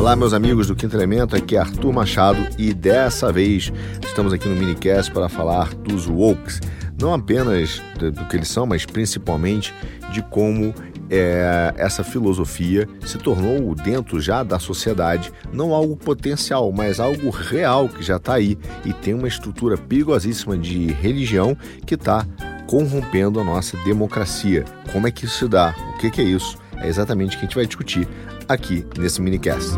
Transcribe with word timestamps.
Olá, 0.00 0.16
meus 0.16 0.32
amigos 0.32 0.66
do 0.66 0.74
Quinto 0.74 0.96
Elemento, 0.96 1.36
aqui 1.36 1.56
é 1.56 1.58
Arthur 1.58 1.92
Machado 1.92 2.48
e 2.56 2.72
dessa 2.72 3.30
vez 3.30 3.70
estamos 4.02 4.32
aqui 4.32 4.48
no 4.48 4.56
Minicast 4.56 5.12
para 5.12 5.28
falar 5.28 5.74
dos 5.74 6.08
Wokes. 6.08 6.58
Não 6.98 7.12
apenas 7.12 7.82
do 7.98 8.24
que 8.24 8.34
eles 8.34 8.48
são, 8.48 8.64
mas 8.64 8.86
principalmente 8.86 9.74
de 10.10 10.22
como 10.22 10.74
é, 11.10 11.74
essa 11.76 12.02
filosofia 12.02 12.88
se 13.04 13.18
tornou 13.18 13.74
dentro 13.74 14.18
já 14.18 14.42
da 14.42 14.58
sociedade 14.58 15.30
não 15.52 15.74
algo 15.74 15.94
potencial, 15.98 16.72
mas 16.72 16.98
algo 16.98 17.28
real 17.28 17.86
que 17.86 18.02
já 18.02 18.16
está 18.16 18.32
aí 18.32 18.56
e 18.86 18.94
tem 18.94 19.12
uma 19.12 19.28
estrutura 19.28 19.76
perigosíssima 19.76 20.56
de 20.56 20.92
religião 20.92 21.54
que 21.84 21.94
está 21.94 22.26
corrompendo 22.66 23.38
a 23.38 23.44
nossa 23.44 23.76
democracia. 23.84 24.64
Como 24.92 25.06
é 25.06 25.10
que 25.10 25.26
isso 25.26 25.40
se 25.40 25.46
dá? 25.46 25.74
O 25.94 25.98
que, 25.98 26.10
que 26.10 26.22
é 26.22 26.24
isso? 26.24 26.56
É 26.78 26.88
exatamente 26.88 27.36
o 27.36 27.38
que 27.38 27.44
a 27.44 27.46
gente 27.46 27.56
vai 27.56 27.66
discutir 27.66 28.08
aqui 28.50 28.84
nesse 28.98 29.22
minicast. 29.22 29.70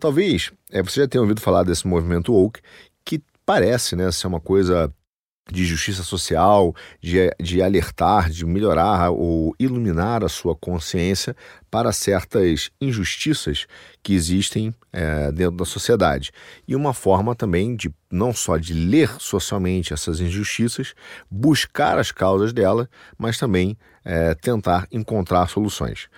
Talvez 0.00 0.50
é, 0.72 0.82
você 0.82 1.02
já 1.02 1.08
tenha 1.08 1.22
ouvido 1.22 1.40
falar 1.40 1.62
desse 1.62 1.86
movimento 1.86 2.32
woke, 2.32 2.60
que 3.04 3.22
parece 3.46 3.94
né, 3.94 4.10
ser 4.10 4.26
uma 4.26 4.40
coisa 4.40 4.92
de 5.50 5.64
justiça 5.64 6.02
social, 6.02 6.74
de, 7.00 7.30
de 7.38 7.62
alertar, 7.62 8.30
de 8.30 8.46
melhorar 8.46 9.10
ou 9.10 9.54
iluminar 9.58 10.24
a 10.24 10.28
sua 10.28 10.56
consciência 10.56 11.36
para 11.70 11.92
certas 11.92 12.70
injustiças 12.80 13.66
que 14.02 14.14
existem 14.14 14.74
é, 14.92 15.30
dentro 15.30 15.56
da 15.56 15.64
sociedade. 15.64 16.32
E 16.66 16.74
uma 16.74 16.94
forma 16.94 17.34
também 17.34 17.76
de 17.76 17.92
não 18.10 18.32
só 18.32 18.56
de 18.56 18.72
ler 18.72 19.10
socialmente 19.18 19.92
essas 19.92 20.20
injustiças, 20.20 20.94
buscar 21.30 21.98
as 21.98 22.10
causas 22.10 22.52
dela, 22.52 22.88
mas 23.18 23.38
também 23.38 23.76
é, 24.04 24.34
tentar 24.34 24.86
encontrar 24.92 25.48
soluções. 25.48 26.08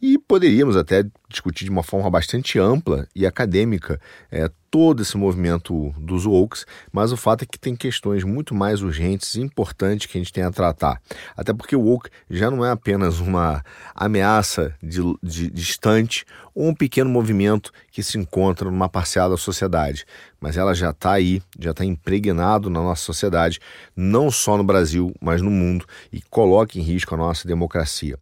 E 0.00 0.18
poderíamos 0.18 0.76
até 0.76 1.04
discutir 1.28 1.64
de 1.64 1.70
uma 1.70 1.82
forma 1.82 2.10
bastante 2.10 2.58
ampla 2.58 3.08
e 3.14 3.26
acadêmica 3.26 4.00
é, 4.30 4.50
todo 4.76 5.00
esse 5.00 5.16
movimento 5.16 5.90
dos 5.96 6.26
wokes, 6.26 6.66
mas 6.92 7.10
o 7.10 7.16
fato 7.16 7.44
é 7.44 7.46
que 7.46 7.58
tem 7.58 7.74
questões 7.74 8.24
muito 8.24 8.54
mais 8.54 8.82
urgentes 8.82 9.34
e 9.34 9.40
importantes 9.40 10.04
que 10.04 10.18
a 10.18 10.20
gente 10.20 10.30
tem 10.30 10.44
a 10.44 10.50
tratar. 10.50 11.00
Até 11.34 11.54
porque 11.54 11.74
o 11.74 11.80
woke 11.80 12.10
já 12.28 12.50
não 12.50 12.62
é 12.62 12.70
apenas 12.70 13.18
uma 13.18 13.64
ameaça 13.94 14.74
distante 14.82 16.26
ou 16.54 16.68
um 16.68 16.74
pequeno 16.74 17.08
movimento 17.08 17.72
que 17.90 18.02
se 18.02 18.18
encontra 18.18 18.70
numa 18.70 18.86
parcial 18.86 19.30
da 19.30 19.38
sociedade, 19.38 20.04
mas 20.38 20.58
ela 20.58 20.74
já 20.74 20.90
está 20.90 21.12
aí, 21.12 21.40
já 21.58 21.70
está 21.70 21.82
impregnado 21.82 22.68
na 22.68 22.82
nossa 22.82 23.02
sociedade, 23.02 23.58
não 23.96 24.30
só 24.30 24.58
no 24.58 24.64
Brasil, 24.64 25.10
mas 25.22 25.40
no 25.40 25.50
mundo, 25.50 25.86
e 26.12 26.20
coloca 26.20 26.78
em 26.78 26.82
risco 26.82 27.14
a 27.14 27.16
nossa 27.16 27.48
democracia. 27.48 28.18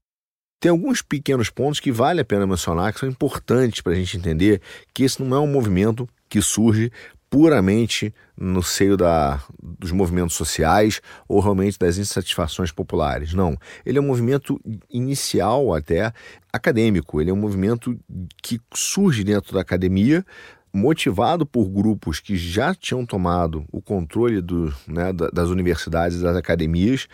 Tem 0.60 0.70
alguns 0.70 1.02
pequenos 1.02 1.50
pontos 1.50 1.80
que 1.80 1.90
vale 1.92 2.20
a 2.20 2.24
pena 2.24 2.46
mencionar 2.46 2.92
que 2.92 3.00
são 3.00 3.08
importantes 3.08 3.80
para 3.80 3.92
a 3.92 3.96
gente 3.96 4.16
entender 4.16 4.62
que 4.94 5.02
esse 5.02 5.20
não 5.20 5.36
é 5.36 5.40
um 5.40 5.46
movimento 5.48 6.08
que 6.28 6.40
surge 6.42 6.90
puramente 7.34 8.14
no 8.38 8.62
seio 8.62 8.96
da, 8.96 9.42
dos 9.60 9.90
movimentos 9.90 10.36
sociais 10.36 11.00
ou 11.28 11.40
realmente 11.40 11.76
das 11.76 11.98
insatisfações 11.98 12.70
populares. 12.70 13.34
Não. 13.34 13.58
Ele 13.84 13.98
é 13.98 14.00
um 14.00 14.06
movimento 14.06 14.60
inicial 14.88 15.74
até 15.74 16.12
acadêmico. 16.52 17.20
Ele 17.20 17.30
é 17.30 17.32
um 17.32 17.36
movimento 17.36 17.98
que 18.40 18.60
surge 18.72 19.24
dentro 19.24 19.52
da 19.52 19.62
academia, 19.62 20.24
motivado 20.72 21.44
por 21.44 21.68
grupos 21.68 22.20
que 22.20 22.36
já 22.36 22.72
tinham 22.72 23.04
tomado 23.04 23.64
o 23.72 23.82
controle 23.82 24.40
do, 24.40 24.72
né, 24.86 25.12
das 25.12 25.48
universidades 25.48 26.20
das 26.20 26.36
academias 26.36 27.08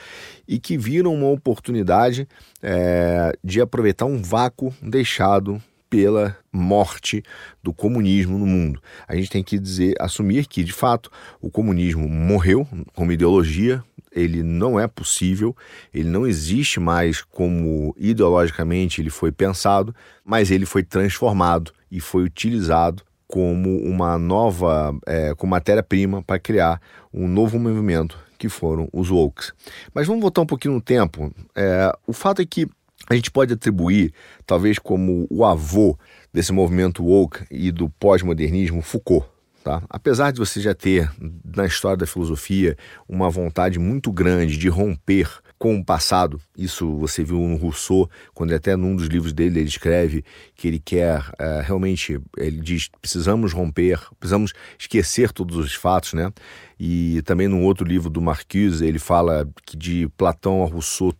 e 0.46 0.58
que 0.58 0.76
viram 0.76 1.14
uma 1.14 1.28
oportunidade 1.28 2.28
é, 2.62 3.32
de 3.42 3.60
aproveitar 3.60 4.04
um 4.04 4.20
vácuo 4.20 4.74
deixado 4.82 5.62
pela 5.90 6.36
morte 6.52 7.22
do 7.62 7.74
comunismo 7.74 8.38
no 8.38 8.46
mundo. 8.46 8.80
A 9.06 9.16
gente 9.16 9.28
tem 9.28 9.42
que 9.42 9.58
dizer, 9.58 9.94
assumir 9.98 10.46
que, 10.46 10.62
de 10.62 10.72
fato, 10.72 11.10
o 11.40 11.50
comunismo 11.50 12.08
morreu 12.08 12.66
como 12.94 13.10
ideologia, 13.10 13.82
ele 14.12 14.42
não 14.42 14.78
é 14.78 14.86
possível, 14.86 15.54
ele 15.92 16.08
não 16.08 16.26
existe 16.26 16.80
mais 16.80 17.22
como 17.22 17.94
ideologicamente 17.98 19.00
ele 19.00 19.10
foi 19.10 19.30
pensado, 19.32 19.94
mas 20.24 20.50
ele 20.50 20.64
foi 20.64 20.82
transformado 20.82 21.72
e 21.90 22.00
foi 22.00 22.22
utilizado 22.22 23.02
como 23.26 23.78
uma 23.78 24.18
nova, 24.18 24.96
é, 25.06 25.34
como 25.36 25.50
matéria-prima 25.50 26.22
para 26.22 26.38
criar 26.38 26.80
um 27.12 27.28
novo 27.28 27.58
movimento 27.58 28.18
que 28.36 28.48
foram 28.48 28.88
os 28.92 29.10
wokes. 29.10 29.52
Mas 29.94 30.06
vamos 30.06 30.22
voltar 30.22 30.40
um 30.40 30.46
pouquinho 30.46 30.74
no 30.74 30.80
tempo. 30.80 31.32
É, 31.54 31.92
o 32.06 32.12
fato 32.12 32.42
é 32.42 32.46
que 32.46 32.66
a 33.10 33.14
gente 33.16 33.30
pode 33.30 33.52
atribuir, 33.52 34.14
talvez 34.46 34.78
como 34.78 35.26
o 35.28 35.44
avô 35.44 35.98
desse 36.32 36.52
movimento 36.52 37.04
woke 37.04 37.44
e 37.50 37.72
do 37.72 37.90
pós-modernismo, 37.90 38.80
Foucault. 38.80 39.26
Tá? 39.64 39.82
Apesar 39.90 40.30
de 40.30 40.38
você 40.38 40.58
já 40.58 40.74
ter, 40.74 41.10
na 41.44 41.66
história 41.66 41.96
da 41.96 42.06
filosofia, 42.06 42.78
uma 43.06 43.28
vontade 43.28 43.78
muito 43.78 44.10
grande 44.10 44.56
de 44.56 44.68
romper 44.68 45.28
com 45.58 45.76
o 45.76 45.84
passado, 45.84 46.40
isso 46.56 46.96
você 46.98 47.22
viu 47.22 47.38
no 47.40 47.56
Rousseau, 47.56 48.08
quando 48.32 48.54
até 48.54 48.74
num 48.74 48.96
dos 48.96 49.08
livros 49.08 49.34
dele 49.34 49.60
ele 49.60 49.68
escreve 49.68 50.24
que 50.54 50.68
ele 50.68 50.78
quer 50.78 51.22
é, 51.38 51.60
realmente, 51.60 52.18
ele 52.38 52.60
diz, 52.60 52.88
precisamos 53.02 53.52
romper, 53.52 54.00
precisamos 54.18 54.54
esquecer 54.78 55.30
todos 55.32 55.58
os 55.58 55.74
fatos, 55.74 56.14
né? 56.14 56.32
E 56.78 57.20
também 57.22 57.46
num 57.46 57.64
outro 57.64 57.86
livro 57.86 58.08
do 58.08 58.22
Marcuse, 58.22 58.86
ele 58.86 58.98
fala 58.98 59.46
que 59.66 59.76
de 59.76 60.08
Platão 60.16 60.62
a 60.62 60.66
Rousseau, 60.66 61.12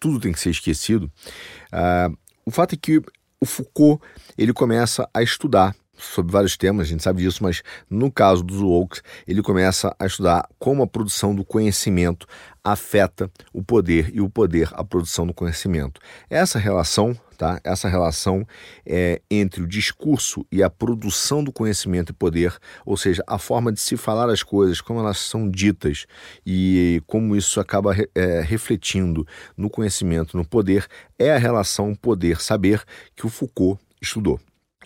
tudo 0.00 0.20
tem 0.20 0.32
que 0.32 0.40
ser 0.40 0.50
esquecido. 0.50 1.10
Uh, 1.72 2.16
o 2.44 2.50
fato 2.50 2.74
é 2.74 2.78
que 2.78 3.02
o 3.40 3.46
Foucault 3.46 4.02
ele 4.36 4.52
começa 4.52 5.08
a 5.12 5.22
estudar 5.22 5.74
sobre 5.98 6.32
vários 6.32 6.56
temas, 6.56 6.86
a 6.86 6.90
gente 6.90 7.02
sabe 7.02 7.22
disso, 7.22 7.42
mas 7.42 7.62
no 7.90 8.10
caso 8.10 8.42
dos 8.42 8.60
Wokes, 8.60 9.02
ele 9.26 9.42
começa 9.42 9.94
a 9.98 10.06
estudar 10.06 10.48
como 10.58 10.82
a 10.82 10.86
produção 10.86 11.34
do 11.34 11.44
conhecimento 11.44 12.26
afeta 12.62 13.30
o 13.52 13.62
poder 13.62 14.10
e 14.14 14.20
o 14.20 14.30
poder 14.30 14.70
a 14.72 14.84
produção 14.84 15.26
do 15.26 15.34
conhecimento. 15.34 16.00
Essa 16.30 16.58
relação, 16.58 17.16
tá? 17.38 17.60
Essa 17.62 17.88
relação 17.88 18.46
é 18.84 19.22
entre 19.30 19.62
o 19.62 19.66
discurso 19.66 20.44
e 20.50 20.62
a 20.62 20.68
produção 20.68 21.42
do 21.42 21.52
conhecimento 21.52 22.10
e 22.10 22.12
poder, 22.12 22.54
ou 22.84 22.96
seja, 22.96 23.22
a 23.26 23.38
forma 23.38 23.72
de 23.72 23.80
se 23.80 23.96
falar 23.96 24.28
as 24.28 24.42
coisas, 24.42 24.80
como 24.80 24.98
elas 24.98 25.18
são 25.18 25.48
ditas 25.48 26.04
e 26.44 27.00
como 27.06 27.36
isso 27.36 27.60
acaba 27.60 27.94
é, 28.14 28.40
refletindo 28.40 29.26
no 29.56 29.70
conhecimento, 29.70 30.36
no 30.36 30.44
poder, 30.44 30.86
é 31.18 31.32
a 31.32 31.38
relação 31.38 31.94
poder-saber 31.94 32.82
que 33.14 33.24
o 33.24 33.30
Foucault 33.30 33.80
estudou. 34.02 34.40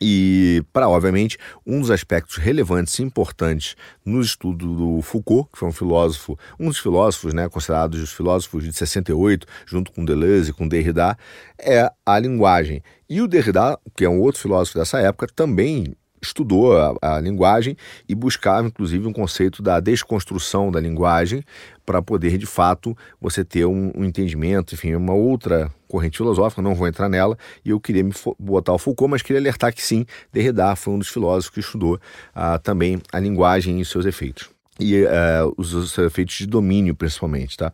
E, 0.05 0.65
para, 0.73 0.89
obviamente, 0.89 1.39
um 1.65 1.81
dos 1.81 1.89
aspectos 1.89 2.37
relevantes 2.37 2.99
e 2.99 3.05
importantes 3.05 3.77
no 4.05 4.21
estudo 4.21 4.67
do 4.75 5.01
Foucault, 5.01 5.49
que 5.53 5.59
foi 5.61 5.69
um 5.69 5.73
filósofo, 5.73 6.37
um 6.59 6.67
dos 6.67 6.79
filósofos, 6.79 7.33
né, 7.33 7.49
considerados 7.49 8.03
os 8.03 8.13
filósofos 8.13 8.65
de 8.65 8.73
68, 8.73 9.47
junto 9.65 9.93
com 9.93 10.05
Deleuze 10.05 10.51
e 10.51 10.53
com 10.53 10.67
Derrida, 10.67 11.17
é 11.57 11.89
a 12.05 12.19
linguagem. 12.19 12.83
E 13.09 13.21
o 13.21 13.29
Derrida, 13.29 13.79
que 13.95 14.05
é 14.05 14.09
um 14.09 14.21
outro 14.21 14.41
filósofo 14.41 14.77
dessa 14.77 14.99
época, 14.99 15.29
também 15.37 15.95
estudou 16.23 16.77
a, 16.79 16.95
a, 17.03 17.21
linguagem 17.21 17.77
e 18.09 18.15
buscava, 18.15 18.69
inclusive, 18.69 19.07
um 19.07 19.13
conceito 19.13 19.63
da 19.63 19.81
desconstrução 19.81 20.71
da 20.71 20.81
linguagem 20.81 21.45
para 21.85 22.01
poder, 22.01 22.39
de 22.39 22.47
fato, 22.47 22.97
você 23.21 23.45
ter 23.45 23.67
um, 23.67 23.91
um, 23.97 24.05
entendimento, 24.05 24.75
enfim, 24.75 24.95
uma 24.95 25.15
outra 25.15 25.71
corrente 25.89 26.17
filosófica, 26.17 26.63
não 26.63 26.75
vou 26.75 26.87
entrar 26.87 27.09
nela, 27.09 27.37
e 27.65 27.71
eu 27.71 27.81
queria 27.81 28.05
me 28.05 28.13
botar 28.39 28.73
o 28.73 28.79
Foucault, 28.79 29.11
mas 29.11 29.21
queria 29.21 29.41
alertar 29.41 29.75
que 29.75 29.83
sim, 29.83 30.07
Derrida 30.33 30.75
foi 30.77 30.95
um 30.95 30.99
dos 30.99 31.09
filósofos 31.09 31.53
que 31.53 31.61
estudou 31.61 31.97
uh, 31.97 32.59
também 32.63 33.01
a 33.13 33.19
linguagem 33.19 33.81
e 33.81 33.85
seus 33.85 34.07
efeitos. 34.07 34.49
E 34.81 35.03
uh, 35.03 35.53
os, 35.57 35.75
os 35.75 35.99
efeitos 35.99 36.37
de 36.37 36.47
domínio, 36.47 36.95
principalmente, 36.95 37.57
tá? 37.57 37.73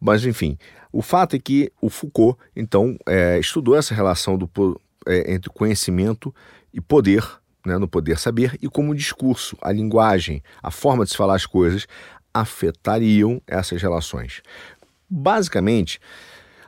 Mas, 0.00 0.24
enfim, 0.26 0.58
o 0.92 1.00
fato 1.00 1.36
é 1.36 1.38
que 1.38 1.72
o 1.80 1.88
Foucault, 1.88 2.38
então, 2.54 2.98
é, 3.06 3.38
estudou 3.38 3.76
essa 3.76 3.94
relação 3.94 4.36
do, 4.36 4.50
é, 5.06 5.32
entre 5.32 5.48
conhecimento 5.50 6.34
e 6.72 6.80
poder, 6.80 7.24
né, 7.66 7.78
no 7.78 7.88
poder 7.88 8.18
saber, 8.18 8.58
e 8.60 8.68
como 8.68 8.92
o 8.92 8.94
discurso, 8.94 9.56
a 9.60 9.72
linguagem, 9.72 10.42
a 10.62 10.70
forma 10.70 11.04
de 11.04 11.10
se 11.10 11.16
falar 11.16 11.36
as 11.36 11.46
coisas 11.46 11.86
afetariam 12.34 13.40
essas 13.46 13.80
relações. 13.80 14.42
Basicamente, 15.08 16.00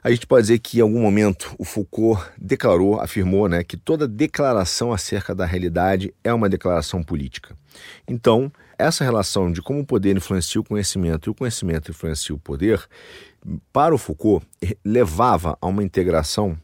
a 0.02 0.10
gente 0.10 0.26
pode 0.26 0.42
dizer 0.42 0.58
que 0.58 0.78
em 0.78 0.82
algum 0.82 1.00
momento 1.00 1.54
o 1.58 1.64
Foucault 1.64 2.22
declarou, 2.36 3.00
afirmou, 3.00 3.48
né, 3.48 3.64
que 3.64 3.74
toda 3.74 4.06
declaração 4.06 4.92
acerca 4.92 5.34
da 5.34 5.46
realidade 5.46 6.14
é 6.22 6.32
uma 6.32 6.48
declaração 6.48 7.02
política. 7.02 7.56
Então, 8.06 8.52
essa 8.78 9.02
relação 9.02 9.50
de 9.50 9.62
como 9.62 9.80
o 9.80 9.86
poder 9.86 10.14
influencia 10.14 10.60
o 10.60 10.64
conhecimento 10.64 11.28
e 11.28 11.30
o 11.30 11.34
conhecimento 11.34 11.90
influencia 11.90 12.34
o 12.34 12.38
poder, 12.38 12.86
para 13.72 13.94
o 13.94 13.98
Foucault, 13.98 14.46
levava 14.84 15.56
a 15.58 15.66
uma 15.66 15.82
integração 15.82 16.58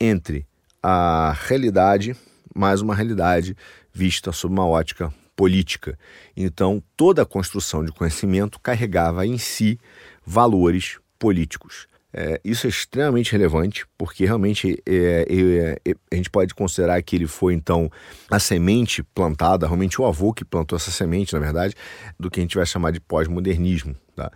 entre 0.00 0.46
a 0.82 1.36
realidade 1.46 2.16
mais 2.58 2.80
uma 2.80 2.94
realidade 2.94 3.56
vista 3.92 4.32
sob 4.32 4.52
uma 4.52 4.66
ótica 4.66 5.14
política. 5.36 5.96
Então, 6.36 6.82
toda 6.96 7.22
a 7.22 7.26
construção 7.26 7.84
de 7.84 7.92
conhecimento 7.92 8.58
carregava 8.58 9.24
em 9.24 9.38
si 9.38 9.78
valores 10.26 10.98
políticos. 11.18 11.86
É, 12.12 12.40
isso 12.42 12.66
é 12.66 12.70
extremamente 12.70 13.30
relevante, 13.30 13.86
porque 13.96 14.24
realmente 14.24 14.82
é, 14.84 15.26
é, 15.28 15.90
é, 15.90 15.94
a 16.10 16.14
gente 16.16 16.30
pode 16.30 16.54
considerar 16.54 17.00
que 17.02 17.14
ele 17.14 17.28
foi, 17.28 17.54
então, 17.54 17.88
a 18.30 18.40
semente 18.40 19.02
plantada, 19.02 19.66
realmente 19.66 20.00
o 20.00 20.06
avô 20.06 20.32
que 20.32 20.44
plantou 20.44 20.74
essa 20.74 20.90
semente, 20.90 21.34
na 21.34 21.38
verdade, 21.38 21.74
do 22.18 22.28
que 22.30 22.40
a 22.40 22.42
gente 22.42 22.56
vai 22.56 22.66
chamar 22.66 22.90
de 22.90 23.00
pós-modernismo. 23.00 23.94
Tá? 24.16 24.32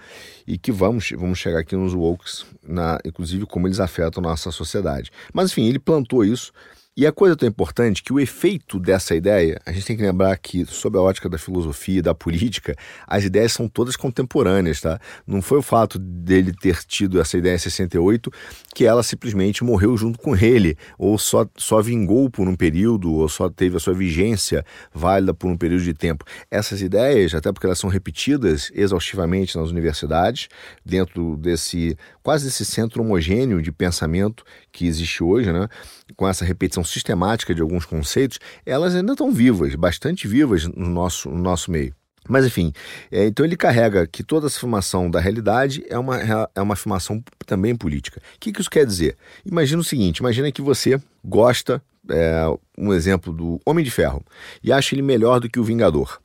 E 0.47 0.57
que 0.57 0.71
vamos, 0.71 1.11
vamos 1.11 1.39
chegar 1.39 1.59
aqui 1.59 1.75
nos 1.75 1.93
wokes, 1.93 2.47
na, 2.63 3.01
inclusive 3.05 3.47
como 3.47 3.67
eles 3.67 3.81
afetam 3.81 4.23
nossa 4.23 4.53
sociedade. 4.53 5.11
Mas, 5.33 5.51
enfim, 5.51 5.67
ele 5.67 5.81
plantou 5.81 6.25
isso 6.25 6.53
e 6.95 7.07
a 7.07 7.13
coisa 7.13 7.35
tão 7.35 7.49
importante 7.49 8.03
que 8.03 8.13
o 8.13 8.21
efeito 8.21 8.79
dessa 8.79 9.15
ideia, 9.15 9.59
a 9.65 9.73
gente 9.73 9.87
tem 9.87 9.97
que 9.97 10.03
lembrar 10.03 10.37
que, 10.37 10.67
sob 10.67 10.99
a 10.99 11.01
ótica 11.01 11.27
da 11.27 11.39
filosofia 11.39 12.03
da 12.03 12.15
política, 12.15 12.77
as 13.07 13.25
ideias 13.25 13.55
são 13.55 13.67
todas 13.67 13.97
contemporâneas, 13.97 14.83
tá? 14.83 15.01
Não 15.27 15.41
foi 15.41 15.57
o 15.57 15.63
fato 15.63 15.99
dele 15.99 16.53
ter 16.53 16.85
tido 16.85 17.19
essa 17.19 17.39
ideia 17.39 17.55
em 17.55 17.59
68 17.59 18.31
que 18.75 18.85
ela 18.85 19.03
simplesmente 19.03 19.65
morreu 19.65 19.97
junto 19.97 20.19
com 20.19 20.37
ele, 20.37 20.77
ou 20.99 21.17
só, 21.17 21.47
só 21.57 21.81
vingou 21.81 22.29
por 22.29 22.47
um 22.47 22.55
período, 22.55 23.11
ou 23.11 23.27
só 23.27 23.49
teve 23.49 23.79
a 23.79 23.81
sua 23.81 23.95
vigência 23.95 24.63
válida 24.93 25.33
por 25.33 25.51
um 25.51 25.57
período 25.57 25.85
de 25.85 25.95
tempo. 25.95 26.27
Essas 26.51 26.83
ideias, 26.83 27.35
até 27.35 27.51
porque 27.51 27.67
elas 27.67 27.79
são 27.79 27.89
repetidas 27.89 28.71
exaustivamente 28.75 29.57
nas 29.57 29.71
universidades, 29.71 30.49
dentro 30.85 31.39
desse 31.39 31.97
quase 32.23 32.45
desse 32.45 32.67
centro 32.67 33.03
homogêneo 33.03 33.63
de 33.63 33.73
pensamento 33.73 34.45
que 34.71 34.87
existe 34.87 35.25
hoje, 35.25 35.51
né? 35.51 35.69
com 36.17 36.29
essa 36.29 36.45
repetição 36.45 36.82
sistemática 36.85 37.55
de 37.55 37.63
alguns 37.63 37.85
conceitos, 37.85 38.39
elas 38.65 38.95
ainda 38.95 39.13
estão 39.13 39.31
vivas, 39.33 39.75
bastante 39.75 40.27
vivas 40.27 40.67
no 40.67 40.89
nosso, 40.89 41.29
no 41.29 41.39
nosso 41.39 41.71
meio. 41.71 41.95
Mas 42.29 42.47
enfim, 42.47 42.73
é, 43.11 43.27
então 43.27 43.45
ele 43.45 43.57
carrega 43.57 44.07
que 44.07 44.23
toda 44.23 44.47
essa 44.47 44.57
afirmação 44.57 45.11
da 45.11 45.19
realidade 45.19 45.85
é 45.89 45.99
uma, 45.99 46.19
é 46.55 46.61
uma 46.61 46.75
afirmação 46.75 47.23
também 47.45 47.75
política. 47.75 48.21
O 48.37 48.39
que, 48.39 48.53
que 48.53 48.61
isso 48.61 48.71
quer 48.71 48.87
dizer? 48.87 49.17
Imagina 49.45 49.81
o 49.81 49.85
seguinte: 49.85 50.19
imagina 50.19 50.53
que 50.53 50.63
você 50.63 51.01
gosta, 51.25 51.83
é, 52.09 52.45
um 52.79 52.93
exemplo 52.93 53.33
do 53.33 53.61
Homem 53.67 53.85
de 53.85 53.91
Ferro, 53.91 54.25
e 54.63 54.73
acha 54.73 54.95
ele 54.95 55.03
melhor 55.03 55.41
do 55.41 55.49
que 55.49 55.59
o 55.59 55.65
Vingador. 55.65 56.21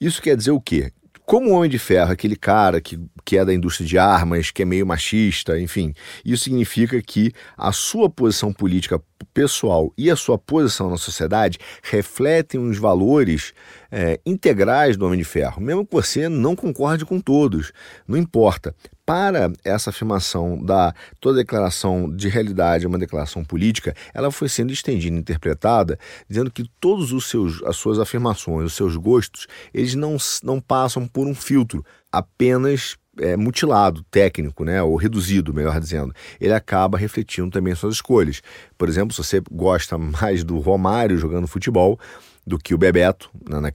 Isso 0.00 0.22
quer 0.22 0.36
dizer 0.36 0.52
o 0.52 0.60
quê? 0.60 0.92
Como 1.26 1.50
o 1.50 1.52
Homem 1.54 1.70
de 1.70 1.78
Ferro, 1.78 2.12
aquele 2.12 2.36
cara 2.36 2.82
que, 2.82 3.00
que 3.24 3.38
é 3.38 3.44
da 3.46 3.54
indústria 3.54 3.86
de 3.86 3.96
armas, 3.96 4.50
que 4.50 4.60
é 4.60 4.64
meio 4.66 4.86
machista, 4.86 5.58
enfim, 5.58 5.94
isso 6.22 6.44
significa 6.44 7.00
que 7.00 7.32
a 7.56 7.72
sua 7.72 8.10
posição 8.10 8.52
política 8.52 9.00
pessoal 9.32 9.90
e 9.96 10.10
a 10.10 10.16
sua 10.16 10.36
posição 10.36 10.90
na 10.90 10.98
sociedade 10.98 11.58
refletem 11.82 12.60
os 12.60 12.76
valores 12.76 13.54
é, 13.90 14.20
integrais 14.26 14.98
do 14.98 15.06
Homem 15.06 15.18
de 15.18 15.24
Ferro, 15.24 15.62
mesmo 15.62 15.86
que 15.86 15.92
você 15.92 16.28
não 16.28 16.54
concorde 16.54 17.06
com 17.06 17.18
todos, 17.18 17.72
não 18.06 18.18
importa. 18.18 18.74
Para 19.06 19.52
essa 19.62 19.90
afirmação 19.90 20.58
da 20.62 20.94
toda 21.20 21.38
declaração 21.38 22.10
de 22.10 22.28
realidade 22.28 22.86
é 22.86 22.88
uma 22.88 22.98
declaração 22.98 23.44
política, 23.44 23.94
ela 24.14 24.30
foi 24.30 24.48
sendo 24.48 24.72
estendida, 24.72 25.14
interpretada, 25.14 25.98
dizendo 26.26 26.50
que 26.50 26.64
todos 26.80 27.12
os 27.12 27.28
seus, 27.28 27.62
as 27.64 27.76
suas 27.76 27.98
afirmações, 27.98 28.66
os 28.66 28.74
seus 28.74 28.96
gostos, 28.96 29.46
eles 29.74 29.94
não, 29.94 30.16
não 30.42 30.58
passam 30.58 31.06
por 31.06 31.26
um 31.26 31.34
filtro, 31.34 31.84
apenas 32.10 32.96
é, 33.18 33.36
mutilado, 33.36 34.02
técnico, 34.10 34.64
né, 34.64 34.82
ou 34.82 34.96
reduzido, 34.96 35.54
melhor 35.54 35.78
dizendo, 35.78 36.14
ele 36.40 36.52
acaba 36.52 36.98
refletindo 36.98 37.50
também 37.50 37.74
suas 37.74 37.96
escolhas. 37.96 38.42
Por 38.76 38.88
exemplo, 38.88 39.14
se 39.14 39.22
você 39.22 39.42
gosta 39.50 39.96
mais 39.98 40.42
do 40.42 40.58
Romário 40.58 41.18
jogando 41.18 41.46
futebol, 41.46 41.98
do 42.46 42.58
que 42.58 42.74
o 42.74 42.78
Bebeto, 42.78 43.30
na, 43.48 43.60
na, 43.60 43.70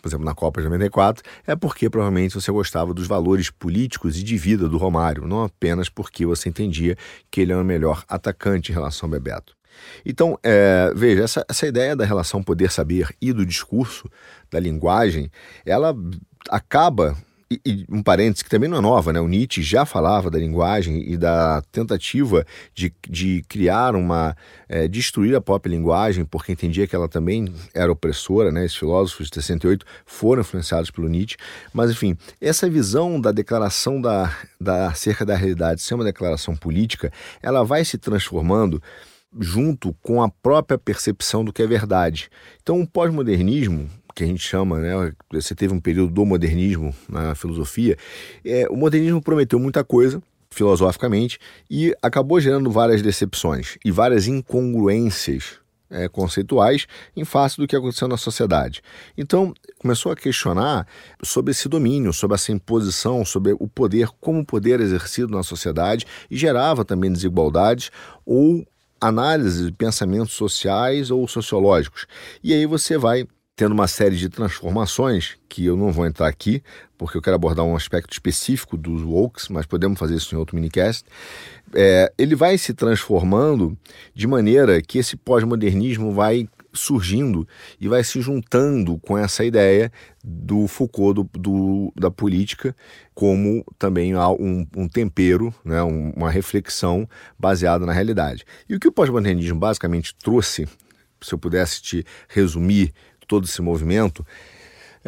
por 0.00 0.08
exemplo, 0.08 0.24
na 0.24 0.34
Copa 0.34 0.60
de 0.60 0.68
94, 0.68 1.22
é 1.46 1.54
porque 1.54 1.90
provavelmente 1.90 2.34
você 2.34 2.50
gostava 2.50 2.94
dos 2.94 3.06
valores 3.06 3.50
políticos 3.50 4.18
e 4.18 4.22
de 4.22 4.36
vida 4.36 4.68
do 4.68 4.78
Romário, 4.78 5.26
não 5.26 5.44
apenas 5.44 5.88
porque 5.88 6.24
você 6.24 6.48
entendia 6.48 6.96
que 7.30 7.42
ele 7.42 7.52
é 7.52 7.56
o 7.56 7.64
melhor 7.64 8.04
atacante 8.08 8.72
em 8.72 8.74
relação 8.74 9.06
ao 9.06 9.10
Bebeto. 9.10 9.54
Então, 10.04 10.38
é, 10.42 10.90
veja, 10.94 11.24
essa, 11.24 11.44
essa 11.48 11.66
ideia 11.66 11.94
da 11.94 12.04
relação 12.04 12.42
poder-saber 12.42 13.14
e 13.20 13.32
do 13.32 13.44
discurso, 13.44 14.08
da 14.50 14.58
linguagem, 14.58 15.30
ela 15.64 15.94
acaba 16.50 17.16
e, 17.50 17.86
um 17.88 18.02
parênteses 18.02 18.42
que 18.42 18.50
também 18.50 18.68
não 18.68 18.78
é 18.78 18.80
nova, 18.80 19.12
né? 19.12 19.20
O 19.20 19.28
Nietzsche 19.28 19.62
já 19.62 19.86
falava 19.86 20.30
da 20.30 20.38
linguagem 20.38 21.10
e 21.10 21.16
da 21.16 21.62
tentativa 21.70 22.44
de, 22.74 22.92
de 23.08 23.44
criar 23.48 23.94
uma. 23.94 24.36
É, 24.68 24.88
destruir 24.88 25.36
a 25.36 25.40
própria 25.40 25.70
linguagem, 25.70 26.24
porque 26.24 26.50
entendia 26.50 26.86
que 26.88 26.96
ela 26.96 27.08
também 27.08 27.52
era 27.72 27.90
opressora, 27.90 28.50
né? 28.50 28.64
Esses 28.64 28.76
filósofos 28.76 29.28
de 29.28 29.36
68 29.36 29.86
foram 30.04 30.40
influenciados 30.40 30.90
pelo 30.90 31.08
Nietzsche. 31.08 31.36
Mas, 31.72 31.92
enfim, 31.92 32.16
essa 32.40 32.68
visão 32.68 33.20
da 33.20 33.30
declaração 33.30 34.00
da, 34.00 34.36
da, 34.60 34.88
acerca 34.88 35.24
da 35.24 35.36
realidade 35.36 35.82
ser 35.82 35.94
uma 35.94 36.04
declaração 36.04 36.56
política, 36.56 37.12
ela 37.40 37.64
vai 37.64 37.84
se 37.84 37.96
transformando 37.96 38.82
junto 39.38 39.94
com 40.02 40.22
a 40.22 40.28
própria 40.28 40.78
percepção 40.78 41.44
do 41.44 41.52
que 41.52 41.62
é 41.62 41.66
verdade. 41.66 42.28
Então, 42.60 42.80
o 42.80 42.86
pós-modernismo, 42.86 43.88
que 44.16 44.24
a 44.24 44.26
gente 44.26 44.40
chama, 44.40 44.78
né? 44.78 45.12
Você 45.30 45.54
teve 45.54 45.74
um 45.74 45.80
período 45.80 46.10
do 46.10 46.24
modernismo 46.24 46.94
na 47.06 47.34
filosofia. 47.34 47.98
É, 48.42 48.66
o 48.70 48.74
modernismo 48.74 49.20
prometeu 49.20 49.58
muita 49.58 49.84
coisa 49.84 50.22
filosoficamente 50.50 51.38
e 51.70 51.94
acabou 52.02 52.40
gerando 52.40 52.70
várias 52.70 53.02
decepções 53.02 53.76
e 53.84 53.90
várias 53.90 54.26
incongruências 54.26 55.60
é, 55.90 56.08
conceituais 56.08 56.86
em 57.14 57.26
face 57.26 57.58
do 57.58 57.66
que 57.66 57.76
aconteceu 57.76 58.08
na 58.08 58.16
sociedade. 58.16 58.82
Então, 59.18 59.52
começou 59.78 60.10
a 60.10 60.16
questionar 60.16 60.86
sobre 61.22 61.50
esse 61.50 61.68
domínio, 61.68 62.10
sobre 62.10 62.36
essa 62.36 62.50
imposição, 62.50 63.22
sobre 63.22 63.52
o 63.52 63.68
poder, 63.68 64.08
como 64.18 64.40
o 64.40 64.46
poder 64.46 64.80
exercido 64.80 65.36
na 65.36 65.42
sociedade 65.42 66.06
e 66.30 66.38
gerava 66.38 66.86
também 66.86 67.12
desigualdades 67.12 67.90
ou 68.24 68.66
análise 68.98 69.66
de 69.66 69.72
pensamentos 69.72 70.32
sociais 70.32 71.10
ou 71.10 71.28
sociológicos. 71.28 72.06
E 72.42 72.54
aí 72.54 72.64
você 72.64 72.96
vai 72.96 73.26
tendo 73.56 73.72
uma 73.72 73.88
série 73.88 74.16
de 74.16 74.28
transformações 74.28 75.38
que 75.48 75.64
eu 75.64 75.76
não 75.76 75.90
vou 75.90 76.06
entrar 76.06 76.28
aqui, 76.28 76.62
porque 76.98 77.16
eu 77.16 77.22
quero 77.22 77.36
abordar 77.36 77.64
um 77.64 77.74
aspecto 77.74 78.12
específico 78.12 78.76
dos 78.76 79.02
wokes, 79.02 79.48
mas 79.48 79.64
podemos 79.64 79.98
fazer 79.98 80.14
isso 80.14 80.34
em 80.34 80.38
outro 80.38 80.54
minicast. 80.54 81.04
É, 81.74 82.12
ele 82.18 82.36
vai 82.36 82.58
se 82.58 82.74
transformando 82.74 83.76
de 84.14 84.26
maneira 84.26 84.80
que 84.82 84.98
esse 84.98 85.16
pós-modernismo 85.16 86.12
vai 86.12 86.46
surgindo 86.76 87.48
e 87.80 87.88
vai 87.88 88.04
se 88.04 88.20
juntando 88.20 88.98
com 88.98 89.16
essa 89.16 89.42
ideia 89.42 89.90
do 90.22 90.66
Foucault 90.68 91.14
do, 91.14 91.30
do 91.40 91.92
da 91.96 92.10
política 92.10 92.76
como 93.14 93.64
também 93.78 94.14
um, 94.14 94.66
um 94.76 94.86
tempero, 94.86 95.54
né, 95.64 95.82
uma 95.82 96.30
reflexão 96.30 97.08
baseada 97.38 97.86
na 97.86 97.92
realidade. 97.94 98.44
E 98.68 98.74
o 98.74 98.80
que 98.80 98.88
o 98.88 98.92
pós-modernismo 98.92 99.58
basicamente 99.58 100.14
trouxe, 100.14 100.68
se 101.22 101.32
eu 101.32 101.38
pudesse 101.38 101.80
te 101.80 102.04
resumir 102.28 102.92
todo 103.26 103.44
esse 103.44 103.60
movimento, 103.62 104.24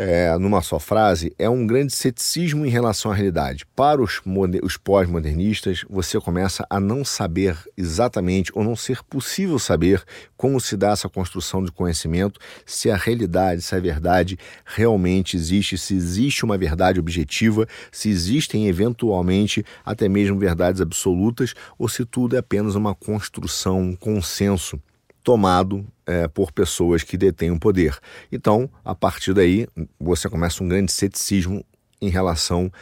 é, 0.00 0.38
numa 0.38 0.62
só 0.62 0.78
frase, 0.78 1.34
é 1.36 1.50
um 1.50 1.66
grande 1.66 1.92
ceticismo 1.92 2.64
em 2.64 2.68
relação 2.68 3.10
à 3.10 3.14
realidade. 3.16 3.66
Para 3.74 4.00
os, 4.00 4.22
os 4.62 4.76
pós-modernistas, 4.76 5.84
você 5.90 6.20
começa 6.20 6.64
a 6.70 6.78
não 6.78 7.04
saber 7.04 7.58
exatamente, 7.76 8.52
ou 8.54 8.62
não 8.62 8.76
ser 8.76 9.02
possível 9.02 9.58
saber, 9.58 10.04
como 10.36 10.60
se 10.60 10.76
dá 10.76 10.92
essa 10.92 11.08
construção 11.08 11.64
de 11.64 11.72
conhecimento, 11.72 12.38
se 12.64 12.92
a 12.92 12.96
realidade, 12.96 13.60
se 13.60 13.74
a 13.74 13.80
verdade 13.80 14.38
realmente 14.64 15.36
existe, 15.36 15.76
se 15.76 15.96
existe 15.96 16.44
uma 16.44 16.56
verdade 16.56 17.00
objetiva, 17.00 17.66
se 17.90 18.08
existem 18.08 18.68
eventualmente 18.68 19.66
até 19.84 20.08
mesmo 20.08 20.38
verdades 20.38 20.80
absolutas, 20.80 21.54
ou 21.76 21.88
se 21.88 22.04
tudo 22.04 22.36
é 22.36 22.38
apenas 22.38 22.76
uma 22.76 22.94
construção, 22.94 23.80
um 23.80 23.96
consenso 23.96 24.80
tomado 25.28 25.86
é, 26.06 26.26
por 26.26 26.50
pessoas 26.50 27.02
que 27.02 27.14
detêm 27.14 27.50
o 27.50 27.60
poder. 27.60 27.98
Então, 28.32 28.66
a 28.82 28.94
partir 28.94 29.34
daí, 29.34 29.68
você 30.00 30.26
começa 30.26 30.64
um 30.64 30.68
grande 30.68 30.90
ceticismo 30.90 31.62
em 32.00 32.08
relação 32.08 32.72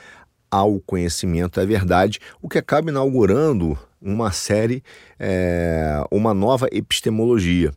ao 0.48 0.78
conhecimento, 0.78 1.60
à 1.60 1.64
verdade, 1.64 2.20
o 2.40 2.48
que 2.48 2.56
acaba 2.56 2.88
inaugurando 2.88 3.76
uma 4.00 4.30
série, 4.30 4.80
é, 5.18 6.00
uma 6.08 6.32
nova 6.32 6.68
epistemologia. 6.70 7.72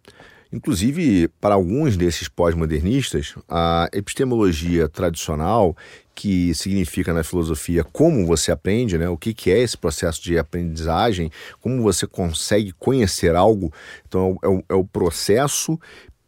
Inclusive, 0.51 1.27
para 1.39 1.53
alguns 1.53 1.95
desses 1.95 2.27
pós-modernistas, 2.27 3.35
a 3.47 3.87
epistemologia 3.93 4.89
tradicional, 4.89 5.77
que 6.15 6.53
significa 6.55 7.13
na 7.13 7.23
filosofia 7.23 7.83
como 7.83 8.25
você 8.25 8.51
aprende, 8.51 8.97
né? 8.97 9.07
o 9.07 9.17
que, 9.17 9.33
que 9.33 9.51
é 9.51 9.59
esse 9.59 9.77
processo 9.77 10.21
de 10.23 10.39
aprendizagem, 10.39 11.31
como 11.61 11.83
você 11.83 12.07
consegue 12.07 12.71
conhecer 12.73 13.35
algo. 13.35 13.71
Então, 14.07 14.37
é 14.41 14.47
o, 14.47 14.63
é 14.69 14.73
o 14.73 14.83
processo 14.83 15.79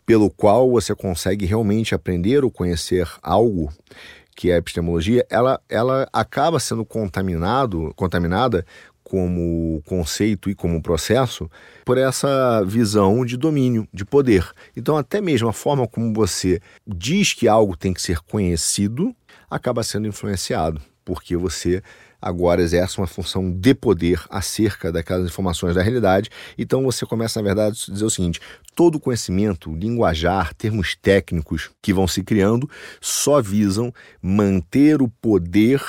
pelo 0.05 0.29
qual 0.29 0.69
você 0.69 0.93
consegue 0.93 1.45
realmente 1.45 1.95
aprender 1.95 2.43
ou 2.43 2.51
conhecer 2.51 3.09
algo 3.23 3.73
que 4.35 4.49
é 4.49 4.55
a 4.55 4.57
epistemologia, 4.57 5.25
ela, 5.29 5.61
ela 5.69 6.07
acaba 6.11 6.59
sendo 6.59 6.85
contaminado, 6.85 7.93
contaminada 7.95 8.65
como 9.11 9.83
conceito 9.85 10.49
e 10.49 10.55
como 10.55 10.81
processo 10.81 11.51
por 11.83 11.97
essa 11.97 12.63
visão 12.63 13.25
de 13.25 13.35
domínio, 13.35 13.85
de 13.93 14.05
poder. 14.05 14.49
Então, 14.73 14.95
até 14.95 15.19
mesmo 15.19 15.49
a 15.49 15.53
forma 15.53 15.85
como 15.85 16.13
você 16.13 16.61
diz 16.87 17.33
que 17.33 17.45
algo 17.45 17.75
tem 17.75 17.93
que 17.93 18.01
ser 18.01 18.19
conhecido 18.19 19.13
acaba 19.49 19.83
sendo 19.83 20.07
influenciado, 20.07 20.81
porque 21.03 21.35
você 21.35 21.83
agora 22.21 22.61
exerce 22.61 22.99
uma 22.99 23.07
função 23.07 23.51
de 23.51 23.73
poder 23.73 24.23
acerca 24.29 24.93
daquelas 24.93 25.29
informações 25.29 25.75
da 25.75 25.81
realidade. 25.81 26.29
Então 26.57 26.81
você 26.81 27.05
começa, 27.05 27.41
na 27.41 27.43
verdade, 27.43 27.83
a 27.89 27.91
dizer 27.91 28.05
o 28.05 28.09
seguinte: 28.09 28.39
todo 28.73 28.97
conhecimento, 28.97 29.75
linguajar, 29.75 30.53
termos 30.53 30.95
técnicos 30.95 31.69
que 31.81 31.91
vão 31.91 32.07
se 32.07 32.23
criando 32.23 32.69
só 33.01 33.41
visam 33.41 33.93
manter 34.21 35.01
o 35.01 35.09
poder 35.09 35.81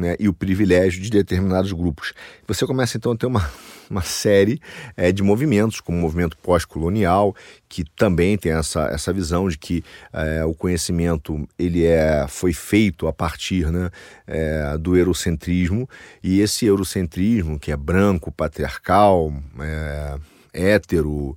né, 0.00 0.16
e 0.18 0.28
o 0.28 0.32
privilégio 0.32 1.00
de 1.00 1.10
determinados 1.10 1.72
grupos. 1.72 2.12
Você 2.48 2.66
começa 2.66 2.96
então 2.96 3.12
a 3.12 3.16
ter 3.16 3.26
uma, 3.26 3.48
uma 3.88 4.02
série 4.02 4.60
é, 4.96 5.12
de 5.12 5.22
movimentos, 5.22 5.80
como 5.80 5.98
o 5.98 6.00
movimento 6.00 6.36
pós-colonial, 6.38 7.34
que 7.68 7.84
também 7.84 8.36
tem 8.36 8.52
essa, 8.52 8.86
essa 8.86 9.12
visão 9.12 9.48
de 9.48 9.58
que 9.58 9.84
é, 10.12 10.44
o 10.44 10.54
conhecimento 10.54 11.46
ele 11.58 11.84
é, 11.84 12.26
foi 12.28 12.52
feito 12.52 13.06
a 13.06 13.12
partir 13.12 13.70
né, 13.70 13.90
é, 14.26 14.76
do 14.78 14.96
eurocentrismo, 14.96 15.88
e 16.22 16.40
esse 16.40 16.66
eurocentrismo, 16.66 17.58
que 17.58 17.70
é 17.70 17.76
branco, 17.76 18.32
patriarcal, 18.32 19.32
é, 19.60 20.18
hétero, 20.52 21.36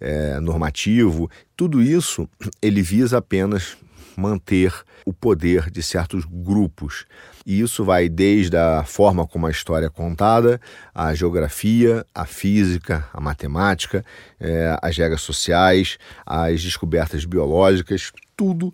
é, 0.00 0.40
normativo, 0.40 1.30
tudo 1.56 1.82
isso 1.82 2.28
ele 2.62 2.82
visa 2.82 3.18
apenas 3.18 3.76
manter 4.16 4.72
o 5.04 5.12
poder 5.12 5.70
de 5.70 5.82
certos 5.82 6.24
grupos. 6.24 7.06
E 7.46 7.60
isso 7.60 7.84
vai 7.84 8.08
desde 8.08 8.56
a 8.56 8.84
forma 8.84 9.26
como 9.26 9.46
a 9.46 9.50
história 9.50 9.86
é 9.86 9.90
contada, 9.90 10.60
a 10.94 11.14
geografia, 11.14 12.04
a 12.14 12.24
física, 12.26 13.08
a 13.12 13.20
matemática, 13.20 14.04
é, 14.38 14.78
as 14.82 14.96
regras 14.96 15.22
sociais, 15.22 15.98
as 16.26 16.62
descobertas 16.62 17.24
biológicas, 17.24 18.12
tudo 18.36 18.72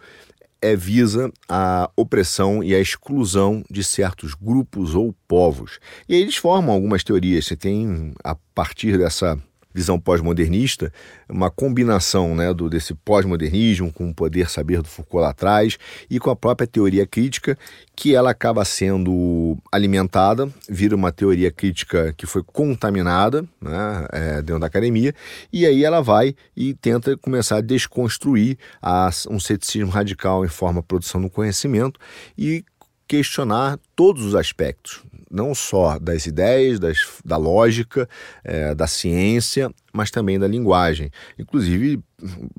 é 0.60 0.74
visa 0.74 1.30
a 1.48 1.90
opressão 1.96 2.62
e 2.62 2.74
a 2.74 2.80
exclusão 2.80 3.62
de 3.70 3.84
certos 3.84 4.34
grupos 4.34 4.94
ou 4.94 5.14
povos. 5.28 5.78
E 6.08 6.14
aí 6.14 6.20
eles 6.22 6.36
formam 6.36 6.74
algumas 6.74 7.04
teorias. 7.04 7.46
Você 7.46 7.56
tem, 7.56 8.14
a 8.24 8.34
partir 8.54 8.98
dessa 8.98 9.38
visão 9.76 10.00
pós-modernista, 10.00 10.90
uma 11.28 11.50
combinação 11.50 12.34
né, 12.34 12.54
do, 12.54 12.70
desse 12.70 12.94
pós-modernismo 12.94 13.92
com 13.92 14.08
o 14.08 14.14
poder 14.14 14.48
saber 14.48 14.80
do 14.80 14.88
Foucault 14.88 15.22
lá 15.22 15.30
atrás 15.30 15.76
e 16.08 16.18
com 16.18 16.30
a 16.30 16.36
própria 16.36 16.66
teoria 16.66 17.06
crítica, 17.06 17.58
que 17.94 18.14
ela 18.14 18.30
acaba 18.30 18.64
sendo 18.64 19.58
alimentada, 19.70 20.48
vira 20.66 20.96
uma 20.96 21.12
teoria 21.12 21.50
crítica 21.50 22.14
que 22.16 22.24
foi 22.24 22.42
contaminada 22.42 23.42
né, 23.60 24.06
é, 24.12 24.34
dentro 24.36 24.60
da 24.60 24.66
academia, 24.66 25.14
e 25.52 25.66
aí 25.66 25.84
ela 25.84 26.00
vai 26.00 26.34
e 26.56 26.72
tenta 26.72 27.14
começar 27.18 27.56
a 27.56 27.60
desconstruir 27.60 28.56
a, 28.80 29.10
um 29.28 29.38
ceticismo 29.38 29.90
radical 29.90 30.42
em 30.42 30.48
forma 30.48 30.80
de 30.80 30.86
produção 30.86 31.20
do 31.20 31.28
conhecimento 31.28 32.00
e 32.36 32.64
questionar 33.06 33.78
todos 33.94 34.24
os 34.24 34.34
aspectos, 34.34 35.02
não 35.30 35.54
só 35.54 35.98
das 35.98 36.26
ideias, 36.26 36.78
das, 36.78 36.98
da 37.24 37.36
lógica, 37.36 38.08
é, 38.44 38.74
da 38.74 38.86
ciência, 38.86 39.70
mas 39.92 40.10
também 40.10 40.38
da 40.38 40.46
linguagem. 40.46 41.10
Inclusive, 41.38 42.00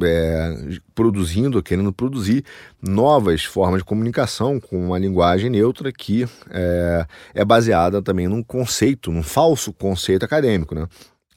é, 0.04 0.80
produzindo, 0.94 1.64
querendo 1.64 1.94
produzir 1.94 2.44
novas 2.82 3.44
formas 3.44 3.80
de 3.80 3.86
comunicação 3.86 4.60
com 4.60 4.88
uma 4.88 5.00
linguagem 5.00 5.50
neutra 5.50 5.92
que 5.92 6.26
é, 6.50 7.06
é 7.34 7.46
baseada 7.46 8.02
também 8.02 8.28
num 8.28 8.44
conceito, 8.44 9.12
num 9.12 9.24
falso 9.24 9.72
conceito 9.74 10.24
acadêmico. 10.24 10.76
Né? 10.76 10.88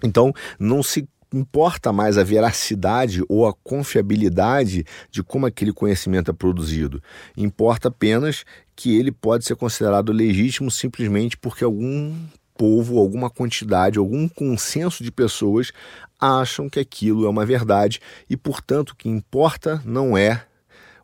Então, 0.03 0.33
não 0.59 0.83
se 0.83 1.09
importa 1.33 1.93
mais 1.93 2.19
a 2.19 2.25
veracidade 2.25 3.23
ou 3.29 3.47
a 3.47 3.53
confiabilidade 3.53 4.85
de 5.11 5.23
como 5.23 5.47
aquele 5.47 5.73
conhecimento 5.73 6.31
é 6.31 6.35
produzido. 6.35 7.01
Importa 7.37 7.89
apenas 7.89 8.45
que 8.81 8.97
ele 8.97 9.13
pode 9.13 9.45
ser 9.45 9.57
considerado 9.57 10.11
legítimo 10.11 10.71
simplesmente 10.71 11.37
porque 11.37 11.63
algum 11.63 12.17
povo, 12.57 12.99
alguma 12.99 13.29
quantidade, 13.29 13.99
algum 13.99 14.27
consenso 14.27 15.05
de 15.05 15.13
pessoas 15.13 15.71
acham 16.19 16.67
que 16.67 16.81
aquilo 16.81 17.27
é 17.27 17.29
uma 17.29 17.45
verdade 17.45 18.01
e, 18.29 18.39
portanto, 18.39 18.91
o 18.91 18.97
que 18.97 19.07
importa 19.07 19.83
não 19.85 20.17
é 20.17 20.47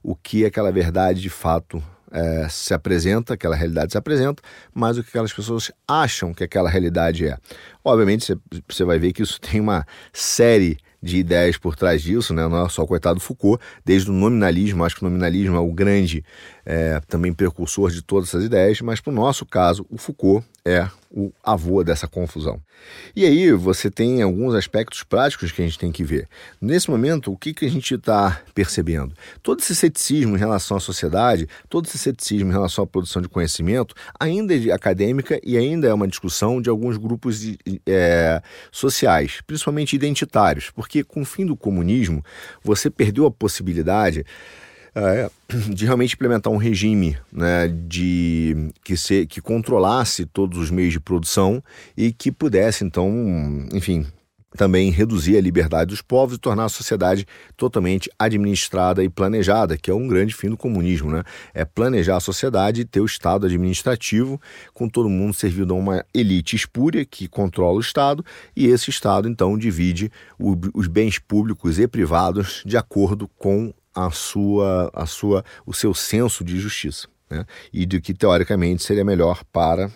o 0.02 0.16
que 0.16 0.46
aquela 0.46 0.72
verdade 0.72 1.20
de 1.20 1.28
fato 1.28 1.82
é, 2.10 2.48
se 2.48 2.72
apresenta, 2.72 3.34
aquela 3.34 3.54
realidade 3.54 3.92
se 3.92 3.98
apresenta, 3.98 4.42
mas 4.72 4.96
o 4.96 5.02
que 5.02 5.10
aquelas 5.10 5.34
pessoas 5.34 5.70
acham 5.86 6.32
que 6.32 6.44
aquela 6.44 6.70
realidade 6.70 7.28
é. 7.28 7.36
Obviamente, 7.84 8.34
você 8.66 8.84
vai 8.84 8.98
ver 8.98 9.12
que 9.12 9.22
isso 9.22 9.38
tem 9.38 9.60
uma 9.60 9.84
série 10.14 10.78
de 11.02 11.18
ideias 11.18 11.58
por 11.58 11.76
trás 11.76 12.02
disso, 12.02 12.32
né? 12.32 12.48
não 12.48 12.64
é 12.64 12.68
só 12.68 12.82
o 12.82 12.86
coitado 12.86 13.20
Foucault, 13.20 13.62
desde 13.84 14.10
o 14.10 14.14
nominalismo, 14.14 14.84
acho 14.84 14.96
que 14.96 15.02
o 15.02 15.08
nominalismo 15.08 15.56
é 15.56 15.60
o 15.60 15.72
grande 15.72 16.24
é, 16.66 17.00
também 17.06 17.32
precursor 17.32 17.92
de 17.92 18.02
todas 18.02 18.30
essas 18.30 18.44
ideias, 18.44 18.80
mas 18.80 19.00
para 19.00 19.12
o 19.12 19.14
nosso 19.14 19.46
caso, 19.46 19.86
o 19.88 19.96
Foucault 19.96 20.44
é 20.64 20.90
o 21.08 21.32
avô 21.44 21.84
dessa 21.84 22.08
confusão. 22.08 22.60
E 23.14 23.24
aí 23.24 23.52
você 23.52 23.88
tem 23.88 24.20
alguns 24.20 24.52
aspectos 24.52 25.04
práticos 25.04 25.52
que 25.52 25.62
a 25.62 25.64
gente 25.64 25.78
tem 25.78 25.92
que 25.92 26.02
ver. 26.02 26.28
Nesse 26.60 26.90
momento, 26.90 27.32
o 27.32 27.36
que, 27.36 27.54
que 27.54 27.64
a 27.64 27.70
gente 27.70 27.94
está 27.94 28.42
percebendo? 28.52 29.14
Todo 29.44 29.60
esse 29.60 29.76
ceticismo 29.76 30.34
em 30.34 30.38
relação 30.38 30.76
à 30.76 30.80
sociedade, 30.80 31.48
todo 31.68 31.86
esse 31.86 31.96
ceticismo 31.96 32.50
em 32.50 32.52
relação 32.52 32.82
à 32.82 32.86
produção 32.86 33.22
de 33.22 33.28
conhecimento, 33.28 33.94
ainda 34.18 34.52
é 34.54 34.72
acadêmica 34.72 35.40
e 35.44 35.56
ainda 35.56 35.86
é 35.86 35.94
uma 35.94 36.08
discussão 36.08 36.60
de 36.60 36.68
alguns 36.68 36.96
grupos 36.96 37.40
é, 37.86 38.42
sociais, 38.72 39.40
principalmente 39.46 39.94
identitários, 39.94 40.70
porque 40.70 41.04
com 41.04 41.22
o 41.22 41.24
fim 41.24 41.46
do 41.46 41.56
comunismo, 41.56 42.24
você 42.62 42.90
perdeu 42.90 43.24
a 43.24 43.30
possibilidade 43.30 44.26
é, 44.96 45.30
de 45.68 45.84
realmente 45.84 46.14
implementar 46.14 46.50
um 46.50 46.56
regime 46.56 47.18
né, 47.30 47.68
de 47.68 48.72
que, 48.82 48.96
se, 48.96 49.26
que 49.26 49.42
controlasse 49.42 50.24
todos 50.24 50.58
os 50.58 50.70
meios 50.70 50.92
de 50.92 51.00
produção 51.00 51.62
e 51.94 52.10
que 52.10 52.32
pudesse, 52.32 52.82
então, 52.82 53.12
enfim, 53.74 54.06
também 54.56 54.90
reduzir 54.90 55.36
a 55.36 55.40
liberdade 55.40 55.90
dos 55.90 56.00
povos 56.00 56.36
e 56.36 56.40
tornar 56.40 56.64
a 56.64 56.68
sociedade 56.70 57.26
totalmente 57.58 58.10
administrada 58.18 59.04
e 59.04 59.08
planejada, 59.10 59.76
que 59.76 59.90
é 59.90 59.94
um 59.94 60.08
grande 60.08 60.34
fim 60.34 60.48
do 60.48 60.56
comunismo, 60.56 61.10
né? 61.10 61.22
É 61.52 61.62
planejar 61.62 62.16
a 62.16 62.20
sociedade 62.20 62.80
e 62.80 62.84
ter 62.86 63.00
o 63.00 63.04
Estado 63.04 63.44
administrativo, 63.44 64.40
com 64.72 64.88
todo 64.88 65.10
mundo 65.10 65.34
servindo 65.34 65.74
a 65.74 65.76
uma 65.76 66.04
elite 66.14 66.56
espúria 66.56 67.04
que 67.04 67.28
controla 67.28 67.76
o 67.76 67.80
Estado, 67.80 68.24
e 68.56 68.66
esse 68.66 68.88
Estado, 68.88 69.28
então, 69.28 69.58
divide 69.58 70.10
os 70.38 70.86
bens 70.86 71.18
públicos 71.18 71.78
e 71.78 71.86
privados 71.86 72.62
de 72.64 72.78
acordo 72.78 73.28
com 73.36 73.74
a 73.96 74.10
sua, 74.10 74.90
a 74.92 75.06
sua, 75.06 75.42
o 75.64 75.72
seu 75.72 75.94
senso 75.94 76.44
de 76.44 76.58
justiça, 76.58 77.08
né? 77.30 77.46
E 77.72 77.86
de 77.86 77.98
que 77.98 78.12
teoricamente 78.12 78.82
seria 78.82 79.04
melhor 79.04 79.42
para 79.50 79.90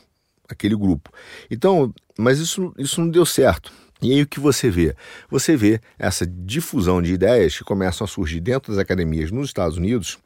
aquele 0.48 0.74
grupo. 0.74 1.12
Então, 1.50 1.92
mas 2.18 2.38
isso, 2.38 2.74
isso 2.78 3.00
não 3.00 3.10
deu 3.10 3.26
certo. 3.26 3.70
E 4.02 4.12
aí 4.12 4.22
o 4.22 4.26
que 4.26 4.40
você 4.40 4.70
vê? 4.70 4.96
Você 5.30 5.54
vê 5.54 5.78
essa 5.98 6.26
difusão 6.26 7.02
de 7.02 7.12
ideias 7.12 7.58
que 7.58 7.62
começam 7.62 8.06
a 8.06 8.08
surgir 8.08 8.40
dentro 8.40 8.72
das 8.72 8.80
academias 8.80 9.30
nos 9.30 9.48
Estados 9.48 9.76
Unidos, 9.76 10.18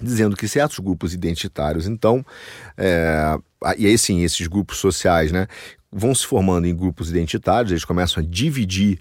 dizendo 0.00 0.36
que 0.36 0.46
certos 0.46 0.78
grupos 0.78 1.14
identitários, 1.14 1.86
então, 1.86 2.24
é, 2.76 3.38
e 3.78 3.86
aí 3.86 3.96
sim, 3.96 4.22
esses 4.22 4.46
grupos 4.46 4.76
sociais, 4.78 5.32
né, 5.32 5.46
vão 5.90 6.14
se 6.14 6.26
formando 6.26 6.66
em 6.66 6.76
grupos 6.76 7.10
identitários, 7.10 7.72
eles 7.72 7.84
começam 7.84 8.22
a 8.22 8.26
dividir 8.26 8.98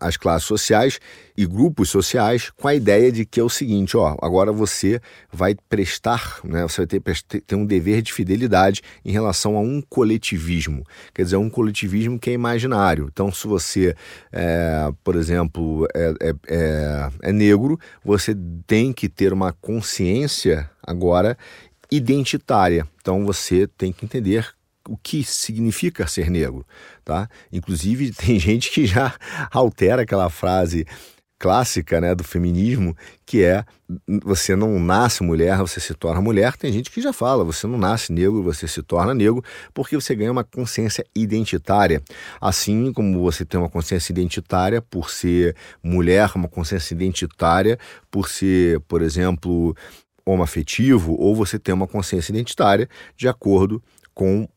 as 0.00 0.16
classes 0.16 0.46
sociais 0.46 1.00
e 1.36 1.46
grupos 1.46 1.88
sociais 1.88 2.50
com 2.50 2.66
a 2.66 2.74
ideia 2.74 3.12
de 3.12 3.24
que 3.24 3.38
é 3.38 3.42
o 3.42 3.48
seguinte, 3.48 3.96
ó, 3.96 4.16
agora 4.20 4.50
você 4.52 5.00
vai 5.32 5.54
prestar, 5.68 6.40
né, 6.42 6.62
você 6.62 6.84
vai 6.84 6.86
ter, 6.86 7.40
ter 7.42 7.54
um 7.54 7.64
dever 7.64 8.02
de 8.02 8.12
fidelidade 8.12 8.82
em 9.04 9.12
relação 9.12 9.56
a 9.56 9.60
um 9.60 9.80
coletivismo, 9.80 10.84
quer 11.14 11.22
dizer, 11.22 11.36
um 11.36 11.48
coletivismo 11.48 12.18
que 12.18 12.30
é 12.30 12.32
imaginário. 12.32 13.08
Então, 13.12 13.30
se 13.30 13.46
você, 13.46 13.94
é, 14.32 14.90
por 15.04 15.14
exemplo, 15.14 15.86
é, 15.94 16.14
é, 16.20 16.34
é, 16.48 17.10
é 17.22 17.32
negro, 17.32 17.78
você 18.04 18.36
tem 18.66 18.92
que 18.92 19.08
ter 19.08 19.32
uma 19.32 19.52
consciência 19.52 20.68
agora 20.82 21.38
identitária. 21.90 22.86
Então, 23.00 23.24
você 23.24 23.66
tem 23.66 23.92
que 23.92 24.04
entender 24.04 24.57
o 24.88 24.96
que 24.96 25.22
significa 25.22 26.06
ser 26.06 26.30
negro, 26.30 26.66
tá? 27.04 27.28
Inclusive 27.52 28.12
tem 28.16 28.38
gente 28.38 28.70
que 28.70 28.86
já 28.86 29.14
altera 29.52 30.02
aquela 30.02 30.30
frase 30.30 30.86
clássica, 31.38 32.00
né, 32.00 32.14
do 32.14 32.24
feminismo, 32.24 32.96
que 33.24 33.44
é 33.44 33.64
você 34.24 34.56
não 34.56 34.78
nasce 34.80 35.22
mulher, 35.22 35.56
você 35.58 35.78
se 35.78 35.94
torna 35.94 36.20
mulher. 36.20 36.56
Tem 36.56 36.72
gente 36.72 36.90
que 36.90 37.00
já 37.00 37.12
fala, 37.12 37.44
você 37.44 37.66
não 37.66 37.78
nasce 37.78 38.12
negro, 38.12 38.42
você 38.42 38.66
se 38.66 38.82
torna 38.82 39.14
negro, 39.14 39.42
porque 39.72 39.94
você 39.94 40.14
ganha 40.14 40.32
uma 40.32 40.42
consciência 40.42 41.06
identitária. 41.14 42.02
Assim 42.40 42.92
como 42.92 43.22
você 43.22 43.44
tem 43.44 43.58
uma 43.58 43.68
consciência 43.68 44.12
identitária 44.12 44.82
por 44.82 45.10
ser 45.10 45.54
mulher, 45.82 46.32
uma 46.34 46.48
consciência 46.48 46.92
identitária 46.92 47.78
por 48.10 48.28
ser, 48.28 48.80
por 48.80 49.00
exemplo, 49.00 49.76
homoafetivo, 50.26 51.14
ou 51.18 51.34
você 51.34 51.58
tem 51.58 51.74
uma 51.74 51.86
consciência 51.86 52.32
identitária 52.32 52.88
de 53.16 53.28
acordo 53.28 53.80
com 53.80 53.97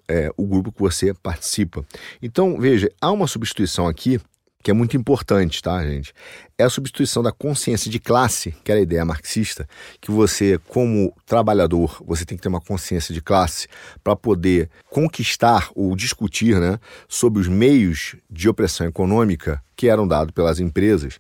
é, 0.08 0.32
o 0.36 0.46
grupo 0.46 0.72
que 0.72 0.80
você 0.80 1.14
participa. 1.14 1.86
Então, 2.22 2.60
veja, 2.60 2.92
há 3.00 3.12
uma 3.12 3.28
substituição 3.28 3.88
aqui 3.88 4.20
que 4.64 4.70
é 4.70 4.74
muito 4.74 4.96
importante, 4.96 5.62
tá, 5.62 5.84
gente? 5.84 6.14
É 6.58 6.64
a 6.64 6.70
substituição 6.70 7.24
da 7.24 7.32
consciência 7.32 7.90
de 7.90 8.00
classe, 8.00 8.56
que 8.64 8.72
era 8.72 8.80
a 8.80 8.84
ideia 8.84 9.04
marxista, 9.04 9.68
que 10.00 10.12
você, 10.12 10.60
como 10.68 11.14
trabalhador, 11.26 12.02
você 12.06 12.26
tem 12.26 12.38
que 12.38 12.44
ter 12.44 12.50
uma 12.50 12.62
consciência 12.62 13.14
de 13.14 13.22
classe 13.22 13.68
para 14.04 14.16
poder 14.16 14.70
conquistar 14.90 15.70
ou 15.76 15.96
discutir 15.96 16.60
né, 16.60 16.80
sobre 17.08 17.42
os 17.42 17.48
meios 17.48 18.16
de 18.30 18.48
opressão 18.48 18.86
econômica 18.86 19.62
que 19.76 19.88
eram 19.88 20.08
dados 20.08 20.32
pelas 20.32 20.60
empresas 20.60 21.20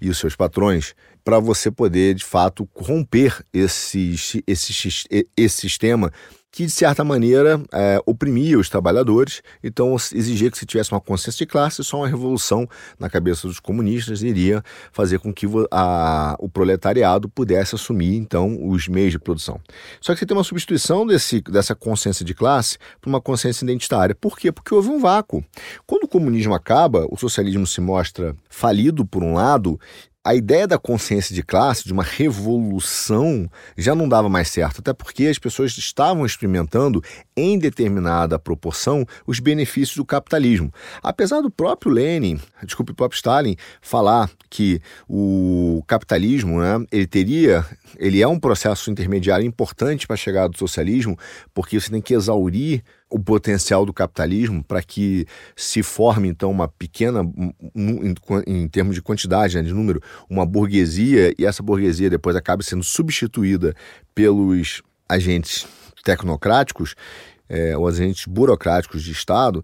e 0.00 0.10
os 0.10 0.18
seus 0.18 0.36
patrões, 0.36 0.94
para 1.24 1.38
você 1.38 1.70
poder, 1.70 2.14
de 2.14 2.24
fato, 2.24 2.68
romper 2.74 3.42
esse, 3.52 4.16
esse, 4.46 5.04
esse 5.36 5.60
sistema 5.60 6.12
que, 6.52 6.66
de 6.66 6.70
certa 6.70 7.02
maneira, 7.02 7.60
é, 7.72 7.98
oprimia 8.04 8.58
os 8.58 8.68
trabalhadores, 8.68 9.42
então 9.64 9.96
exigia 9.96 10.50
que 10.50 10.58
se 10.58 10.66
tivesse 10.66 10.92
uma 10.92 11.00
consciência 11.00 11.38
de 11.38 11.50
classe, 11.50 11.82
só 11.82 11.96
uma 11.96 12.08
revolução 12.08 12.68
na 12.98 13.08
cabeça 13.08 13.48
dos 13.48 13.58
comunistas 13.58 14.22
iria 14.22 14.62
fazer 14.92 15.18
com 15.18 15.32
que 15.32 15.46
a, 15.70 16.36
o 16.38 16.50
proletariado 16.50 17.26
pudesse 17.26 17.74
assumir, 17.74 18.16
então, 18.16 18.68
os 18.68 18.86
meios 18.86 19.12
de 19.12 19.18
produção. 19.18 19.58
Só 19.98 20.12
que 20.12 20.20
você 20.20 20.26
tem 20.26 20.36
uma 20.36 20.44
substituição 20.44 21.06
desse, 21.06 21.40
dessa 21.40 21.74
consciência 21.74 22.22
de 22.22 22.34
classe 22.34 22.76
por 23.00 23.08
uma 23.08 23.20
consciência 23.20 23.64
identitária. 23.64 24.14
Por 24.14 24.38
quê? 24.38 24.52
Porque 24.52 24.74
houve 24.74 24.90
um 24.90 25.00
vácuo. 25.00 25.42
Quando 25.86 26.04
o 26.04 26.08
comunismo 26.08 26.52
acaba, 26.52 27.06
o 27.10 27.16
socialismo 27.16 27.66
se 27.66 27.80
mostra 27.80 28.36
falido, 28.50 29.06
por 29.06 29.22
um 29.22 29.32
lado, 29.32 29.80
a 30.24 30.34
ideia 30.34 30.68
da 30.68 30.78
consciência 30.78 31.34
de 31.34 31.42
classe, 31.42 31.84
de 31.84 31.92
uma 31.92 32.04
revolução, 32.04 33.50
já 33.76 33.94
não 33.94 34.08
dava 34.08 34.28
mais 34.28 34.48
certo, 34.48 34.78
até 34.78 34.92
porque 34.92 35.26
as 35.26 35.38
pessoas 35.38 35.76
estavam 35.76 36.24
experimentando, 36.24 37.02
em 37.36 37.58
determinada 37.58 38.38
proporção, 38.38 39.04
os 39.26 39.40
benefícios 39.40 39.96
do 39.96 40.04
capitalismo. 40.04 40.72
Apesar 41.02 41.40
do 41.40 41.50
próprio 41.50 41.90
Lenin, 41.90 42.40
desculpe, 42.64 42.92
o 42.92 42.94
próprio 42.94 43.16
Stalin, 43.16 43.56
falar 43.80 44.30
que 44.48 44.80
o 45.08 45.82
capitalismo, 45.88 46.60
né, 46.60 46.84
ele 46.92 47.06
teria, 47.06 47.66
ele 47.96 48.22
é 48.22 48.28
um 48.28 48.38
processo 48.38 48.90
intermediário 48.90 49.44
importante 49.44 50.06
para 50.06 50.14
a 50.14 50.18
chegada 50.18 50.50
do 50.50 50.58
socialismo, 50.58 51.18
porque 51.52 51.80
você 51.80 51.90
tem 51.90 52.00
que 52.00 52.14
exaurir 52.14 52.84
o 53.12 53.18
potencial 53.18 53.84
do 53.84 53.92
capitalismo 53.92 54.64
para 54.64 54.82
que 54.82 55.26
se 55.54 55.82
forme 55.82 56.28
então 56.28 56.50
uma 56.50 56.66
pequena, 56.66 57.20
em, 58.46 58.66
termos 58.68 58.94
de 58.94 59.02
quantidade, 59.02 59.56
né, 59.56 59.62
de 59.62 59.72
número, 59.72 60.02
uma 60.28 60.46
burguesia 60.46 61.34
e 61.38 61.44
essa 61.44 61.62
burguesia 61.62 62.08
depois 62.08 62.34
acabe 62.34 62.64
sendo 62.64 62.82
substituída 62.82 63.74
pelos 64.14 64.82
agentes 65.08 65.66
tecnocráticos, 66.02 66.94
é, 67.48 67.76
os 67.76 68.00
agentes 68.00 68.26
burocráticos 68.26 69.02
de 69.02 69.12
Estado, 69.12 69.62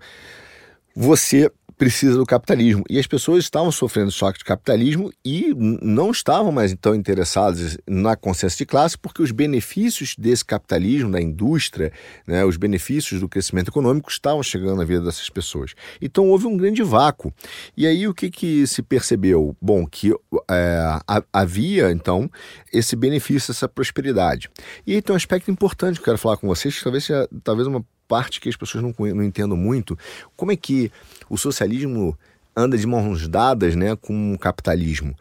você 1.01 1.49
precisa 1.77 2.17
do 2.17 2.27
capitalismo. 2.27 2.83
E 2.91 2.99
as 2.99 3.07
pessoas 3.07 3.45
estavam 3.45 3.71
sofrendo 3.71 4.11
choque 4.11 4.41
de 4.41 4.45
capitalismo 4.45 5.13
e 5.25 5.55
não 5.55 6.11
estavam 6.11 6.51
mais 6.51 6.73
então 6.73 6.93
interessadas 6.93 7.79
na 7.87 8.17
consciência 8.17 8.59
de 8.59 8.67
classe, 8.67 8.99
porque 8.99 9.23
os 9.23 9.31
benefícios 9.31 10.17
desse 10.19 10.45
capitalismo, 10.45 11.13
da 11.13 11.23
indústria, 11.23 11.93
né, 12.27 12.45
os 12.45 12.57
benefícios 12.57 13.21
do 13.21 13.29
crescimento 13.29 13.69
econômico 13.69 14.11
estavam 14.11 14.43
chegando 14.43 14.79
na 14.79 14.85
vida 14.85 15.03
dessas 15.03 15.31
pessoas. 15.31 15.73
Então 16.03 16.29
houve 16.29 16.49
um 16.49 16.57
grande 16.57 16.83
vácuo. 16.83 17.33
E 17.77 17.87
aí 17.87 18.09
o 18.09 18.13
que, 18.13 18.29
que 18.29 18.67
se 18.67 18.83
percebeu? 18.83 19.57
Bom, 19.63 19.87
que 19.87 20.13
é, 20.51 20.99
havia 21.33 21.93
então 21.93 22.29
esse 22.73 22.97
benefício, 22.97 23.53
essa 23.53 23.69
prosperidade. 23.69 24.51
E 24.85 24.95
aí 24.95 25.01
tem 25.01 25.13
um 25.13 25.17
aspecto 25.17 25.49
importante 25.49 25.95
que 25.95 26.01
eu 26.01 26.07
quero 26.07 26.19
falar 26.19 26.39
com 26.39 26.49
vocês, 26.49 26.77
que 26.77 26.83
talvez 26.83 27.05
seja 27.05 27.29
talvez 27.45 27.69
uma 27.69 27.85
parte 28.09 28.41
que 28.41 28.49
as 28.49 28.57
pessoas 28.57 28.83
não, 28.83 28.95
não 29.15 29.23
entendam 29.23 29.57
muito. 29.57 29.97
Como 30.35 30.51
é 30.51 30.57
que 30.57 30.91
o 31.29 31.37
socialismo 31.37 32.19
anda 32.57 32.77
de 32.77 32.87
mãos 32.87 33.29
dadas 33.29 33.77
né, 33.77 33.95
com 33.95 34.33
o 34.33 34.39
capitalismo? 34.39 35.15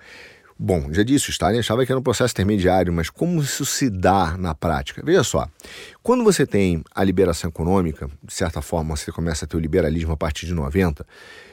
Bom, 0.60 0.92
já 0.92 1.04
disse, 1.04 1.30
o 1.30 1.32
Stalin 1.32 1.60
achava 1.60 1.86
que 1.86 1.92
era 1.92 2.00
um 2.00 2.04
processo 2.04 2.32
intermediário, 2.32 2.92
mas 2.92 3.12
como 3.12 3.40
isso 3.42 3.64
se 3.64 3.92
dá 3.92 4.36
na 4.38 4.56
prática? 4.56 5.04
Veja 5.06 5.24
só, 5.24 5.48
quando 6.02 6.24
você 6.24 6.48
tem 6.48 6.84
a 6.96 7.04
liberação 7.04 7.50
econômica, 7.50 8.10
de 8.24 8.34
certa 8.34 8.60
forma 8.60 8.98
você 8.98 9.12
começa 9.12 9.46
a 9.46 9.48
ter 9.48 9.56
o 9.56 9.60
liberalismo 9.60 10.14
a 10.14 10.18
partir 10.18 10.48
de 10.48 10.56
90, 10.56 11.06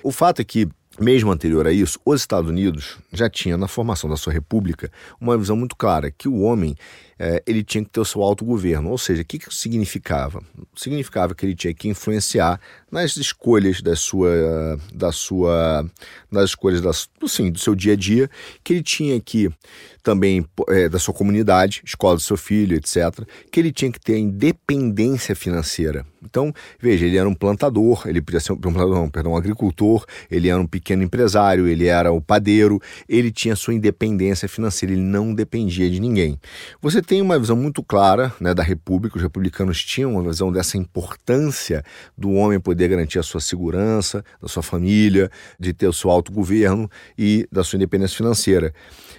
o 0.03 0.11
fato 0.11 0.41
é 0.41 0.45
que 0.45 0.67
mesmo 0.99 1.31
anterior 1.31 1.67
a 1.67 1.73
isso, 1.73 1.99
os 2.05 2.21
Estados 2.21 2.49
Unidos 2.49 2.97
já 3.13 3.29
tinham 3.29 3.59
na 3.59 3.69
formação 3.69 4.09
da 4.09 4.17
sua 4.17 4.33
república 4.33 4.91
uma 5.21 5.37
visão 5.37 5.57
muito 5.57 5.77
clara 5.77 6.11
que 6.11 6.29
o 6.29 6.41
homem 6.41 6.75
é, 7.19 7.43
ele 7.47 7.63
tinha 7.63 7.85
que 7.85 7.91
ter 7.91 8.01
o 8.01 8.05
seu 8.05 8.23
autogoverno. 8.23 8.91
Ou 8.91 8.99
seja, 8.99 9.23
o 9.23 9.25
que, 9.25 9.39
que 9.39 9.55
significava? 9.55 10.43
Significava 10.75 11.35
que 11.35 11.45
ele 11.45 11.55
tinha 11.55 11.75
que 11.75 11.89
influenciar 11.89 12.61
nas 12.91 13.17
escolhas 13.17 13.83
da 13.83 13.97
sua, 13.97 14.79
da 14.93 15.13
sua, 15.13 15.85
nas 16.31 16.51
escolhas 16.51 16.81
da, 16.81 16.93
sim, 17.27 17.51
do 17.51 17.59
seu 17.59 17.75
dia 17.75 17.95
a 17.95 17.97
dia, 17.97 18.31
que 18.63 18.73
ele 18.73 18.83
tinha 18.83 19.21
que 19.21 19.51
também 20.05 20.45
é, 20.69 20.89
da 20.89 20.99
sua 20.99 21.15
comunidade, 21.15 21.81
escola 21.85 22.17
do 22.17 22.21
seu 22.21 22.37
filho, 22.37 22.77
etc., 22.77 23.27
que 23.51 23.59
ele 23.59 23.73
tinha 23.73 23.91
que 23.91 23.99
ter 23.99 24.19
independência 24.19 25.35
financeira. 25.35 26.07
Então, 26.23 26.53
veja, 26.79 27.07
ele 27.07 27.17
era 27.17 27.29
um 27.29 27.35
plantador, 27.35 28.03
ele 28.07 28.21
podia 28.21 28.41
ser 28.41 28.53
um 28.53 28.57
plantador, 28.57 28.95
não, 28.95 29.09
perdão, 29.09 29.33
um 29.33 29.37
agricultor, 29.37 30.05
ele 30.31 30.49
era 30.49 30.61
um 30.61 30.67
pequeno 30.67 31.03
empresário, 31.03 31.67
ele 31.67 31.87
era 31.87 32.13
o 32.13 32.21
padeiro, 32.21 32.81
ele 33.09 33.31
tinha 33.31 33.57
sua 33.57 33.75
independência 33.75 34.49
financeira, 34.49 34.95
ele 34.95 35.03
não 35.03 35.35
dependia 35.35 35.91
de 35.91 35.99
ninguém. 36.01 36.39
Você 36.81 37.01
tem 37.05 37.23
uma 37.23 37.39
visão 37.39 37.57
muito 37.57 37.83
clara 37.83 38.33
né, 38.41 38.55
da 38.55 38.63
República, 38.63 39.17
os 39.17 39.23
republicanos 39.23 39.85
tinham 39.85 40.13
uma 40.13 40.23
visão 40.23 40.51
dessa 40.51 40.77
importância 40.77 41.85
do 42.17 42.33
homem 42.33 42.59
poder 42.59 42.89
garantir 42.89 43.19
a 43.19 43.23
sua 43.23 43.41
segurança, 43.41 44.25
da 44.41 44.49
sua 44.49 44.63
família, 44.63 45.31
de 45.59 45.73
ter 45.73 45.87
o 45.87 45.93
seu 45.93 46.11
autogoverno 46.11 46.91
e 47.17 47.47
da 47.53 47.63
sua 47.63 47.77
independência 47.77 48.17
financeira. 48.17 48.73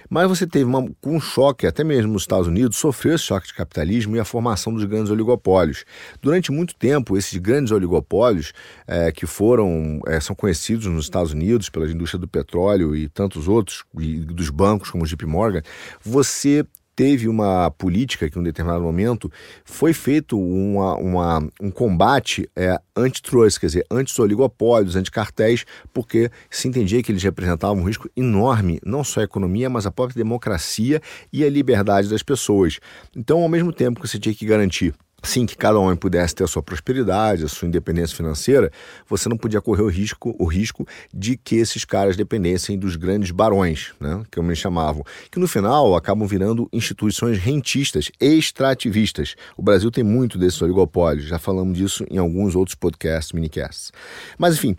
Mas 0.08 0.28
você 0.28 0.46
teve 0.46 0.64
uma, 0.64 0.84
um 1.04 1.20
choque, 1.20 1.66
até 1.66 1.82
mesmo 1.82 2.12
nos 2.12 2.22
Estados 2.22 2.46
Unidos, 2.46 2.76
sofreu 2.76 3.14
esse 3.14 3.24
choque 3.24 3.48
de 3.48 3.54
capitalismo 3.54 4.16
e 4.16 4.20
a 4.20 4.24
formação 4.24 4.74
dos 4.74 4.84
grandes 4.84 5.10
oligopólios. 5.10 5.84
Durante 6.20 6.52
muito 6.52 6.74
tempo, 6.74 7.16
esses 7.16 7.38
grandes 7.38 7.72
oligopólios, 7.72 8.52
é, 8.86 9.10
que 9.12 9.26
foram, 9.26 10.00
é, 10.06 10.20
são 10.20 10.34
conhecidos 10.34 10.86
nos 10.86 11.04
Estados 11.04 11.32
Unidos 11.32 11.68
pela 11.68 11.90
indústria 11.90 12.20
do 12.20 12.28
petróleo 12.28 12.94
e 12.94 13.08
tantos 13.08 13.48
outros, 13.48 13.84
e 13.98 14.18
dos 14.20 14.50
bancos 14.50 14.90
como 14.90 15.04
o 15.04 15.06
JP 15.06 15.26
Morgan, 15.26 15.62
você 16.02 16.64
teve 16.96 17.28
uma 17.28 17.70
política 17.70 18.28
que, 18.28 18.38
em 18.38 18.40
um 18.40 18.44
determinado 18.44 18.82
momento, 18.82 19.30
foi 19.64 19.92
feito 19.92 20.40
uma, 20.40 20.96
uma 20.96 21.48
um 21.60 21.70
combate 21.70 22.48
é, 22.56 22.80
antitrust, 22.96 23.60
quer 23.60 23.66
dizer, 23.66 23.86
anti-oligopólios, 23.90 24.96
anti-cartéis, 24.96 25.66
porque 25.92 26.30
se 26.50 26.66
entendia 26.66 27.02
que 27.02 27.12
eles 27.12 27.22
representavam 27.22 27.82
um 27.82 27.86
risco 27.86 28.08
enorme, 28.16 28.80
não 28.84 29.04
só 29.04 29.20
à 29.20 29.24
economia, 29.24 29.68
mas 29.68 29.86
à 29.86 29.92
própria 29.92 30.16
democracia 30.16 31.02
e 31.30 31.44
à 31.44 31.50
liberdade 31.50 32.08
das 32.08 32.22
pessoas. 32.22 32.80
Então, 33.14 33.42
ao 33.42 33.48
mesmo 33.48 33.72
tempo 33.72 34.00
que 34.00 34.08
você 34.08 34.18
tinha 34.18 34.34
que 34.34 34.46
garantir 34.46 34.94
sim 35.26 35.44
que 35.44 35.56
cada 35.56 35.78
homem 35.78 35.96
pudesse 35.96 36.34
ter 36.34 36.44
a 36.44 36.46
sua 36.46 36.62
prosperidade, 36.62 37.44
a 37.44 37.48
sua 37.48 37.68
independência 37.68 38.16
financeira, 38.16 38.70
você 39.08 39.28
não 39.28 39.36
podia 39.36 39.60
correr 39.60 39.82
o 39.82 39.88
risco, 39.88 40.34
o 40.38 40.46
risco 40.46 40.86
de 41.12 41.36
que 41.36 41.56
esses 41.56 41.84
caras 41.84 42.16
dependessem 42.16 42.78
dos 42.78 42.96
grandes 42.96 43.30
barões, 43.30 43.92
né, 44.00 44.22
que 44.30 44.40
me 44.40 44.56
chamavam, 44.56 45.04
que 45.30 45.38
no 45.38 45.48
final 45.48 45.94
acabam 45.94 46.26
virando 46.26 46.68
instituições 46.72 47.38
rentistas, 47.38 48.10
extrativistas. 48.20 49.34
O 49.56 49.62
Brasil 49.62 49.90
tem 49.90 50.04
muito 50.04 50.38
desses 50.38 50.62
oligopólios, 50.62 51.26
já 51.26 51.38
falamos 51.38 51.76
disso 51.76 52.04
em 52.10 52.18
alguns 52.18 52.54
outros 52.54 52.74
podcasts, 52.74 53.32
minicasts. 53.32 53.90
Mas 54.38 54.54
enfim, 54.54 54.76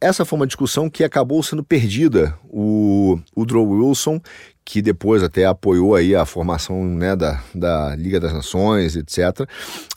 essa 0.00 0.24
foi 0.24 0.38
uma 0.38 0.46
discussão 0.46 0.88
que 0.88 1.02
acabou 1.02 1.42
sendo 1.42 1.64
perdida. 1.64 2.38
O 2.44 3.18
Woodrow 3.36 3.68
Wilson, 3.68 4.20
que 4.68 4.82
depois 4.82 5.22
até 5.22 5.46
apoiou 5.46 5.94
aí 5.94 6.14
a 6.14 6.26
formação 6.26 6.84
né, 6.84 7.16
da, 7.16 7.42
da 7.54 7.96
Liga 7.96 8.20
das 8.20 8.34
Nações, 8.34 8.96
etc. 8.96 9.48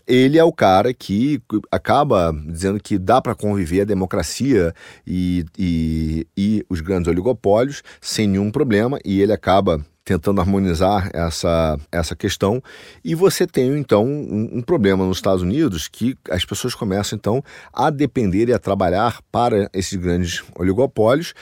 Ele 0.08 0.38
é 0.38 0.44
o 0.46 0.54
cara 0.54 0.94
que 0.94 1.42
acaba 1.70 2.34
dizendo 2.48 2.80
que 2.82 2.98
dá 2.98 3.22
para 3.22 3.36
conviver 3.36 3.82
a 3.82 3.86
democracia 3.86 4.74
e, 5.06 5.46
e, 5.60 6.26
e 6.38 6.66
os 6.70 6.80
grandes 6.80 7.10
oligopólios 7.10 7.84
sem 8.00 8.30
nenhum 8.30 8.50
problema, 8.50 8.98
e 9.04 9.22
ele 9.22 9.34
acaba 9.34 9.86
tentando 10.06 10.40
harmonizar 10.40 11.10
essa, 11.14 11.78
essa 11.92 12.16
questão. 12.16 12.64
E 13.04 13.14
você 13.14 13.46
tem, 13.46 13.78
então, 13.78 14.06
um, 14.06 14.60
um, 14.60 14.62
problema 14.62 15.06
nos 15.06 15.18
Estados 15.18 15.44
Unidos 15.44 15.90
que 15.90 16.18
as 16.30 16.46
pessoas 16.46 16.74
começam, 16.74 17.18
então, 17.18 17.44
a 17.74 17.90
depender 17.90 18.48
e 18.48 18.54
a 18.54 18.60
trabalhar 18.60 19.20
para 19.30 19.70
esses 19.74 20.00
grandes 20.00 20.42
oligopólios, 20.56 21.34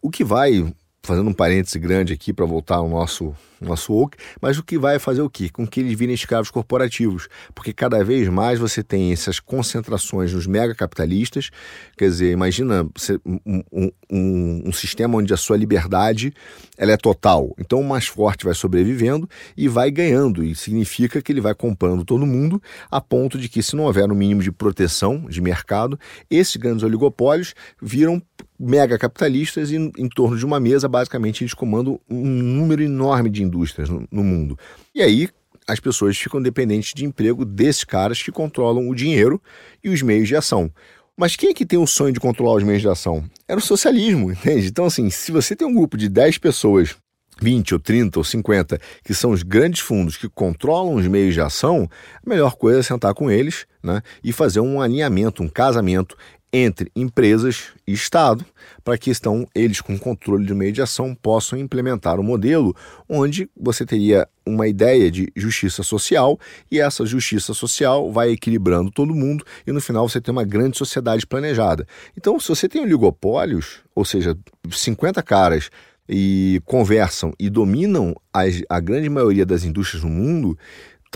o 0.00 0.08
que 0.08 0.22
vai 0.22 0.72
fazendo 1.06 1.30
um 1.30 1.32
parêntese 1.32 1.78
grande 1.78 2.12
aqui 2.12 2.32
para 2.32 2.44
voltar 2.44 2.76
ao 2.76 2.88
nosso, 2.88 3.34
nosso 3.60 3.92
woke, 3.92 4.18
mas 4.40 4.58
o 4.58 4.62
que 4.62 4.78
vai 4.78 4.98
fazer 4.98 5.22
o 5.22 5.30
quê? 5.30 5.48
Com 5.48 5.66
que 5.66 5.80
eles 5.80 5.96
virem 5.96 6.14
escravos 6.14 6.50
corporativos, 6.50 7.28
porque 7.54 7.72
cada 7.72 8.04
vez 8.04 8.28
mais 8.28 8.58
você 8.58 8.82
tem 8.82 9.12
essas 9.12 9.40
concentrações 9.40 10.32
nos 10.32 10.46
megacapitalistas, 10.46 11.50
quer 11.96 12.08
dizer, 12.08 12.32
imagina 12.32 12.86
um, 13.24 13.62
um, 13.72 13.92
um, 14.10 14.62
um 14.66 14.72
sistema 14.72 15.16
onde 15.18 15.32
a 15.32 15.36
sua 15.36 15.56
liberdade 15.56 16.34
ela 16.76 16.92
é 16.92 16.96
total, 16.96 17.54
então 17.58 17.80
o 17.80 17.88
mais 17.88 18.06
forte 18.06 18.44
vai 18.44 18.54
sobrevivendo 18.54 19.28
e 19.56 19.68
vai 19.68 19.90
ganhando, 19.90 20.44
e 20.44 20.54
significa 20.54 21.22
que 21.22 21.32
ele 21.32 21.40
vai 21.40 21.54
comprando 21.54 22.04
todo 22.04 22.26
mundo, 22.26 22.60
a 22.90 23.00
ponto 23.00 23.38
de 23.38 23.48
que 23.48 23.62
se 23.62 23.76
não 23.76 23.84
houver 23.84 24.10
um 24.10 24.14
mínimo 24.14 24.42
de 24.42 24.50
proteção 24.50 25.26
de 25.28 25.40
mercado, 25.40 25.98
esses 26.28 26.56
grandes 26.56 26.82
oligopólios 26.82 27.54
viram 27.80 28.20
mega 28.58 28.98
capitalistas 28.98 29.70
e 29.70 29.76
em 29.76 30.08
torno 30.08 30.36
de 30.36 30.44
uma 30.44 30.58
mesa, 30.58 30.88
basicamente, 30.96 31.44
eles 31.44 31.52
comandam 31.52 32.00
um 32.08 32.24
número 32.24 32.82
enorme 32.82 33.28
de 33.28 33.42
indústrias 33.42 33.90
no, 33.90 34.08
no 34.10 34.24
mundo. 34.24 34.58
E 34.94 35.02
aí 35.02 35.28
as 35.68 35.78
pessoas 35.78 36.16
ficam 36.16 36.40
dependentes 36.40 36.94
de 36.94 37.04
emprego 37.04 37.44
desses 37.44 37.84
caras 37.84 38.22
que 38.22 38.32
controlam 38.32 38.88
o 38.88 38.94
dinheiro 38.94 39.42
e 39.84 39.90
os 39.90 40.00
meios 40.00 40.26
de 40.26 40.34
ação. 40.34 40.70
Mas 41.14 41.36
quem 41.36 41.50
é 41.50 41.54
que 41.54 41.66
tem 41.66 41.78
o 41.78 41.86
sonho 41.86 42.14
de 42.14 42.20
controlar 42.20 42.54
os 42.54 42.62
meios 42.62 42.80
de 42.80 42.88
ação? 42.88 43.24
Era 43.46 43.58
o 43.58 43.62
socialismo, 43.62 44.32
entende? 44.32 44.68
Então, 44.68 44.86
assim, 44.86 45.10
se 45.10 45.30
você 45.30 45.54
tem 45.54 45.68
um 45.68 45.74
grupo 45.74 45.98
de 45.98 46.08
10 46.08 46.38
pessoas 46.38 46.96
20 47.42 47.74
ou 47.74 47.80
30 47.80 48.18
ou 48.18 48.24
50, 48.24 48.80
que 49.04 49.12
são 49.12 49.32
os 49.32 49.42
grandes 49.42 49.80
fundos 49.80 50.16
que 50.16 50.30
controlam 50.30 50.94
os 50.94 51.06
meios 51.06 51.34
de 51.34 51.42
ação, 51.42 51.90
a 52.24 52.28
melhor 52.28 52.56
coisa 52.56 52.80
é 52.80 52.82
sentar 52.82 53.12
com 53.12 53.30
eles 53.30 53.66
né, 53.82 54.00
e 54.24 54.32
fazer 54.32 54.60
um 54.60 54.80
alinhamento, 54.80 55.42
um 55.42 55.48
casamento 55.48 56.16
entre 56.52 56.90
empresas 56.94 57.68
e 57.86 57.92
Estado, 57.92 58.44
para 58.84 58.96
que 58.96 59.10
estão 59.10 59.46
eles 59.54 59.80
com 59.80 59.98
controle 59.98 60.46
de 60.72 60.82
ação 60.82 61.14
possam 61.14 61.58
implementar 61.58 62.18
um 62.18 62.22
modelo 62.22 62.74
onde 63.08 63.50
você 63.56 63.84
teria 63.84 64.28
uma 64.44 64.68
ideia 64.68 65.10
de 65.10 65.30
justiça 65.34 65.82
social 65.82 66.38
e 66.70 66.80
essa 66.80 67.04
justiça 67.04 67.52
social 67.52 68.12
vai 68.12 68.30
equilibrando 68.30 68.90
todo 68.90 69.14
mundo 69.14 69.44
e 69.66 69.72
no 69.72 69.80
final 69.80 70.08
você 70.08 70.20
tem 70.20 70.32
uma 70.32 70.44
grande 70.44 70.78
sociedade 70.78 71.26
planejada. 71.26 71.86
Então, 72.16 72.38
se 72.38 72.48
você 72.48 72.68
tem 72.68 72.80
oligopólios, 72.80 73.80
ou 73.94 74.04
seja, 74.04 74.36
50 74.70 75.22
caras 75.22 75.70
e 76.08 76.62
conversam 76.64 77.32
e 77.38 77.50
dominam 77.50 78.14
as, 78.32 78.62
a 78.68 78.78
grande 78.78 79.08
maioria 79.08 79.44
das 79.44 79.64
indústrias 79.64 80.04
no 80.04 80.10
mundo, 80.10 80.56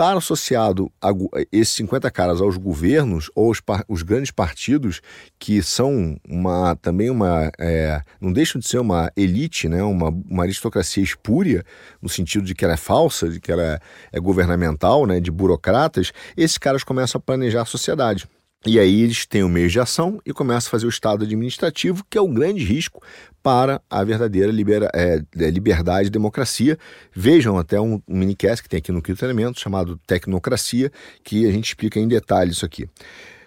estar 0.00 0.16
associado 0.16 0.90
a 1.02 1.10
esses 1.52 1.74
50 1.74 2.10
caras 2.10 2.40
aos 2.40 2.56
governos 2.56 3.30
ou 3.34 3.50
os, 3.50 3.60
os 3.86 4.02
grandes 4.02 4.30
partidos 4.30 5.02
que 5.38 5.62
são 5.62 6.16
uma 6.26 6.74
também 6.76 7.10
uma 7.10 7.52
é, 7.58 8.02
não 8.18 8.32
deixam 8.32 8.58
de 8.58 8.66
ser 8.66 8.78
uma 8.78 9.12
elite, 9.14 9.68
né, 9.68 9.82
uma, 9.82 10.08
uma 10.08 10.44
aristocracia 10.44 11.02
espúria 11.02 11.62
no 12.00 12.08
sentido 12.08 12.46
de 12.46 12.54
que 12.54 12.64
ela 12.64 12.74
é 12.74 12.78
falsa, 12.78 13.28
de 13.28 13.38
que 13.38 13.52
ela 13.52 13.62
é, 13.62 13.78
é 14.10 14.18
governamental, 14.18 15.04
né, 15.04 15.20
de 15.20 15.30
burocratas, 15.30 16.12
esses 16.34 16.56
caras 16.56 16.82
começam 16.82 17.18
a 17.18 17.22
planejar 17.22 17.62
a 17.62 17.66
sociedade. 17.66 18.26
E 18.66 18.78
aí 18.78 19.00
eles 19.00 19.24
têm 19.24 19.42
o 19.42 19.48
meio 19.48 19.70
de 19.70 19.80
ação 19.80 20.20
e 20.24 20.34
começam 20.34 20.68
a 20.68 20.70
fazer 20.70 20.84
o 20.84 20.90
Estado 20.90 21.24
administrativo, 21.24 22.04
que 22.10 22.18
é 22.18 22.20
o 22.20 22.28
grande 22.28 22.62
risco 22.62 23.02
para 23.42 23.80
a 23.88 24.04
verdadeira 24.04 24.52
libera, 24.52 24.90
é, 24.94 25.22
é 25.38 25.50
liberdade 25.50 26.08
e 26.08 26.10
democracia. 26.10 26.78
Vejam 27.10 27.56
até 27.56 27.80
um, 27.80 28.02
um 28.06 28.18
minicast 28.18 28.62
que 28.62 28.68
tem 28.68 28.76
aqui 28.76 28.92
no 28.92 29.00
Quinto 29.00 29.24
Elemento, 29.24 29.58
chamado 29.58 29.98
Tecnocracia, 30.06 30.92
que 31.24 31.48
a 31.48 31.50
gente 31.50 31.68
explica 31.68 31.98
em 31.98 32.06
detalhe 32.06 32.50
isso 32.50 32.66
aqui. 32.66 32.86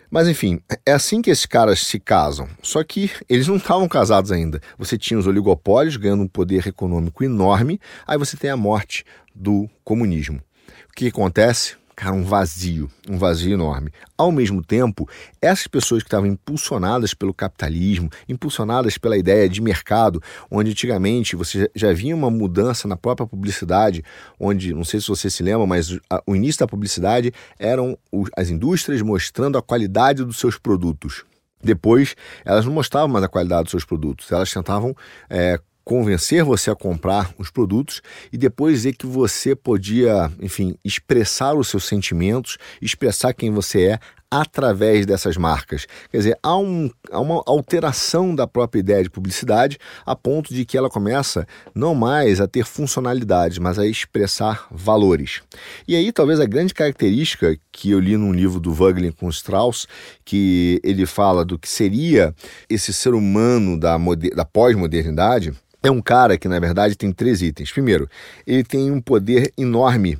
Mas 0.09 0.27
enfim, 0.27 0.59
é 0.83 0.93
assim 0.93 1.21
que 1.21 1.29
esses 1.29 1.45
caras 1.45 1.81
se 1.81 1.99
casam. 1.99 2.49
Só 2.63 2.83
que 2.83 3.11
eles 3.29 3.47
não 3.47 3.57
estavam 3.57 3.87
casados 3.87 4.31
ainda. 4.31 4.59
Você 4.79 4.97
tinha 4.97 5.19
os 5.19 5.27
oligopólios 5.27 5.95
ganhando 5.95 6.23
um 6.23 6.27
poder 6.27 6.65
econômico 6.65 7.23
enorme, 7.23 7.79
aí 8.07 8.17
você 8.17 8.35
tem 8.35 8.49
a 8.49 8.57
morte 8.57 9.05
do 9.33 9.69
comunismo. 9.83 10.41
O 10.89 10.93
que 10.95 11.07
acontece? 11.07 11.75
Cara, 11.95 12.13
um 12.13 12.23
vazio, 12.23 12.89
um 13.09 13.17
vazio 13.17 13.53
enorme. 13.53 13.91
Ao 14.17 14.31
mesmo 14.31 14.63
tempo, 14.63 15.07
essas 15.41 15.67
pessoas 15.67 16.03
que 16.03 16.07
estavam 16.07 16.27
impulsionadas 16.27 17.13
pelo 17.13 17.33
capitalismo, 17.33 18.09
impulsionadas 18.27 18.97
pela 18.97 19.17
ideia 19.17 19.47
de 19.47 19.61
mercado, 19.61 20.21
onde 20.49 20.71
antigamente 20.71 21.35
você 21.35 21.69
já 21.75 21.93
via 21.93 22.15
uma 22.15 22.29
mudança 22.29 22.87
na 22.87 22.97
própria 22.97 23.27
publicidade, 23.27 24.03
onde, 24.39 24.73
não 24.73 24.83
sei 24.83 24.99
se 24.99 25.07
você 25.07 25.29
se 25.29 25.43
lembra, 25.43 25.65
mas 25.67 25.97
o 26.25 26.35
início 26.35 26.59
da 26.59 26.67
publicidade 26.67 27.31
eram 27.59 27.97
as 28.35 28.49
indústrias 28.49 29.01
mostrando 29.01 29.57
a 29.57 29.61
qualidade 29.61 30.23
dos 30.23 30.37
seus 30.37 30.57
produtos. 30.57 31.23
Depois, 31.63 32.15
elas 32.43 32.65
não 32.65 32.73
mostravam 32.73 33.07
mais 33.07 33.23
a 33.23 33.29
qualidade 33.29 33.63
dos 33.63 33.71
seus 33.71 33.85
produtos, 33.85 34.29
elas 34.31 34.51
tentavam 34.51 34.93
é, 35.29 35.57
convencer 35.83 36.43
você 36.43 36.71
a 36.71 36.75
comprar 36.75 37.33
os 37.37 37.49
produtos 37.49 38.01
e 38.31 38.37
depois 38.37 38.75
dizer 38.75 38.93
que 38.93 39.05
você 39.05 39.55
podia, 39.55 40.31
enfim, 40.41 40.75
expressar 40.83 41.53
os 41.53 41.67
seus 41.67 41.85
sentimentos, 41.85 42.57
expressar 42.81 43.33
quem 43.33 43.51
você 43.51 43.81
é 43.89 43.99
através 44.33 45.05
dessas 45.05 45.37
marcas. 45.37 45.85
Quer 46.09 46.17
dizer, 46.17 46.39
há, 46.41 46.57
um, 46.57 46.89
há 47.11 47.19
uma 47.19 47.43
alteração 47.45 48.33
da 48.33 48.47
própria 48.47 48.79
ideia 48.79 49.03
de 49.03 49.09
publicidade 49.09 49.77
a 50.03 50.15
ponto 50.15 50.51
de 50.51 50.65
que 50.65 50.75
ela 50.75 50.89
começa 50.89 51.45
não 51.75 51.93
mais 51.93 52.41
a 52.41 52.47
ter 52.47 52.65
funcionalidades, 52.65 53.59
mas 53.59 53.77
a 53.77 53.85
expressar 53.85 54.65
valores. 54.71 55.43
E 55.87 55.95
aí, 55.95 56.11
talvez 56.11 56.39
a 56.39 56.47
grande 56.47 56.73
característica 56.73 57.55
que 57.71 57.91
eu 57.91 57.99
li 57.99 58.17
num 58.17 58.33
livro 58.33 58.59
do 58.59 58.73
Wagner 58.73 59.13
com 59.13 59.29
Strauss, 59.29 59.87
que 60.25 60.81
ele 60.83 61.05
fala 61.05 61.45
do 61.45 61.59
que 61.59 61.69
seria 61.69 62.33
esse 62.67 62.91
ser 62.91 63.13
humano 63.13 63.79
da, 63.79 63.99
da 64.35 64.45
pós-modernidade, 64.45 65.53
é 65.83 65.91
um 65.91 66.01
cara 66.01 66.37
que, 66.37 66.47
na 66.47 66.59
verdade, 66.59 66.95
tem 66.95 67.11
três 67.11 67.41
itens. 67.41 67.71
Primeiro, 67.71 68.09
ele 68.47 68.63
tem 68.63 68.89
um 68.89 69.01
poder 69.01 69.51
enorme, 69.57 70.17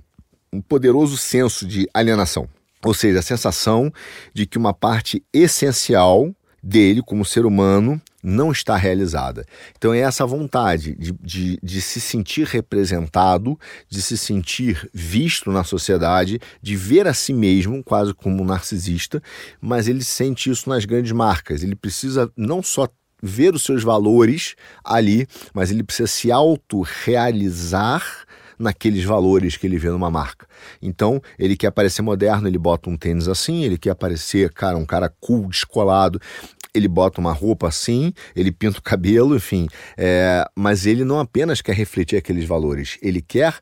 um 0.51 0.61
poderoso 0.61 1.17
senso 1.17 1.65
de 1.65 1.89
alienação. 1.93 2.47
Ou 2.83 2.93
seja, 2.93 3.19
a 3.19 3.23
sensação 3.23 3.91
de 4.33 4.45
que 4.45 4.57
uma 4.57 4.73
parte 4.73 5.23
essencial 5.33 6.35
dele, 6.61 7.01
como 7.01 7.25
ser 7.25 7.45
humano, 7.45 8.01
não 8.21 8.51
está 8.51 8.77
realizada. 8.77 9.45
Então 9.77 9.93
é 9.93 9.99
essa 9.99 10.25
vontade 10.25 10.95
de, 10.95 11.11
de, 11.21 11.59
de, 11.61 11.81
se 11.81 11.99
sentir 11.99 12.47
representado, 12.47 13.59
de 13.89 14.01
se 14.01 14.17
sentir 14.17 14.89
visto 14.93 15.51
na 15.51 15.63
sociedade, 15.65 16.39
de 16.61 16.75
ver 16.75 17.05
a 17.05 17.13
si 17.13 17.33
mesmo 17.33 17.83
quase 17.83 18.13
como 18.13 18.41
um 18.41 18.45
narcisista, 18.45 19.21
mas 19.59 19.89
ele 19.89 20.03
sente 20.03 20.49
isso 20.49 20.69
nas 20.69 20.85
grandes 20.85 21.11
marcas. 21.11 21.63
Ele 21.63 21.75
precisa 21.75 22.31
não 22.37 22.63
só 22.63 22.87
ver 23.23 23.55
os 23.55 23.63
seus 23.63 23.81
valores 23.83 24.55
ali, 24.83 25.25
mas 25.53 25.71
ele 25.71 25.81
precisa 25.81 26.07
se 26.07 26.29
autorrealizar 26.29 28.03
naqueles 28.59 29.03
valores 29.05 29.55
que 29.55 29.65
ele 29.65 29.77
vê 29.77 29.89
numa 29.89 30.11
marca. 30.11 30.45
Então, 30.81 31.21
ele 31.39 31.55
quer 31.55 31.71
parecer 31.71 32.01
moderno, 32.01 32.47
ele 32.47 32.57
bota 32.57 32.89
um 32.89 32.97
tênis 32.97 33.29
assim, 33.29 33.63
ele 33.63 33.77
quer 33.77 33.95
parecer, 33.95 34.51
cara, 34.51 34.77
um 34.77 34.85
cara 34.85 35.11
cool, 35.21 35.47
descolado, 35.47 36.19
ele 36.73 36.87
bota 36.87 37.21
uma 37.21 37.31
roupa 37.31 37.67
assim, 37.67 38.13
ele 38.35 38.51
pinta 38.51 38.79
o 38.79 38.81
cabelo, 38.81 39.35
enfim. 39.35 39.67
É, 39.97 40.45
mas 40.55 40.85
ele 40.85 41.05
não 41.05 41.19
apenas 41.19 41.61
quer 41.61 41.75
refletir 41.75 42.17
aqueles 42.17 42.45
valores, 42.45 42.97
ele 43.01 43.21
quer 43.21 43.57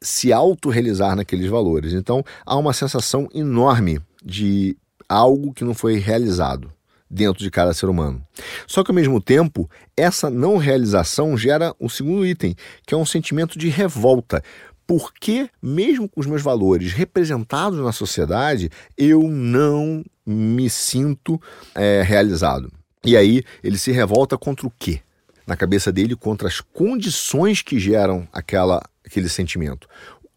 se 0.00 0.32
autorrealizar 0.32 1.16
naqueles 1.16 1.48
valores. 1.48 1.94
Então, 1.94 2.22
há 2.46 2.56
uma 2.56 2.72
sensação 2.72 3.28
enorme 3.34 4.00
de 4.22 4.76
algo 5.08 5.52
que 5.52 5.64
não 5.64 5.74
foi 5.74 5.98
realizado 5.98 6.70
dentro 7.14 7.42
de 7.42 7.50
cada 7.50 7.72
ser 7.72 7.86
humano. 7.86 8.20
Só 8.66 8.82
que 8.82 8.90
ao 8.90 8.94
mesmo 8.94 9.20
tempo, 9.20 9.70
essa 9.96 10.28
não 10.28 10.56
realização 10.56 11.38
gera 11.38 11.74
um 11.80 11.88
segundo 11.88 12.26
item, 12.26 12.56
que 12.84 12.94
é 12.94 12.96
um 12.96 13.06
sentimento 13.06 13.58
de 13.58 13.68
revolta. 13.68 14.42
Porque, 14.86 15.48
mesmo 15.62 16.08
com 16.08 16.20
os 16.20 16.26
meus 16.26 16.42
valores 16.42 16.92
representados 16.92 17.78
na 17.78 17.92
sociedade, 17.92 18.70
eu 18.98 19.22
não 19.22 20.04
me 20.26 20.68
sinto 20.68 21.40
é, 21.74 22.02
realizado. 22.02 22.70
E 23.04 23.16
aí 23.16 23.42
ele 23.62 23.78
se 23.78 23.92
revolta 23.92 24.36
contra 24.36 24.66
o 24.66 24.72
quê? 24.78 25.00
Na 25.46 25.56
cabeça 25.56 25.92
dele, 25.92 26.16
contra 26.16 26.48
as 26.48 26.60
condições 26.60 27.62
que 27.62 27.78
geram 27.78 28.26
aquela, 28.32 28.82
aquele 29.06 29.28
sentimento. 29.28 29.88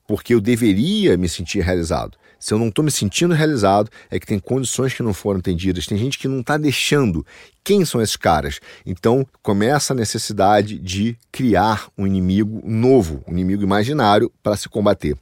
Porque 0.07 0.33
eu 0.33 0.39
deveria 0.39 1.17
me 1.17 1.27
sentir 1.27 1.61
realizado. 1.61 2.17
Se 2.39 2.53
eu 2.53 2.59
não 2.59 2.67
estou 2.67 2.83
me 2.83 2.91
sentindo 2.91 3.33
realizado, 3.33 3.89
é 4.09 4.19
que 4.19 4.25
tem 4.25 4.39
condições 4.39 4.93
que 4.93 5.03
não 5.03 5.13
foram 5.13 5.39
atendidas, 5.39 5.87
tem 5.87 5.97
gente 5.97 6.19
que 6.19 6.27
não 6.27 6.41
está 6.41 6.57
deixando. 6.57 7.25
Quem 7.63 7.83
são 7.83 8.01
esses 8.01 8.15
caras? 8.15 8.59
Então 8.85 9.27
começa 9.41 9.93
a 9.93 9.95
necessidade 9.95 10.77
de 10.77 11.17
criar 11.31 11.89
um 11.97 12.07
inimigo 12.07 12.61
novo, 12.65 13.23
um 13.27 13.31
inimigo 13.31 13.63
imaginário 13.63 14.31
para 14.41 14.55
se 14.55 14.69
combater. 14.69 15.17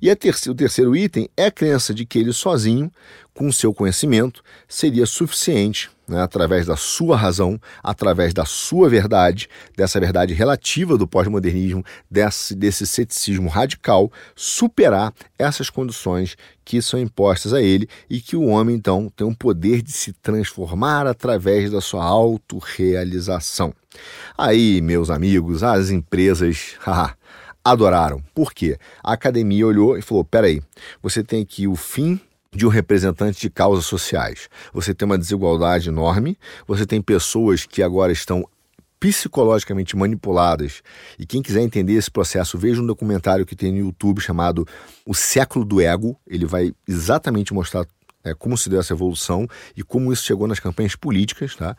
E 0.00 0.10
o 0.10 0.54
terceiro 0.54 0.96
item 0.96 1.28
é 1.36 1.46
a 1.46 1.50
crença 1.50 1.94
de 1.94 2.04
que 2.04 2.18
ele 2.18 2.32
sozinho, 2.32 2.90
com 3.32 3.50
seu 3.52 3.72
conhecimento, 3.72 4.42
seria 4.68 5.06
suficiente 5.06 5.90
né, 6.08 6.22
através 6.22 6.66
da 6.66 6.76
sua 6.76 7.16
razão, 7.16 7.60
através 7.82 8.32
da 8.32 8.44
sua 8.44 8.88
verdade, 8.88 9.48
dessa 9.76 9.98
verdade 9.98 10.34
relativa 10.34 10.96
do 10.96 11.06
pós-modernismo, 11.06 11.84
desse, 12.10 12.54
desse 12.54 12.86
ceticismo 12.86 13.48
radical, 13.48 14.10
superar 14.34 15.12
essas 15.38 15.70
condições 15.70 16.36
que 16.64 16.82
são 16.82 16.98
impostas 16.98 17.52
a 17.52 17.62
ele 17.62 17.88
e 18.10 18.20
que 18.20 18.36
o 18.36 18.46
homem, 18.46 18.76
então, 18.76 19.10
tem 19.14 19.26
um 19.26 19.34
poder 19.34 19.82
de 19.82 19.92
se 19.92 20.12
transformar 20.12 21.06
através 21.06 21.70
da 21.70 21.80
sua 21.80 22.04
autorrealização. 22.04 23.72
Aí, 24.36 24.80
meus 24.82 25.10
amigos, 25.10 25.62
as 25.62 25.90
empresas 25.90 26.74
adoraram. 27.64 28.22
Por 28.34 28.52
quê? 28.52 28.78
A 29.02 29.12
academia 29.12 29.66
olhou 29.66 29.96
e 29.98 30.02
falou: 30.02 30.24
peraí, 30.24 30.62
você 31.02 31.22
tem 31.22 31.42
aqui 31.42 31.66
o 31.66 31.74
fim 31.74 32.20
de 32.56 32.66
um 32.66 32.70
representante 32.70 33.40
de 33.40 33.50
causas 33.50 33.84
sociais. 33.86 34.48
Você 34.72 34.94
tem 34.94 35.06
uma 35.06 35.18
desigualdade 35.18 35.88
enorme, 35.88 36.38
você 36.66 36.86
tem 36.86 37.00
pessoas 37.00 37.66
que 37.66 37.82
agora 37.82 38.12
estão 38.12 38.48
psicologicamente 38.98 39.96
manipuladas. 39.96 40.82
E 41.18 41.26
quem 41.26 41.42
quiser 41.42 41.60
entender 41.60 41.92
esse 41.92 42.10
processo, 42.10 42.58
veja 42.58 42.80
um 42.80 42.86
documentário 42.86 43.44
que 43.44 43.54
tem 43.54 43.70
no 43.70 43.78
YouTube 43.78 44.20
chamado 44.20 44.66
O 45.04 45.14
Século 45.14 45.64
do 45.64 45.80
Ego. 45.80 46.18
Ele 46.26 46.46
vai 46.46 46.72
exatamente 46.88 47.52
mostrar 47.52 47.86
é, 48.24 48.34
como 48.34 48.56
se 48.56 48.68
deu 48.68 48.80
essa 48.80 48.94
evolução 48.94 49.46
e 49.76 49.82
como 49.82 50.12
isso 50.12 50.24
chegou 50.24 50.48
nas 50.48 50.58
campanhas 50.58 50.96
políticas, 50.96 51.54
tá? 51.54 51.76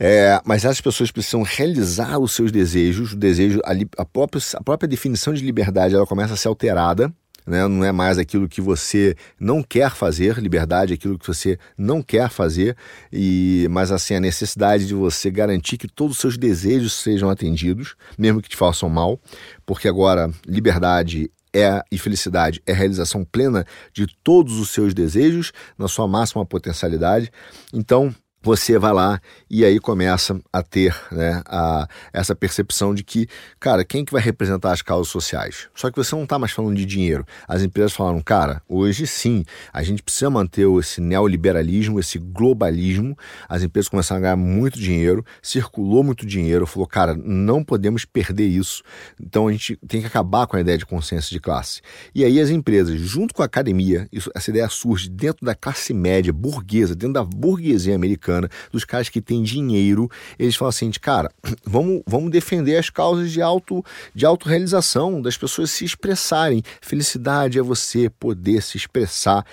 É, 0.00 0.40
mas 0.44 0.64
essas 0.64 0.80
pessoas 0.80 1.10
precisam 1.10 1.42
realizar 1.42 2.18
os 2.20 2.30
seus 2.30 2.52
desejos, 2.52 3.12
o 3.12 3.16
desejo, 3.16 3.60
a, 3.64 3.72
a, 4.00 4.04
própria, 4.04 4.40
a 4.54 4.62
própria 4.62 4.88
definição 4.88 5.34
de 5.34 5.44
liberdade 5.44 5.96
ela 5.96 6.06
começa 6.06 6.34
a 6.34 6.36
ser 6.36 6.46
alterada 6.46 7.12
né? 7.48 7.66
não 7.66 7.84
é 7.84 7.90
mais 7.90 8.18
aquilo 8.18 8.48
que 8.48 8.60
você 8.60 9.16
não 9.40 9.62
quer 9.62 9.90
fazer, 9.90 10.38
liberdade 10.38 10.92
é 10.92 10.94
aquilo 10.94 11.18
que 11.18 11.26
você 11.26 11.58
não 11.76 12.02
quer 12.02 12.28
fazer, 12.30 12.76
e 13.12 13.66
mas 13.70 13.90
assim 13.90 14.14
a 14.14 14.20
necessidade 14.20 14.86
de 14.86 14.94
você 14.94 15.30
garantir 15.30 15.78
que 15.78 15.88
todos 15.88 16.16
os 16.16 16.20
seus 16.20 16.36
desejos 16.36 16.92
sejam 16.92 17.30
atendidos, 17.30 17.96
mesmo 18.16 18.42
que 18.42 18.48
te 18.48 18.56
façam 18.56 18.88
mal, 18.88 19.18
porque 19.64 19.88
agora 19.88 20.30
liberdade 20.46 21.30
é 21.52 21.82
e 21.90 21.98
felicidade 21.98 22.62
é 22.66 22.72
a 22.72 22.76
realização 22.76 23.24
plena 23.24 23.64
de 23.92 24.06
todos 24.22 24.58
os 24.58 24.70
seus 24.70 24.92
desejos 24.92 25.52
na 25.78 25.88
sua 25.88 26.06
máxima 26.06 26.44
potencialidade. 26.44 27.30
Então, 27.72 28.14
você 28.48 28.78
vai 28.78 28.94
lá 28.94 29.20
e 29.50 29.62
aí 29.62 29.78
começa 29.78 30.40
a 30.50 30.62
ter 30.62 30.96
né, 31.12 31.42
a, 31.44 31.86
essa 32.14 32.34
percepção 32.34 32.94
de 32.94 33.04
que, 33.04 33.28
cara, 33.60 33.84
quem 33.84 34.06
que 34.06 34.10
vai 34.10 34.22
representar 34.22 34.72
as 34.72 34.80
causas 34.80 35.08
sociais? 35.08 35.68
Só 35.74 35.90
que 35.90 35.98
você 35.98 36.14
não 36.14 36.22
está 36.22 36.38
mais 36.38 36.52
falando 36.52 36.74
de 36.74 36.86
dinheiro. 36.86 37.26
As 37.46 37.62
empresas 37.62 37.92
falaram, 37.92 38.22
cara, 38.22 38.62
hoje 38.66 39.06
sim, 39.06 39.44
a 39.70 39.82
gente 39.82 40.02
precisa 40.02 40.30
manter 40.30 40.66
esse 40.78 40.98
neoliberalismo, 40.98 42.00
esse 42.00 42.18
globalismo. 42.18 43.14
As 43.46 43.62
empresas 43.62 43.86
começaram 43.86 44.20
a 44.20 44.22
ganhar 44.22 44.36
muito 44.36 44.78
dinheiro, 44.78 45.22
circulou 45.42 46.02
muito 46.02 46.24
dinheiro, 46.24 46.66
falou, 46.66 46.86
cara, 46.86 47.14
não 47.14 47.62
podemos 47.62 48.06
perder 48.06 48.46
isso. 48.46 48.82
Então 49.20 49.46
a 49.46 49.52
gente 49.52 49.76
tem 49.86 50.00
que 50.00 50.06
acabar 50.06 50.46
com 50.46 50.56
a 50.56 50.60
ideia 50.60 50.78
de 50.78 50.86
consciência 50.86 51.28
de 51.28 51.38
classe. 51.38 51.82
E 52.14 52.24
aí 52.24 52.40
as 52.40 52.48
empresas, 52.48 52.98
junto 52.98 53.34
com 53.34 53.42
a 53.42 53.46
academia, 53.46 54.08
isso, 54.10 54.30
essa 54.34 54.48
ideia 54.48 54.70
surge 54.70 55.10
dentro 55.10 55.44
da 55.44 55.54
classe 55.54 55.92
média 55.92 56.32
burguesa, 56.32 56.94
dentro 56.94 57.12
da 57.12 57.24
burguesia 57.24 57.94
americana 57.94 58.37
dos 58.70 58.84
caras 58.84 59.08
que 59.08 59.20
têm 59.20 59.42
dinheiro, 59.42 60.10
eles 60.38 60.56
falam 60.56 60.70
assim, 60.70 60.90
de, 60.90 61.00
cara, 61.00 61.30
vamos, 61.64 62.02
vamos 62.06 62.30
defender 62.30 62.76
as 62.76 62.90
causas 62.90 63.32
de 63.32 63.40
auto 63.40 63.84
de 64.14 64.26
autorrealização, 64.26 65.20
das 65.22 65.36
pessoas 65.36 65.70
se 65.70 65.84
expressarem. 65.84 66.62
Felicidade 66.80 67.58
é 67.58 67.62
você 67.62 68.10
poder 68.10 68.62
se 68.62 68.76
expressar 68.76 69.44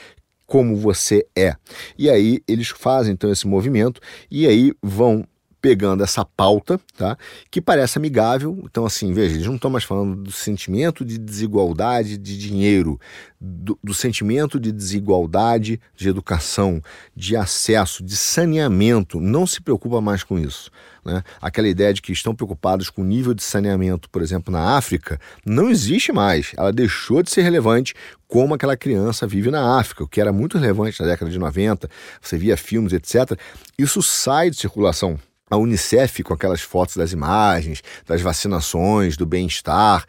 como 0.46 0.76
você 0.76 1.26
é. 1.36 1.56
E 1.98 2.10
aí 2.10 2.40
eles 2.48 2.70
fazem 2.70 3.14
então 3.14 3.32
esse 3.32 3.48
movimento 3.48 4.00
e 4.30 4.46
aí 4.46 4.74
vão 4.82 5.26
pegando 5.66 6.04
essa 6.04 6.24
pauta, 6.24 6.80
tá? 6.96 7.18
Que 7.50 7.60
parece 7.60 7.98
amigável. 7.98 8.62
Então, 8.66 8.86
assim, 8.86 9.12
veja, 9.12 9.34
eles 9.34 9.48
não 9.48 9.56
estão 9.56 9.72
mais 9.72 9.84
falando 9.84 10.16
do 10.16 10.32
sentimento 10.32 11.04
de 11.04 11.18
desigualdade 11.18 12.20
de 12.20 12.38
dinheiro, 12.38 13.00
do, 13.42 13.76
do, 13.84 13.92
sentimento 13.92 14.60
de 14.60 14.72
desigualdade 14.72 15.82
de 15.96 16.08
educação, 16.08 16.80
de 17.16 17.36
acesso, 17.36 18.04
de 18.04 18.16
saneamento. 18.16 19.20
Não 19.20 19.48
se 19.48 19.60
preocupa 19.60 20.00
mais 20.00 20.24
com 20.24 20.38
isso. 20.38 20.70
Né? 21.04 21.24
Aquela 21.42 21.68
ideia 21.68 21.92
de 21.92 22.00
que 22.00 22.12
estão 22.12 22.36
preocupados 22.36 22.92
com 22.92 23.02
o 23.02 23.06
nível 23.06 23.34
de 23.34 23.42
saneamento, 23.42 24.08
por 24.12 24.22
exemplo, 24.22 24.52
na 24.52 24.78
África, 24.78 25.20
não 25.44 25.72
existe 25.72 26.12
mais. 26.12 26.52
Ela 26.56 26.72
deixou 26.72 27.24
de 27.24 27.32
ser 27.32 27.42
relevante 27.42 27.96
como 28.28 28.54
aquela 28.54 28.78
criança 28.78 29.26
vive 29.26 29.50
na 29.50 29.80
África, 29.80 30.04
o 30.04 30.08
que 30.08 30.22
era 30.22 30.32
muito 30.32 30.60
relevante 30.60 31.02
na 31.02 31.08
década 31.08 31.32
de 31.32 31.40
90. 31.40 31.90
Você 32.22 32.38
via 32.38 32.56
filmes, 32.56 32.94
etc. 32.94 33.40
Isso 33.80 34.04
sai 34.04 34.52
de 34.52 34.58
circulação 34.58 35.20
a 35.50 35.58
Unicef 35.58 36.24
com 36.24 36.34
aquelas 36.34 36.62
fotos 36.62 36.96
das 36.96 37.12
imagens, 37.12 37.82
das 38.06 38.22
vacinações, 38.22 39.16
do 39.16 39.26
bem-estar, 39.26 40.06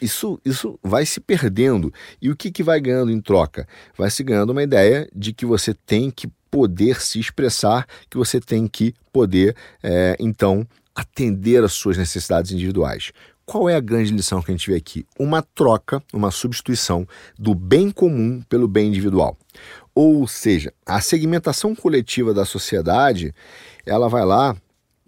isso, 0.00 0.40
isso 0.44 0.78
vai 0.82 1.06
se 1.06 1.20
perdendo. 1.20 1.92
E 2.20 2.30
o 2.30 2.36
que, 2.36 2.50
que 2.50 2.62
vai 2.62 2.80
ganhando 2.80 3.12
em 3.12 3.20
troca? 3.20 3.66
Vai 3.96 4.10
se 4.10 4.22
ganhando 4.22 4.50
uma 4.50 4.62
ideia 4.62 5.08
de 5.14 5.32
que 5.32 5.46
você 5.46 5.72
tem 5.72 6.10
que 6.10 6.28
poder 6.50 7.00
se 7.00 7.18
expressar, 7.18 7.86
que 8.10 8.16
você 8.16 8.40
tem 8.40 8.66
que 8.66 8.94
poder, 9.12 9.56
é, 9.82 10.16
então, 10.20 10.66
atender 10.94 11.64
às 11.64 11.72
suas 11.72 11.96
necessidades 11.96 12.52
individuais. 12.52 13.12
Qual 13.44 13.68
é 13.68 13.74
a 13.74 13.80
grande 13.80 14.12
lição 14.12 14.40
que 14.40 14.50
a 14.50 14.54
gente 14.54 14.70
vê 14.70 14.76
aqui? 14.76 15.04
Uma 15.18 15.42
troca, 15.42 16.02
uma 16.12 16.30
substituição 16.30 17.06
do 17.38 17.54
bem 17.54 17.90
comum 17.90 18.40
pelo 18.48 18.68
bem 18.68 18.88
individual. 18.88 19.36
Ou 19.94 20.26
seja, 20.28 20.72
a 20.86 21.00
segmentação 21.00 21.74
coletiva 21.74 22.32
da 22.32 22.44
sociedade, 22.44 23.34
ela 23.84 24.08
vai 24.08 24.24
lá 24.24 24.56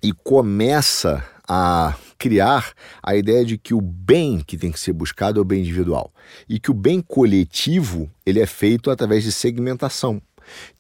e 0.05 0.13
começa 0.13 1.25
a 1.49 1.97
criar 2.19 2.75
a 3.03 3.17
ideia 3.17 3.43
de 3.43 3.57
que 3.57 3.73
o 3.73 3.81
bem 3.81 4.41
que 4.47 4.59
tem 4.59 4.71
que 4.71 4.79
ser 4.79 4.93
buscado 4.93 5.41
é 5.41 5.43
o 5.43 5.45
bem 5.47 5.61
individual 5.61 6.13
e 6.47 6.61
que 6.61 6.71
o 6.71 6.75
bem 6.75 7.01
coletivo 7.01 8.11
ele 8.27 8.39
é 8.39 8.45
feito 8.45 8.91
através 8.91 9.25
de 9.25 9.33
segmentação. 9.33 10.21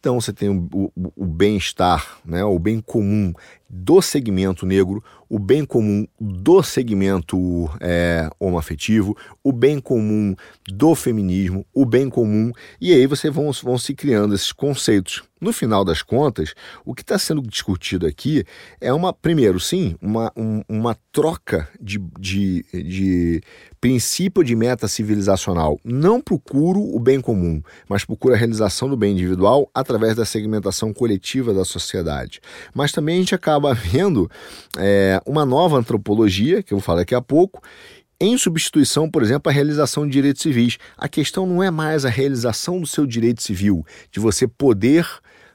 Então 0.05 0.21
você 0.21 0.35
tem 0.35 0.51
o, 0.51 0.69
o, 0.71 1.13
o 1.17 1.25
bem-estar, 1.25 2.19
né, 2.27 2.45
o 2.45 2.59
bem 2.59 2.79
comum 2.79 3.33
do 3.75 4.03
segmento 4.03 4.67
negro, 4.67 5.03
o 5.29 5.39
bem 5.39 5.65
comum 5.65 6.07
do 6.21 6.63
segmento 6.63 7.69
é, 7.81 8.29
homoafetivo, 8.39 9.17
o 9.43 9.51
bem 9.51 9.81
comum 9.81 10.35
do 10.69 10.95
feminismo, 10.95 11.67
o 11.75 11.85
bem 11.85 12.09
comum, 12.09 12.53
e 12.81 12.93
aí 12.93 13.07
você 13.07 13.31
vão, 13.31 13.51
vão 13.63 13.77
se 13.77 13.95
criando 13.95 14.35
esses 14.35 14.53
conceitos. 14.53 15.25
No 15.41 15.53
final 15.53 15.85
das 15.85 16.03
contas, 16.03 16.55
o 16.85 16.95
que 16.95 17.03
está 17.03 17.19
sendo 17.19 17.43
discutido 17.43 18.07
aqui 18.07 18.45
é 18.81 18.93
uma, 18.93 19.13
primeiro, 19.13 19.59
sim, 19.59 19.97
uma, 20.01 20.33
um, 20.37 20.63
uma 20.69 20.97
troca 21.13 21.69
de, 21.81 21.99
de, 22.19 22.65
de 22.73 23.43
princípio 23.81 24.43
de 24.43 24.55
meta 24.55 24.89
civilizacional. 24.89 25.79
Não 25.85 26.21
procuro 26.21 26.81
o 26.81 26.99
bem 26.99 27.21
comum, 27.21 27.61
mas 27.89 28.05
procuro 28.05 28.35
a 28.35 28.39
realização 28.39 28.89
do 28.89 28.97
bem 28.97 29.13
individual 29.13 29.69
através 29.75 29.94
da 29.99 30.25
segmentação 30.25 30.93
coletiva 30.93 31.53
da 31.53 31.65
sociedade. 31.65 32.41
Mas 32.75 32.93
também 32.93 33.17
a 33.17 33.19
gente 33.21 33.35
acaba 33.35 33.73
vendo 33.75 34.31
é, 34.79 35.21
uma 35.27 35.45
nova 35.45 35.77
antropologia, 35.77 36.63
que 36.63 36.73
eu 36.73 36.79
vou 36.79 36.85
falar 36.85 37.01
daqui 37.01 37.15
a 37.15 37.23
pouco, 37.23 37.63
em 38.21 38.39
substituição, 38.39 39.11
por 39.11 39.23
exemplo, 39.23 39.51
à 39.51 39.53
realização 39.53 40.07
de 40.07 40.13
direitos 40.13 40.43
civis. 40.43 40.79
A 40.97 41.09
questão 41.09 41.47
não 41.47 41.63
é 41.63 41.71
mais 41.71 42.05
a 42.05 42.09
realização 42.09 42.81
do 42.81 42.87
seu 42.87 43.07
direito 43.07 43.43
civil, 43.43 43.85
de 44.11 44.21
você 44.21 44.47
poder 44.47 45.07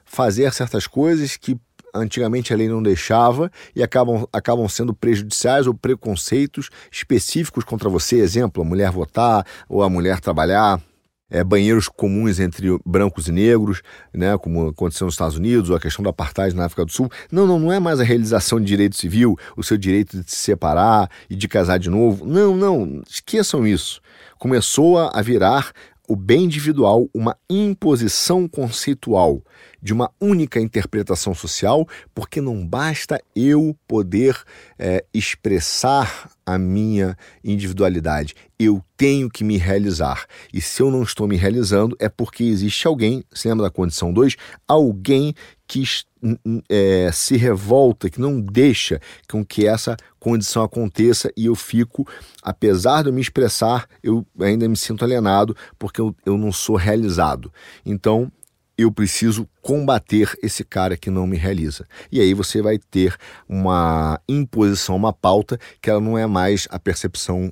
fazer 0.04 0.52
certas 0.52 0.86
coisas 0.86 1.36
que 1.36 1.56
antigamente 1.94 2.52
a 2.52 2.56
lei 2.56 2.68
não 2.68 2.82
deixava 2.82 3.50
e 3.74 3.82
acabam, 3.82 4.26
acabam 4.32 4.68
sendo 4.68 4.94
prejudiciais 4.94 5.66
ou 5.66 5.74
preconceitos 5.74 6.70
específicos 6.90 7.64
contra 7.64 7.88
você. 7.88 8.16
Exemplo, 8.16 8.62
a 8.62 8.66
mulher 8.66 8.90
votar 8.90 9.44
ou 9.68 9.82
a 9.82 9.90
mulher 9.90 10.20
trabalhar 10.20 10.80
é, 11.30 11.44
banheiros 11.44 11.88
comuns 11.88 12.40
entre 12.40 12.68
brancos 12.84 13.28
e 13.28 13.32
negros, 13.32 13.82
né, 14.12 14.36
como 14.38 14.68
aconteceu 14.68 15.04
nos 15.04 15.14
Estados 15.14 15.36
Unidos, 15.36 15.70
ou 15.70 15.76
a 15.76 15.80
questão 15.80 16.02
da 16.02 16.10
apartheid 16.10 16.54
na 16.54 16.64
África 16.64 16.84
do 16.84 16.92
Sul. 16.92 17.10
Não, 17.30 17.46
não, 17.46 17.58
não 17.58 17.72
é 17.72 17.78
mais 17.78 18.00
a 18.00 18.04
realização 18.04 18.60
de 18.60 18.66
direito 18.66 18.96
civil, 18.96 19.38
o 19.56 19.62
seu 19.62 19.78
direito 19.78 20.22
de 20.22 20.30
se 20.30 20.36
separar 20.36 21.08
e 21.28 21.36
de 21.36 21.48
casar 21.48 21.78
de 21.78 21.88
novo. 21.88 22.26
Não, 22.26 22.56
não, 22.56 23.02
esqueçam 23.08 23.66
isso. 23.66 24.00
Começou 24.38 24.98
a 24.98 25.20
virar 25.20 25.70
o 26.10 26.16
bem 26.16 26.42
individual 26.42 27.08
uma 27.14 27.36
imposição 27.48 28.48
conceitual 28.48 29.40
de 29.80 29.92
uma 29.92 30.10
única 30.20 30.60
interpretação 30.60 31.32
social, 31.32 31.86
porque 32.12 32.40
não 32.40 32.66
basta 32.66 33.22
eu 33.32 33.76
poder 33.86 34.36
é, 34.76 35.04
expressar 35.14 36.28
a 36.44 36.58
minha 36.58 37.16
individualidade, 37.44 38.34
eu 38.58 38.82
tenho 38.96 39.30
que 39.30 39.44
me 39.44 39.56
realizar. 39.56 40.26
E 40.52 40.60
se 40.60 40.82
eu 40.82 40.90
não 40.90 41.04
estou 41.04 41.28
me 41.28 41.36
realizando, 41.36 41.96
é 42.00 42.08
porque 42.08 42.42
existe 42.42 42.88
alguém, 42.88 43.22
se 43.32 43.46
lembra 43.46 43.66
da 43.66 43.70
condição 43.70 44.12
2? 44.12 44.36
Alguém 44.66 45.32
que 45.68 45.84
é, 46.68 47.10
se 47.12 47.36
revolta, 47.36 48.10
que 48.10 48.20
não 48.20 48.40
deixa 48.40 49.00
com 49.30 49.44
que 49.44 49.64
essa 49.64 49.96
condição 50.20 50.62
aconteça 50.62 51.32
e 51.36 51.46
eu 51.46 51.56
fico, 51.56 52.06
apesar 52.42 53.02
de 53.02 53.08
eu 53.08 53.12
me 53.12 53.20
expressar, 53.20 53.88
eu 54.02 54.24
ainda 54.38 54.68
me 54.68 54.76
sinto 54.76 55.04
alienado 55.04 55.56
porque 55.78 56.00
eu, 56.00 56.14
eu 56.24 56.36
não 56.36 56.52
sou 56.52 56.76
realizado. 56.76 57.52
Então, 57.84 58.30
eu 58.76 58.90
preciso 58.90 59.46
combater 59.60 60.32
esse 60.42 60.64
cara 60.64 60.96
que 60.96 61.10
não 61.10 61.26
me 61.26 61.36
realiza. 61.36 61.86
E 62.10 62.20
aí 62.20 62.32
você 62.32 62.62
vai 62.62 62.78
ter 62.78 63.14
uma 63.48 64.18
imposição, 64.28 64.96
uma 64.96 65.12
pauta 65.12 65.58
que 65.82 65.90
ela 65.90 66.00
não 66.00 66.16
é 66.16 66.26
mais 66.26 66.66
a 66.70 66.78
percepção 66.78 67.50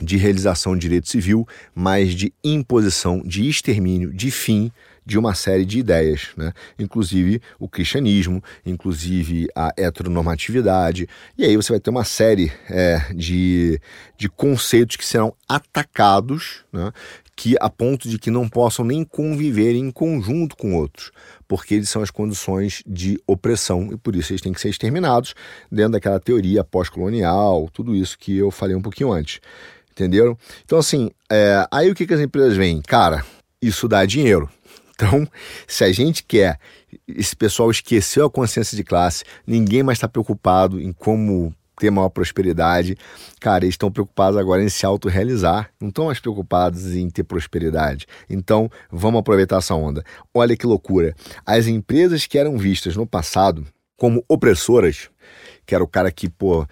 de 0.00 0.16
realização 0.16 0.74
de 0.74 0.80
direito 0.80 1.08
civil, 1.08 1.46
mas 1.74 2.14
de 2.14 2.34
imposição, 2.42 3.22
de 3.24 3.48
extermínio, 3.48 4.12
de 4.12 4.30
fim 4.30 4.70
de 5.04 5.18
uma 5.18 5.34
série 5.34 5.64
de 5.64 5.78
ideias, 5.78 6.28
né? 6.36 6.52
inclusive 6.78 7.40
o 7.58 7.68
cristianismo, 7.68 8.42
inclusive 8.64 9.48
a 9.54 9.72
heteronormatividade. 9.76 11.08
E 11.36 11.44
aí 11.44 11.56
você 11.56 11.72
vai 11.72 11.80
ter 11.80 11.90
uma 11.90 12.04
série 12.04 12.52
é, 12.70 13.12
de, 13.14 13.80
de 14.16 14.28
conceitos 14.28 14.96
que 14.96 15.04
serão 15.04 15.34
atacados, 15.48 16.64
né? 16.72 16.92
que 17.34 17.56
a 17.60 17.68
ponto 17.68 18.08
de 18.08 18.18
que 18.18 18.30
não 18.30 18.48
possam 18.48 18.84
nem 18.84 19.04
conviver 19.04 19.74
em 19.74 19.90
conjunto 19.90 20.56
com 20.56 20.74
outros, 20.76 21.10
porque 21.48 21.74
eles 21.74 21.88
são 21.88 22.02
as 22.02 22.10
condições 22.10 22.82
de 22.86 23.18
opressão 23.26 23.88
e 23.92 23.96
por 23.96 24.14
isso 24.14 24.32
eles 24.32 24.42
têm 24.42 24.52
que 24.52 24.60
ser 24.60 24.68
exterminados 24.68 25.34
dentro 25.70 25.92
daquela 25.92 26.20
teoria 26.20 26.62
pós-colonial, 26.62 27.68
tudo 27.72 27.96
isso 27.96 28.18
que 28.18 28.36
eu 28.36 28.50
falei 28.50 28.76
um 28.76 28.82
pouquinho 28.82 29.10
antes. 29.10 29.40
Entenderam? 29.90 30.38
Então, 30.64 30.78
assim, 30.78 31.10
é, 31.30 31.66
aí 31.70 31.90
o 31.90 31.94
que, 31.94 32.06
que 32.06 32.14
as 32.14 32.20
empresas 32.20 32.56
veem? 32.56 32.80
Cara, 32.80 33.24
isso 33.60 33.88
dá 33.88 34.04
dinheiro 34.06 34.48
Então, 35.02 35.26
se 35.66 35.82
a 35.82 35.92
gente 35.92 36.22
quer, 36.22 36.60
esse 37.08 37.34
pessoal 37.34 37.70
esqueceu 37.70 38.26
a 38.26 38.30
consciência 38.30 38.76
de 38.76 38.84
classe, 38.84 39.24
ninguém 39.44 39.82
mais 39.82 39.98
está 39.98 40.06
preocupado 40.06 40.80
em 40.80 40.92
como 40.92 41.52
ter 41.76 41.90
maior 41.90 42.08
prosperidade. 42.08 42.96
Cara, 43.40 43.64
eles 43.64 43.74
estão 43.74 43.90
preocupados 43.90 44.38
agora 44.38 44.62
em 44.62 44.68
se 44.68 44.86
autorrealizar, 44.86 45.70
não 45.80 45.88
estão 45.88 46.06
mais 46.06 46.20
preocupados 46.20 46.94
em 46.94 47.10
ter 47.10 47.24
prosperidade. 47.24 48.06
Então, 48.30 48.70
vamos 48.92 49.18
aproveitar 49.18 49.56
essa 49.56 49.74
onda. 49.74 50.04
Olha 50.32 50.56
que 50.56 50.66
loucura. 50.66 51.16
As 51.44 51.66
empresas 51.66 52.24
que 52.26 52.38
eram 52.38 52.56
vistas 52.56 52.94
no 52.94 53.06
passado 53.06 53.66
como 53.96 54.24
opressoras, 54.28 55.10
que 55.66 55.74
era 55.74 55.82
o 55.82 55.88
cara 55.88 56.12
que, 56.12 56.28
pô, 56.28 56.64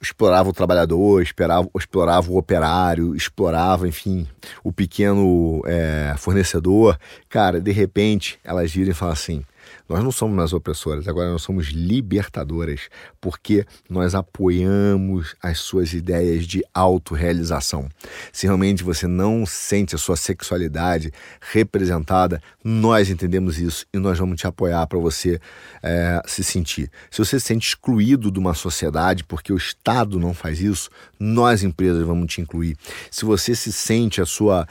explorava 0.00 0.48
o 0.48 0.52
trabalhador, 0.52 1.22
explorava, 1.22 1.68
explorava 1.76 2.30
o 2.30 2.36
operário, 2.36 3.14
explorava, 3.14 3.88
enfim, 3.88 4.26
o 4.62 4.72
pequeno 4.72 5.62
é, 5.66 6.14
fornecedor. 6.18 6.98
Cara, 7.28 7.60
de 7.60 7.72
repente, 7.72 8.38
elas 8.44 8.72
viram 8.72 8.90
e 8.90 8.94
falam 8.94 9.12
assim: 9.12 9.44
nós 9.88 10.02
não 10.02 10.10
somos 10.10 10.36
mais 10.36 10.52
opressoras, 10.52 11.06
agora 11.06 11.30
nós 11.30 11.42
somos 11.42 11.68
libertadoras, 11.68 12.88
porque 13.20 13.64
nós 13.88 14.14
apoiamos 14.14 15.34
as 15.42 15.58
suas 15.58 15.92
ideias 15.92 16.46
de 16.46 16.64
autorrealização. 16.74 17.88
Se 18.32 18.46
realmente 18.46 18.82
você 18.82 19.06
não 19.06 19.46
sente 19.46 19.94
a 19.94 19.98
sua 19.98 20.16
sexualidade 20.16 21.12
representada, 21.40 22.42
nós 22.64 23.10
entendemos 23.10 23.58
isso 23.58 23.86
e 23.92 23.98
nós 23.98 24.18
vamos 24.18 24.40
te 24.40 24.46
apoiar 24.46 24.86
para 24.86 24.98
você 24.98 25.40
é, 25.82 26.20
se 26.26 26.42
sentir. 26.42 26.90
Se 27.10 27.18
você 27.18 27.38
se 27.38 27.46
sente 27.46 27.68
excluído 27.68 28.30
de 28.30 28.38
uma 28.38 28.54
sociedade 28.54 29.24
porque 29.24 29.52
o 29.52 29.56
Estado 29.56 30.18
não 30.18 30.34
faz 30.34 30.60
isso, 30.60 30.90
nós 31.18 31.62
empresas 31.62 32.04
vamos 32.04 32.32
te 32.32 32.40
incluir. 32.40 32.76
Se 33.10 33.24
você 33.24 33.54
se 33.54 33.72
sente 33.72 34.20
a 34.20 34.26
sua 34.26 34.66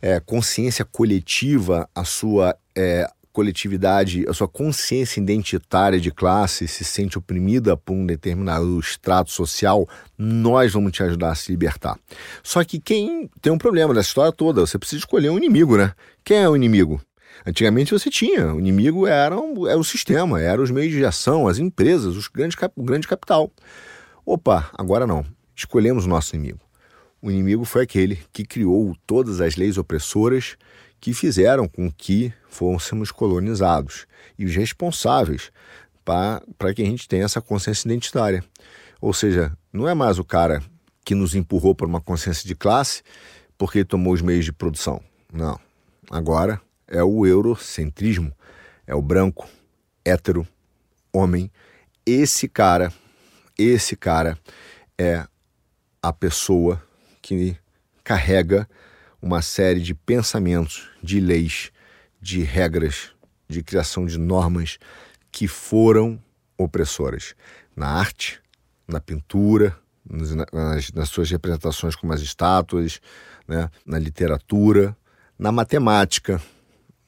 é, 0.00 0.20
consciência 0.20 0.84
coletiva, 0.84 1.88
a 1.94 2.04
sua 2.04 2.56
é, 2.74 3.08
coletividade, 3.36 4.24
a 4.26 4.32
sua 4.32 4.48
consciência 4.48 5.20
identitária 5.20 6.00
de 6.00 6.10
classe 6.10 6.66
se 6.66 6.82
sente 6.82 7.18
oprimida 7.18 7.76
por 7.76 7.92
um 7.92 8.06
determinado 8.06 8.80
extrato 8.80 9.30
social, 9.30 9.86
nós 10.16 10.72
vamos 10.72 10.90
te 10.92 11.02
ajudar 11.02 11.32
a 11.32 11.34
se 11.34 11.50
libertar. 11.50 11.98
Só 12.42 12.64
que 12.64 12.80
quem 12.80 13.28
tem 13.42 13.52
um 13.52 13.58
problema 13.58 13.92
dessa 13.92 14.08
história 14.08 14.32
toda, 14.32 14.62
você 14.62 14.78
precisa 14.78 15.00
escolher 15.00 15.28
um 15.28 15.36
inimigo, 15.36 15.76
né? 15.76 15.92
Quem 16.24 16.38
é 16.38 16.48
o 16.48 16.56
inimigo? 16.56 16.98
Antigamente 17.44 17.92
você 17.92 18.08
tinha, 18.08 18.54
o 18.54 18.58
inimigo 18.58 19.06
era, 19.06 19.38
um, 19.38 19.66
era 19.66 19.78
o 19.78 19.84
sistema, 19.84 20.40
eram 20.40 20.64
os 20.64 20.70
meios 20.70 20.94
de 20.94 21.04
ação, 21.04 21.46
as 21.46 21.58
empresas, 21.58 22.16
os 22.16 22.28
grandes, 22.28 22.56
o 22.74 22.82
grande 22.82 23.06
capital. 23.06 23.52
Opa, 24.24 24.70
agora 24.72 25.06
não. 25.06 25.26
Escolhemos 25.54 26.06
o 26.06 26.08
nosso 26.08 26.34
inimigo. 26.34 26.60
O 27.20 27.30
inimigo 27.30 27.66
foi 27.66 27.82
aquele 27.82 28.18
que 28.32 28.46
criou 28.46 28.96
todas 29.06 29.42
as 29.42 29.56
leis 29.56 29.76
opressoras 29.76 30.56
que 31.00 31.12
fizeram 31.12 31.68
com 31.68 31.90
que 31.90 32.32
fôssemos 32.48 33.10
colonizados 33.10 34.06
e 34.38 34.44
os 34.44 34.54
responsáveis 34.54 35.50
para 36.04 36.74
que 36.74 36.82
a 36.82 36.86
gente 36.86 37.08
tenha 37.08 37.24
essa 37.24 37.40
consciência 37.40 37.88
identitária. 37.88 38.44
Ou 39.00 39.12
seja, 39.12 39.56
não 39.72 39.88
é 39.88 39.94
mais 39.94 40.18
o 40.18 40.24
cara 40.24 40.62
que 41.04 41.14
nos 41.14 41.34
empurrou 41.34 41.74
para 41.74 41.86
uma 41.86 42.00
consciência 42.00 42.46
de 42.46 42.54
classe 42.54 43.02
porque 43.58 43.84
tomou 43.84 44.12
os 44.12 44.22
meios 44.22 44.44
de 44.44 44.52
produção. 44.52 45.00
Não. 45.32 45.58
Agora 46.10 46.60
é 46.86 47.02
o 47.02 47.26
eurocentrismo, 47.26 48.32
é 48.86 48.94
o 48.94 49.02
branco, 49.02 49.48
hétero, 50.04 50.46
homem. 51.12 51.50
Esse 52.04 52.48
cara, 52.48 52.92
esse 53.58 53.96
cara 53.96 54.38
é 54.96 55.26
a 56.02 56.12
pessoa 56.12 56.82
que 57.20 57.56
carrega 58.04 58.68
uma 59.26 59.42
série 59.42 59.80
de 59.80 59.92
pensamentos, 59.92 60.88
de 61.02 61.18
leis, 61.18 61.72
de 62.20 62.42
regras, 62.42 63.10
de 63.48 63.60
criação 63.60 64.06
de 64.06 64.16
normas 64.18 64.78
que 65.32 65.48
foram 65.48 66.22
opressoras 66.56 67.34
na 67.74 67.88
arte, 67.88 68.40
na 68.86 69.00
pintura, 69.00 69.76
nas, 70.08 70.92
nas 70.92 71.08
suas 71.08 71.28
representações 71.28 71.96
como 71.96 72.12
as 72.12 72.20
estátuas, 72.20 73.00
né, 73.48 73.68
na 73.84 73.98
literatura, 73.98 74.96
na 75.36 75.50
matemática, 75.50 76.40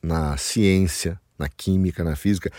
na 0.03 0.37
ciência, 0.37 1.21
na 1.39 1.49
química, 1.49 2.03
na 2.03 2.17
física. 2.17 2.51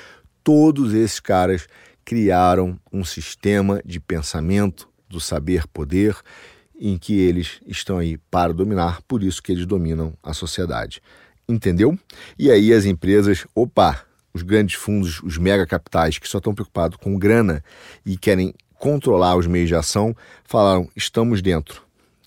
Todos 0.41 0.93
esses 0.93 1.19
caras 1.19 1.67
criaram 2.05 2.79
um 2.93 3.03
sistema 3.03 3.81
de 3.85 3.99
pensamento 3.99 4.89
do 5.09 5.19
saber-poder 5.19 6.15
em 6.79 6.97
que 6.97 7.19
eles 7.19 7.59
estão 7.67 7.97
aí 7.97 8.17
para 8.31 8.53
dominar, 8.53 9.01
por 9.01 9.21
isso 9.21 9.43
que 9.43 9.51
eles 9.51 9.65
dominam 9.65 10.13
a 10.23 10.33
sociedade. 10.33 11.01
Entendeu? 11.47 11.97
E 12.37 12.49
aí 12.49 12.71
as 12.71 12.85
empresas, 12.85 13.45
opa, 13.53 14.05
os 14.33 14.41
grandes 14.41 14.75
fundos, 14.75 15.21
os 15.21 15.37
mega 15.37 15.65
capitais 15.65 16.17
que 16.17 16.27
só 16.27 16.37
estão 16.37 16.53
preocupados 16.53 16.97
com 16.97 17.17
grana 17.17 17.63
e 18.05 18.17
querem 18.17 18.53
controlar 18.75 19.35
os 19.35 19.47
meios 19.47 19.67
de 19.67 19.75
ação, 19.75 20.15
falaram: 20.45 20.87
estamos 20.95 21.41
dentro, 21.41 21.81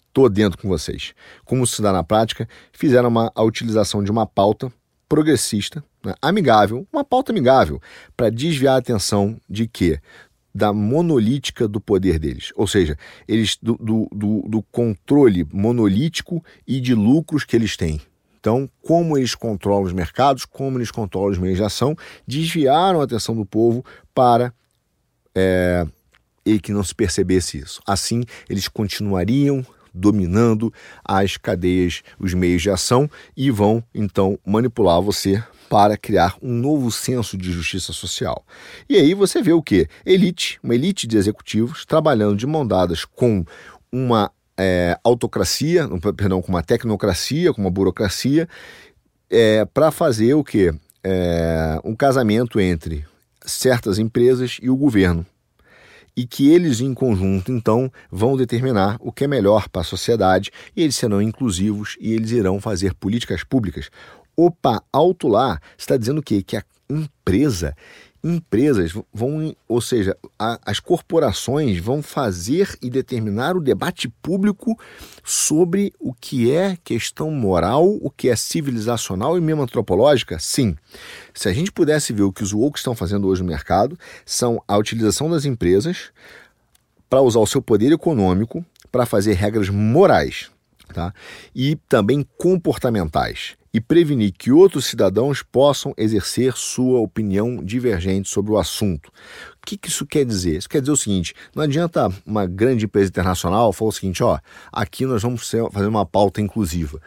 estou 0.09 0.29
dentro 0.29 0.61
com 0.61 0.69
vocês. 0.69 1.15
Como 1.45 1.67
se 1.67 1.81
dá 1.81 1.93
na 1.93 2.05
prática, 2.05 2.49
fizeram 2.73 3.09
uma, 3.09 3.33
a 3.35 3.43
utilização 3.43 4.05
de 4.05 4.11
uma 4.11 4.27
pauta 4.27 4.71
progressista, 5.09 5.85
né, 6.05 6.15
amigável, 6.21 6.87
uma 6.93 7.05
pauta 7.05 7.33
amigável, 7.33 7.81
para 8.17 8.31
desviar 8.31 8.75
a 8.75 8.79
atenção 8.79 9.39
de 9.49 9.67
que 9.69 10.01
da 10.55 10.73
monolítica 10.73 11.67
do 11.67 11.81
poder 11.81 12.19
deles, 12.19 12.53
ou 12.55 12.67
seja, 12.67 12.97
eles 13.27 13.57
do, 13.61 13.75
do, 13.77 14.09
do, 14.13 14.43
do 14.49 14.63
controle 14.63 15.47
monolítico 15.53 16.45
e 16.67 16.81
de 16.81 16.95
lucros 16.95 17.45
que 17.45 17.57
eles 17.57 17.77
têm. 17.77 18.01
Então, 18.39 18.69
como 18.83 19.17
eles 19.17 19.35
controlam 19.35 19.85
os 19.85 19.93
mercados, 19.93 20.45
como 20.45 20.77
eles 20.77 20.91
controlam 20.91 21.31
os 21.31 21.39
meios 21.39 21.59
de 21.59 21.65
ação, 21.65 21.97
desviaram 22.27 23.01
a 23.01 23.05
atenção 23.05 23.37
do 23.37 23.47
povo 23.47 23.85
para 24.13 24.53
é, 25.35 25.87
e 26.45 26.59
que 26.59 26.73
não 26.73 26.83
se 26.83 26.95
percebesse 26.95 27.59
isso. 27.59 27.81
Assim, 27.87 28.25
eles 28.51 28.67
continuariam 28.67 29.65
dominando 29.95 30.73
as 31.05 31.37
cadeias, 31.37 32.03
os 32.19 32.35
meios 32.35 32.63
de 32.63 32.71
ação 32.71 33.11
e 33.37 33.51
vão 33.51 33.83
então 33.95 34.39
manipular 34.45 35.01
você 35.01 35.43
para 35.69 35.97
criar 35.97 36.37
um 36.43 36.53
novo 36.53 36.91
senso 36.91 37.37
de 37.37 37.51
justiça 37.51 37.93
social. 37.93 38.45
E 38.89 38.97
aí 38.97 39.15
você 39.15 39.41
vê 39.41 39.53
o 39.53 39.63
que? 39.63 39.89
Elite, 40.05 40.61
uma 40.63 40.75
elite 40.75 41.07
de 41.07 41.17
executivos 41.17 41.87
trabalhando 41.87 42.37
de 42.37 42.47
mão 42.47 42.67
dadas 42.67 43.05
com 43.07 43.45
uma 43.91 44.31
é, 44.57 44.99
autocracia, 45.03 45.89
perdão, 46.17 46.43
com 46.43 46.49
uma 46.49 46.63
tecnocracia, 46.63 47.53
com 47.53 47.61
uma 47.63 47.71
burocracia, 47.71 48.49
é, 49.31 49.65
para 49.65 49.91
fazer 49.91 50.35
o 50.35 50.45
que? 50.45 50.73
É, 51.03 51.81
um 51.83 51.97
casamento 51.97 52.61
entre 52.61 53.05
certas 53.45 53.99
empresas 53.99 54.59
e 54.63 54.69
o 54.69 54.77
governo. 54.77 55.27
E 56.17 56.27
que 56.27 56.51
eles, 56.51 56.81
em 56.81 56.93
conjunto, 56.93 57.51
então, 57.51 57.91
vão 58.11 58.37
determinar 58.37 58.97
o 59.01 59.11
que 59.11 59.25
é 59.25 59.27
melhor 59.27 59.69
para 59.69 59.81
a 59.81 59.85
sociedade, 59.85 60.51
e 60.77 60.83
eles 60.83 60.97
serão 60.97 61.23
inclusivos 61.23 61.97
e 61.99 62.13
eles 62.13 62.31
irão 62.33 62.61
fazer 62.61 62.95
políticas 62.95 63.43
públicas 63.43 63.91
Opa, 64.37 64.83
alto 64.91 65.29
lá 65.29 65.61
está 65.77 65.97
dizendo 65.97 66.19
o 66.19 66.23
quê? 66.23 66.43
Que 66.43 66.57
a 66.57 66.65
empresa, 66.89 67.77
empresas 68.23 68.93
vão, 69.13 69.55
ou 69.67 69.81
seja, 69.81 70.17
a, 70.39 70.59
as 70.65 70.79
corporações 70.79 71.79
vão 71.79 72.03
fazer 72.03 72.77
e 72.81 72.89
determinar 72.89 73.57
o 73.57 73.61
debate 73.61 74.09
público 74.09 74.79
sobre 75.25 75.93
o 75.99 76.15
que 76.15 76.53
é 76.53 76.77
questão 76.85 77.31
moral, 77.31 77.87
o 78.01 78.11
que 78.11 78.29
é 78.29 78.37
civilizacional 78.37 79.37
e 79.37 79.41
mesmo 79.41 79.63
antropológica? 79.63 80.39
Sim. 80.39 80.77
Se 81.35 81.49
a 81.49 81.53
gente 81.53 81.73
pudesse 81.73 82.13
ver 82.13 82.23
o 82.23 82.33
que 82.33 82.43
os 82.43 82.53
woke 82.53 82.79
estão 82.79 82.95
fazendo 82.95 83.27
hoje 83.27 83.43
no 83.43 83.49
mercado, 83.49 83.99
são 84.25 84.63
a 84.69 84.77
utilização 84.77 85.29
das 85.29 85.45
empresas 85.45 86.11
para 87.11 87.21
usar 87.21 87.41
o 87.41 87.47
seu 87.47 87.61
poder 87.61 87.93
econômico 87.93 88.65
para 88.91 89.05
fazer 89.05 89.33
regras 89.35 89.69
morais, 89.69 90.51
tá? 90.95 91.13
E 91.55 91.77
também 91.89 92.27
comportamentais 92.39 93.57
e 93.73 93.81
prevenir 93.81 94.33
que 94.33 94.53
outros 94.53 94.87
cidadãos 94.87 95.43
possam 95.43 95.95
exercer 95.97 96.53
sua 96.55 97.01
opinião 97.01 97.65
divergente 97.65 98.29
sobre 98.29 98.53
o 98.53 98.59
assunto. 98.59 99.07
O 99.07 99.67
que, 99.67 99.77
que 99.77 99.89
isso 99.89 100.07
quer 100.07 100.25
dizer? 100.25 100.59
Isso 100.59 100.69
quer 100.69 100.81
dizer 100.81 100.93
o 100.93 100.97
seguinte: 100.97 101.35
não 101.55 101.63
adianta 101.63 102.11
uma 102.27 102.47
grande 102.47 102.85
empresa 102.85 103.09
internacional 103.09 103.73
falar 103.73 103.89
o 103.89 103.93
seguinte, 103.93 104.23
ó, 104.23 104.39
aqui 104.73 105.07
nós 105.07 105.23
vamos 105.23 105.51
fazer 105.73 105.87
uma 105.87 106.05
pauta 106.05 106.41
inclusiva 106.41 107.01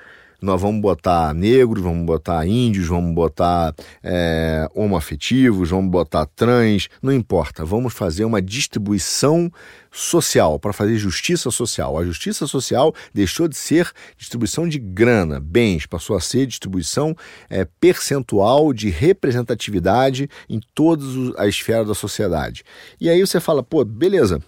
nós 0.45 0.61
vamos 0.61 0.81
botar 0.81 1.33
negros, 1.33 1.83
vamos 1.83 2.05
botar 2.05 2.45
índios, 2.45 2.87
vamos 2.87 3.13
botar 3.13 3.73
é, 4.03 4.69
homoafetivos, 4.73 5.71
vamos 5.71 5.89
botar 5.89 6.25
trans, 6.27 6.87
não 7.01 7.11
importa. 7.11 7.65
Vamos 7.65 7.93
fazer 7.93 8.23
uma 8.23 8.41
distribuição 8.41 9.51
social, 9.91 10.59
para 10.59 10.73
fazer 10.73 10.97
justiça 10.97 11.49
social. 11.49 11.97
A 11.97 12.05
justiça 12.05 12.45
social 12.45 12.93
deixou 13.13 13.47
de 13.47 13.55
ser 13.55 13.91
distribuição 14.17 14.67
de 14.67 14.77
grana, 14.77 15.39
bens, 15.39 15.85
passou 15.85 16.15
a 16.15 16.21
ser 16.21 16.45
distribuição 16.45 17.15
é, 17.49 17.65
percentual 17.79 18.71
de 18.71 18.89
representatividade 18.89 20.29
em 20.49 20.59
todas 20.73 21.07
as 21.37 21.47
esferas 21.47 21.87
da 21.87 21.95
sociedade. 21.95 22.63
E 22.99 23.09
aí 23.09 23.19
você 23.19 23.39
fala, 23.39 23.63
pô, 23.63 23.83
beleza. 23.83 24.41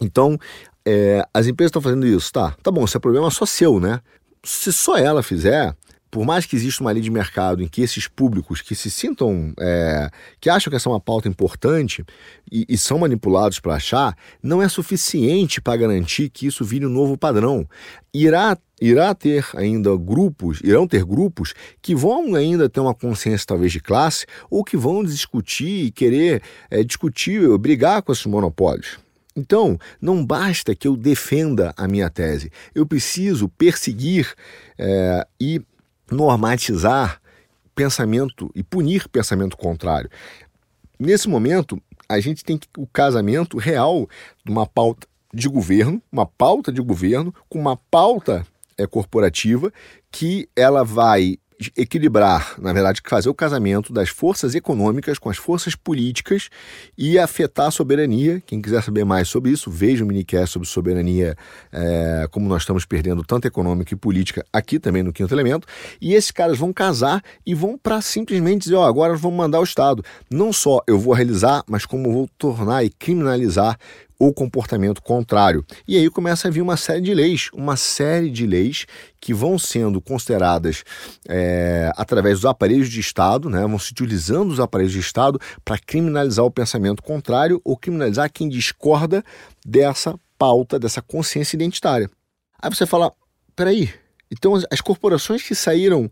Então, 0.00 0.38
é, 0.86 1.26
as 1.32 1.46
empresas 1.46 1.70
estão 1.70 1.82
fazendo 1.82 2.06
isso, 2.06 2.32
tá? 2.32 2.54
Tá 2.62 2.70
bom, 2.70 2.84
esse 2.84 2.96
é 2.96 3.00
problema 3.00 3.30
só 3.30 3.46
seu, 3.46 3.78
né? 3.78 4.00
Se 4.44 4.72
só 4.72 4.96
ela 4.96 5.22
fizer, 5.22 5.74
por 6.14 6.24
mais 6.24 6.46
que 6.46 6.54
exista 6.54 6.80
uma 6.80 6.92
lei 6.92 7.02
de 7.02 7.10
mercado 7.10 7.60
em 7.60 7.66
que 7.66 7.82
esses 7.82 8.06
públicos 8.06 8.60
que 8.62 8.76
se 8.76 8.88
sintam, 8.88 9.52
é, 9.58 10.08
que 10.40 10.48
acham 10.48 10.70
que 10.70 10.76
essa 10.76 10.88
é 10.88 10.92
uma 10.92 11.00
pauta 11.00 11.28
importante 11.28 12.04
e, 12.52 12.64
e 12.68 12.78
são 12.78 13.00
manipulados 13.00 13.58
para 13.58 13.74
achar, 13.74 14.16
não 14.40 14.62
é 14.62 14.68
suficiente 14.68 15.60
para 15.60 15.76
garantir 15.76 16.28
que 16.28 16.46
isso 16.46 16.64
vire 16.64 16.86
um 16.86 16.90
novo 16.90 17.18
padrão. 17.18 17.68
Irá 18.14 18.56
irá 18.80 19.12
ter 19.14 19.46
ainda 19.56 19.96
grupos, 19.96 20.60
irão 20.62 20.86
ter 20.86 21.04
grupos 21.04 21.54
que 21.82 21.94
vão 21.96 22.34
ainda 22.36 22.68
ter 22.68 22.80
uma 22.80 22.94
consciência 22.94 23.46
talvez 23.46 23.72
de 23.72 23.80
classe 23.80 24.26
ou 24.48 24.62
que 24.62 24.76
vão 24.76 25.02
discutir 25.02 25.86
e 25.86 25.90
querer 25.90 26.42
é, 26.70 26.84
discutir, 26.84 27.58
brigar 27.58 28.02
com 28.02 28.12
esses 28.12 28.26
monopólios. 28.26 28.98
Então, 29.36 29.78
não 30.00 30.24
basta 30.24 30.74
que 30.74 30.86
eu 30.86 30.96
defenda 30.96 31.74
a 31.76 31.88
minha 31.88 32.08
tese, 32.08 32.52
eu 32.74 32.86
preciso 32.86 33.48
perseguir 33.48 34.32
é, 34.78 35.26
e 35.40 35.60
normatizar 36.10 37.20
pensamento 37.74 38.50
e 38.54 38.62
punir 38.62 39.08
pensamento 39.08 39.56
contrário. 39.56 40.08
Nesse 40.98 41.28
momento, 41.28 41.82
a 42.08 42.20
gente 42.20 42.44
tem 42.44 42.60
o 42.78 42.86
casamento 42.86 43.58
real 43.58 44.08
de 44.44 44.52
uma 44.52 44.66
pauta 44.66 45.08
de 45.32 45.48
governo, 45.48 46.00
uma 46.12 46.24
pauta 46.24 46.70
de 46.70 46.80
governo 46.80 47.34
com 47.48 47.58
uma 47.58 47.76
pauta 47.76 48.46
é, 48.78 48.86
corporativa 48.86 49.72
que 50.10 50.48
ela 50.54 50.84
vai 50.84 51.38
equilibrar, 51.76 52.54
na 52.60 52.72
verdade, 52.72 53.00
fazer 53.04 53.28
o 53.28 53.34
casamento 53.34 53.92
das 53.92 54.08
forças 54.08 54.54
econômicas 54.54 55.18
com 55.18 55.30
as 55.30 55.36
forças 55.36 55.74
políticas 55.74 56.48
e 56.98 57.18
afetar 57.18 57.66
a 57.66 57.70
soberania. 57.70 58.42
Quem 58.44 58.60
quiser 58.60 58.82
saber 58.82 59.04
mais 59.04 59.28
sobre 59.28 59.50
isso, 59.50 59.70
veja 59.70 60.04
o 60.04 60.06
minicast 60.06 60.52
sobre 60.52 60.68
soberania, 60.68 61.36
é, 61.72 62.26
como 62.30 62.48
nós 62.48 62.62
estamos 62.62 62.84
perdendo 62.84 63.22
tanto 63.22 63.46
econômica 63.46 63.94
e 63.94 63.96
política 63.96 64.44
aqui 64.52 64.78
também 64.78 65.02
no 65.02 65.12
Quinto 65.12 65.34
Elemento. 65.34 65.66
E 66.00 66.14
esses 66.14 66.30
caras 66.30 66.58
vão 66.58 66.72
casar 66.72 67.22
e 67.46 67.54
vão 67.54 67.78
para 67.78 68.00
simplesmente 68.00 68.64
dizer: 68.64 68.74
ó, 68.74 68.82
oh, 68.82 68.86
agora 68.86 69.16
vamos 69.16 69.36
mandar 69.36 69.60
o 69.60 69.64
Estado. 69.64 70.04
Não 70.30 70.52
só 70.52 70.80
eu 70.86 70.98
vou 70.98 71.14
realizar, 71.14 71.62
mas 71.68 71.86
como 71.86 72.12
vou 72.12 72.28
tornar 72.36 72.84
e 72.84 72.90
criminalizar 72.90 73.78
ou 74.24 74.32
comportamento 74.32 75.02
contrário. 75.02 75.62
E 75.86 75.98
aí 75.98 76.08
começa 76.08 76.48
a 76.48 76.50
vir 76.50 76.62
uma 76.62 76.78
série 76.78 77.02
de 77.02 77.12
leis, 77.12 77.50
uma 77.52 77.76
série 77.76 78.30
de 78.30 78.46
leis 78.46 78.86
que 79.20 79.34
vão 79.34 79.58
sendo 79.58 80.00
consideradas 80.00 80.82
é, 81.28 81.92
através 81.94 82.38
dos 82.38 82.46
aparelhos 82.46 82.88
de 82.88 83.00
Estado, 83.00 83.50
né, 83.50 83.60
vão 83.60 83.78
se 83.78 83.92
utilizando 83.92 84.50
os 84.50 84.60
aparelhos 84.60 84.92
de 84.92 85.00
Estado 85.00 85.38
para 85.62 85.78
criminalizar 85.78 86.42
o 86.42 86.50
pensamento 86.50 87.02
contrário 87.02 87.60
ou 87.62 87.76
criminalizar 87.76 88.32
quem 88.32 88.48
discorda 88.48 89.22
dessa 89.64 90.18
pauta, 90.38 90.78
dessa 90.78 91.02
consciência 91.02 91.54
identitária. 91.54 92.10
Aí 92.62 92.70
você 92.70 92.86
fala, 92.86 93.12
peraí, 93.54 93.92
então 94.32 94.54
as 94.54 94.80
corporações 94.80 95.42
que 95.42 95.54
saíram 95.54 96.10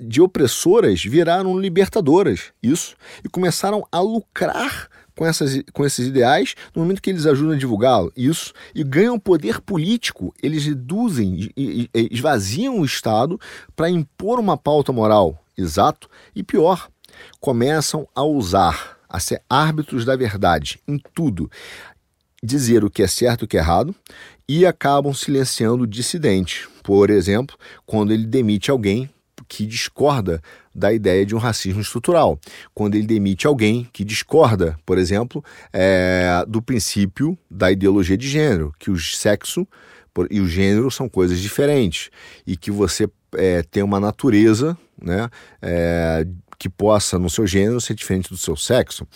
de 0.00 0.22
opressoras 0.22 1.02
viraram 1.04 1.58
libertadoras, 1.58 2.52
isso, 2.62 2.96
e 3.22 3.28
começaram 3.28 3.86
a 3.92 4.00
lucrar 4.00 4.88
com, 5.16 5.26
essas, 5.26 5.62
com 5.72 5.84
esses 5.84 6.06
ideais 6.06 6.54
no 6.74 6.82
momento 6.82 7.02
que 7.02 7.10
eles 7.10 7.26
ajudam 7.26 7.54
a 7.54 7.58
divulgá-lo, 7.58 8.12
isso, 8.16 8.52
e 8.74 8.82
ganham 8.82 9.18
poder 9.18 9.60
político, 9.60 10.34
eles 10.42 10.64
reduzem, 10.64 11.50
esvaziam 11.94 12.80
o 12.80 12.84
Estado 12.84 13.40
para 13.76 13.90
impor 13.90 14.38
uma 14.38 14.56
pauta 14.56 14.92
moral, 14.92 15.42
exato, 15.56 16.08
e 16.34 16.42
pior, 16.42 16.88
começam 17.40 18.06
a 18.14 18.22
usar, 18.22 18.98
a 19.08 19.20
ser 19.20 19.42
árbitros 19.48 20.04
da 20.04 20.16
verdade 20.16 20.80
em 20.88 20.98
tudo, 21.14 21.50
dizer 22.42 22.84
o 22.84 22.90
que 22.90 23.02
é 23.02 23.06
certo 23.06 23.42
e 23.42 23.44
o 23.44 23.48
que 23.48 23.56
é 23.56 23.60
errado, 23.60 23.94
e 24.48 24.66
acabam 24.66 25.14
silenciando 25.14 25.84
o 25.84 25.86
dissidente. 25.86 26.68
Por 26.82 27.10
exemplo, 27.10 27.56
quando 27.86 28.12
ele 28.12 28.26
demite 28.26 28.70
alguém 28.70 29.08
que 29.52 29.66
discorda 29.66 30.40
da 30.74 30.90
ideia 30.94 31.26
de 31.26 31.34
um 31.34 31.38
racismo 31.38 31.82
estrutural. 31.82 32.40
Quando 32.72 32.94
ele 32.94 33.06
demite 33.06 33.46
alguém 33.46 33.86
que 33.92 34.02
discorda, 34.02 34.78
por 34.86 34.96
exemplo, 34.96 35.44
é, 35.70 36.42
do 36.48 36.62
princípio 36.62 37.36
da 37.50 37.70
ideologia 37.70 38.16
de 38.16 38.26
gênero, 38.26 38.72
que 38.78 38.90
o 38.90 38.98
sexo 38.98 39.68
e 40.30 40.40
o 40.40 40.48
gênero 40.48 40.90
são 40.90 41.06
coisas 41.06 41.38
diferentes 41.38 42.08
e 42.46 42.56
que 42.56 42.70
você 42.70 43.06
é, 43.34 43.62
tem 43.62 43.82
uma 43.82 44.00
natureza 44.00 44.76
né, 45.00 45.28
é, 45.60 46.26
que 46.58 46.70
possa, 46.70 47.18
no 47.18 47.28
seu 47.28 47.46
gênero, 47.46 47.78
ser 47.78 47.92
diferente 47.92 48.30
do 48.30 48.38
seu 48.38 48.56
sexo 48.56 49.06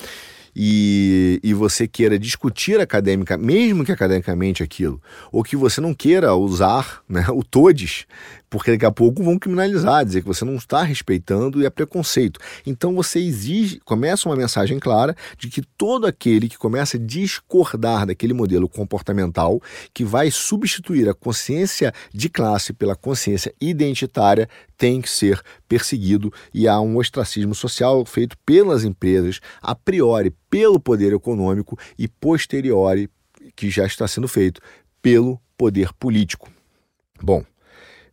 e, 0.59 1.39
e 1.43 1.53
você 1.53 1.87
queira 1.87 2.19
discutir 2.19 2.81
acadêmica, 2.81 3.37
mesmo 3.37 3.85
que 3.85 3.93
academicamente 3.93 4.63
aquilo, 4.63 4.99
ou 5.31 5.43
que 5.43 5.55
você 5.55 5.83
não 5.83 5.93
queira 5.93 6.35
usar 6.35 7.03
né, 7.07 7.27
o 7.29 7.45
todes, 7.45 8.07
porque 8.49 8.71
daqui 8.71 8.87
a 8.87 8.91
pouco 8.91 9.23
vão 9.23 9.39
criminalizar, 9.39 10.03
dizer 10.03 10.23
que 10.23 10.27
você 10.27 10.47
não 10.47 10.55
está 10.55 10.83
respeitando 10.83 11.61
e 11.61 11.67
é 11.67 11.71
preconceito. 11.71 12.41
Então 12.65 12.95
você 12.95 13.19
exige, 13.19 13.81
começa 13.85 14.27
uma 14.27 14.37
mensagem 14.37 14.79
clara 14.79 15.15
de 15.37 15.49
que 15.49 15.61
todo 15.61 16.07
aquele 16.07 16.49
que 16.49 16.57
começa 16.57 16.97
a 16.97 17.01
discordar 17.01 18.07
daquele 18.07 18.33
modelo 18.33 18.67
comportamental 18.67 19.61
que 19.93 20.05
vai 20.05 20.31
substituir 20.31 21.07
a 21.07 21.15
consciência 21.15 21.93
de 22.15 22.31
classe 22.31 22.73
pela 22.73 22.97
consciência 22.97 23.53
identitária 23.61 24.49
tem 24.79 25.01
que 25.01 25.11
ser 25.11 25.43
perseguido 25.69 26.33
e 26.53 26.67
há 26.67 26.81
um 26.81 26.97
ostracismo 26.97 27.55
social 27.55 28.05
feito 28.05 28.37
pelas 28.45 28.85
empresas, 28.85 29.41
a 29.61 29.75
priori 29.75 30.33
pelo 30.51 30.81
poder 30.81 31.13
econômico 31.13 31.79
e 31.99 32.09
posteriori 32.09 33.11
que 33.55 33.71
já 33.71 33.87
está 33.87 34.07
sendo 34.07 34.29
feito 34.29 34.61
pelo 35.01 35.41
poder 35.57 35.93
político. 35.95 36.51
Bom, 37.23 37.45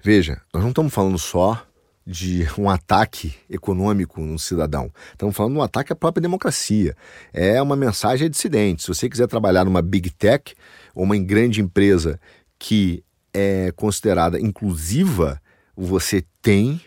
veja, 0.02 0.42
nós 0.54 0.64
não 0.64 0.70
estamos 0.70 0.94
falando 0.94 1.18
só 1.18 1.66
de 2.06 2.46
um 2.58 2.70
ataque 2.70 3.34
econômico 3.50 4.22
no 4.22 4.38
cidadão. 4.38 4.92
Estamos 5.12 5.36
falando 5.36 5.54
de 5.54 5.60
um 5.60 5.64
ataque 5.64 5.94
à 5.94 5.96
própria 5.96 6.22
democracia. 6.22 6.96
É 7.32 7.62
uma 7.62 7.76
mensagem 7.76 8.28
a 8.28 8.30
dissidentes. 8.30 8.86
Se 8.86 8.94
você 8.94 9.10
quiser 9.10 9.28
trabalhar 9.28 9.64
numa 9.64 9.82
big 9.82 10.10
tech 10.10 10.54
ou 10.94 11.04
uma 11.04 11.18
grande 11.18 11.62
empresa 11.62 12.20
que 12.60 13.04
é 13.34 13.72
considerada 13.76 14.40
inclusiva, 14.40 15.42
você 15.76 16.24
tem 16.42 16.82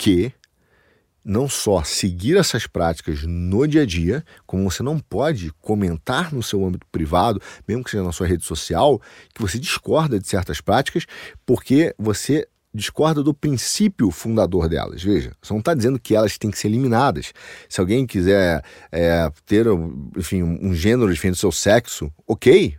que 0.00 0.32
não 1.22 1.46
só 1.46 1.84
seguir 1.84 2.38
essas 2.38 2.66
práticas 2.66 3.22
no 3.24 3.68
dia 3.68 3.82
a 3.82 3.86
dia, 3.86 4.24
como 4.46 4.70
você 4.70 4.82
não 4.82 4.98
pode 4.98 5.52
comentar 5.60 6.32
no 6.32 6.42
seu 6.42 6.64
âmbito 6.64 6.86
privado, 6.90 7.38
mesmo 7.68 7.84
que 7.84 7.90
seja 7.90 8.02
na 8.02 8.10
sua 8.10 8.26
rede 8.26 8.42
social, 8.42 8.98
que 9.34 9.42
você 9.42 9.58
discorda 9.58 10.18
de 10.18 10.26
certas 10.26 10.58
práticas, 10.58 11.04
porque 11.44 11.94
você 11.98 12.48
discorda 12.72 13.22
do 13.22 13.34
princípio 13.34 14.10
fundador 14.10 14.70
delas. 14.70 15.02
Veja, 15.02 15.32
você 15.42 15.52
não 15.52 15.60
está 15.60 15.74
dizendo 15.74 16.00
que 16.00 16.14
elas 16.14 16.38
têm 16.38 16.50
que 16.50 16.58
ser 16.58 16.68
eliminadas. 16.68 17.34
Se 17.68 17.78
alguém 17.78 18.06
quiser 18.06 18.64
é, 18.90 19.30
ter, 19.44 19.66
enfim, 20.16 20.42
um 20.42 20.72
gênero 20.72 21.12
diferente 21.12 21.36
do 21.36 21.40
seu 21.40 21.52
sexo, 21.52 22.10
ok, 22.26 22.74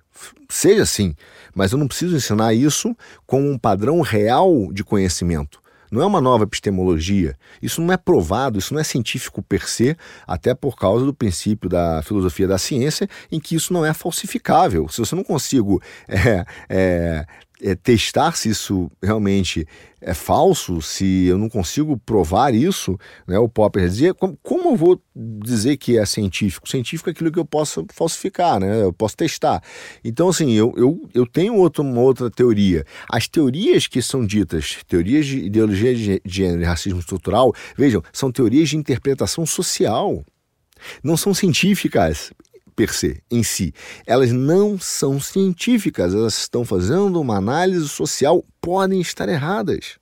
seja 0.50 0.82
assim. 0.82 1.16
Mas 1.54 1.72
eu 1.72 1.78
não 1.78 1.88
preciso 1.88 2.16
ensinar 2.16 2.56
isso 2.56 2.98
com 3.28 3.52
um 3.52 3.60
padrão 3.60 4.02
real 4.02 4.74
de 4.74 4.84
conhecimento. 4.84 5.61
Não 5.92 6.02
é 6.02 6.06
uma 6.06 6.22
nova 6.22 6.46
epistemologia. 6.46 7.38
Isso 7.62 7.82
não 7.82 7.94
é 7.94 7.98
provado, 7.98 8.58
isso 8.58 8.74
não 8.74 8.80
é 8.80 8.84
científico 8.84 9.42
per 9.42 9.68
se, 9.68 9.98
até 10.26 10.56
por 10.56 10.78
causa 10.78 11.06
do 11.06 11.14
princípio 11.14 11.70
da 11.70 12.02
filosofia 12.02 12.48
da 12.48 12.58
ciência, 12.58 13.10
em 13.30 13.40
que 13.40 13.56
isso 13.56 13.74
não 13.74 13.86
é 13.86 13.94
falsificável. 13.94 14.88
Se 14.88 15.00
você 15.00 15.14
não 15.16 15.24
consigo 15.24 15.82
é, 16.08 16.46
é, 16.70 17.26
é, 17.62 17.76
testar 17.76 18.36
se 18.36 18.50
isso 18.50 18.92
realmente 19.02 19.68
é 20.02 20.16
falso, 20.16 20.82
se 20.82 21.26
eu 21.26 21.38
não 21.38 21.48
consigo 21.48 21.96
provar 21.96 22.56
isso, 22.56 22.98
né, 23.28 23.38
o 23.38 23.48
Popper 23.48 23.88
dizia, 23.88 24.14
como, 24.14 24.38
como 24.42 24.72
eu 24.72 24.76
vou 24.76 25.02
dizer 25.16 25.78
que 25.78 25.98
é 25.98 26.06
científico? 26.06 26.68
Científico 26.68 27.10
é 27.10 27.12
aquilo 27.12 27.32
que 27.32 27.38
eu 27.38 27.46
posso 27.46 27.86
falsificar, 27.94 28.60
né, 28.60 28.82
eu 28.82 28.92
posso 28.92 29.16
testar. 29.16 29.62
Então, 30.04 30.30
assim, 30.30 30.54
eu, 30.54 30.74
eu, 30.76 31.08
eu 31.14 31.28
tenho 31.28 31.56
outra, 31.56 31.84
uma 31.84 32.02
outra 32.02 32.32
teoria. 32.32 32.84
As 33.08 33.28
teorias 33.28 33.86
que 33.86 34.02
são 34.02 34.26
ditas, 34.26 34.80
teorias 34.88 35.28
de 35.28 35.38
ideologia 35.40 35.94
de 35.94 36.22
gênero 36.26 36.62
e 36.62 36.66
racismo 36.66 37.00
estrutural, 37.00 37.54
vejam, 37.78 38.02
são 38.12 38.32
teorias 38.32 38.70
de 38.70 38.78
interpretação 38.78 39.46
social. 39.46 40.26
Não 41.04 41.16
são 41.16 41.32
científicas 41.32 42.32
per 42.82 42.96
se, 42.96 43.22
em 43.30 43.44
si. 43.44 43.72
Elas 44.08 44.32
não 44.32 44.80
são 44.80 45.20
científicas, 45.20 46.16
elas 46.16 46.36
estão 46.40 46.66
fazendo 46.66 47.22
uma 47.22 47.38
análise 47.38 47.88
social, 47.88 48.44
podem 48.60 49.00
estar 49.00 49.30
erradas. 49.30 50.00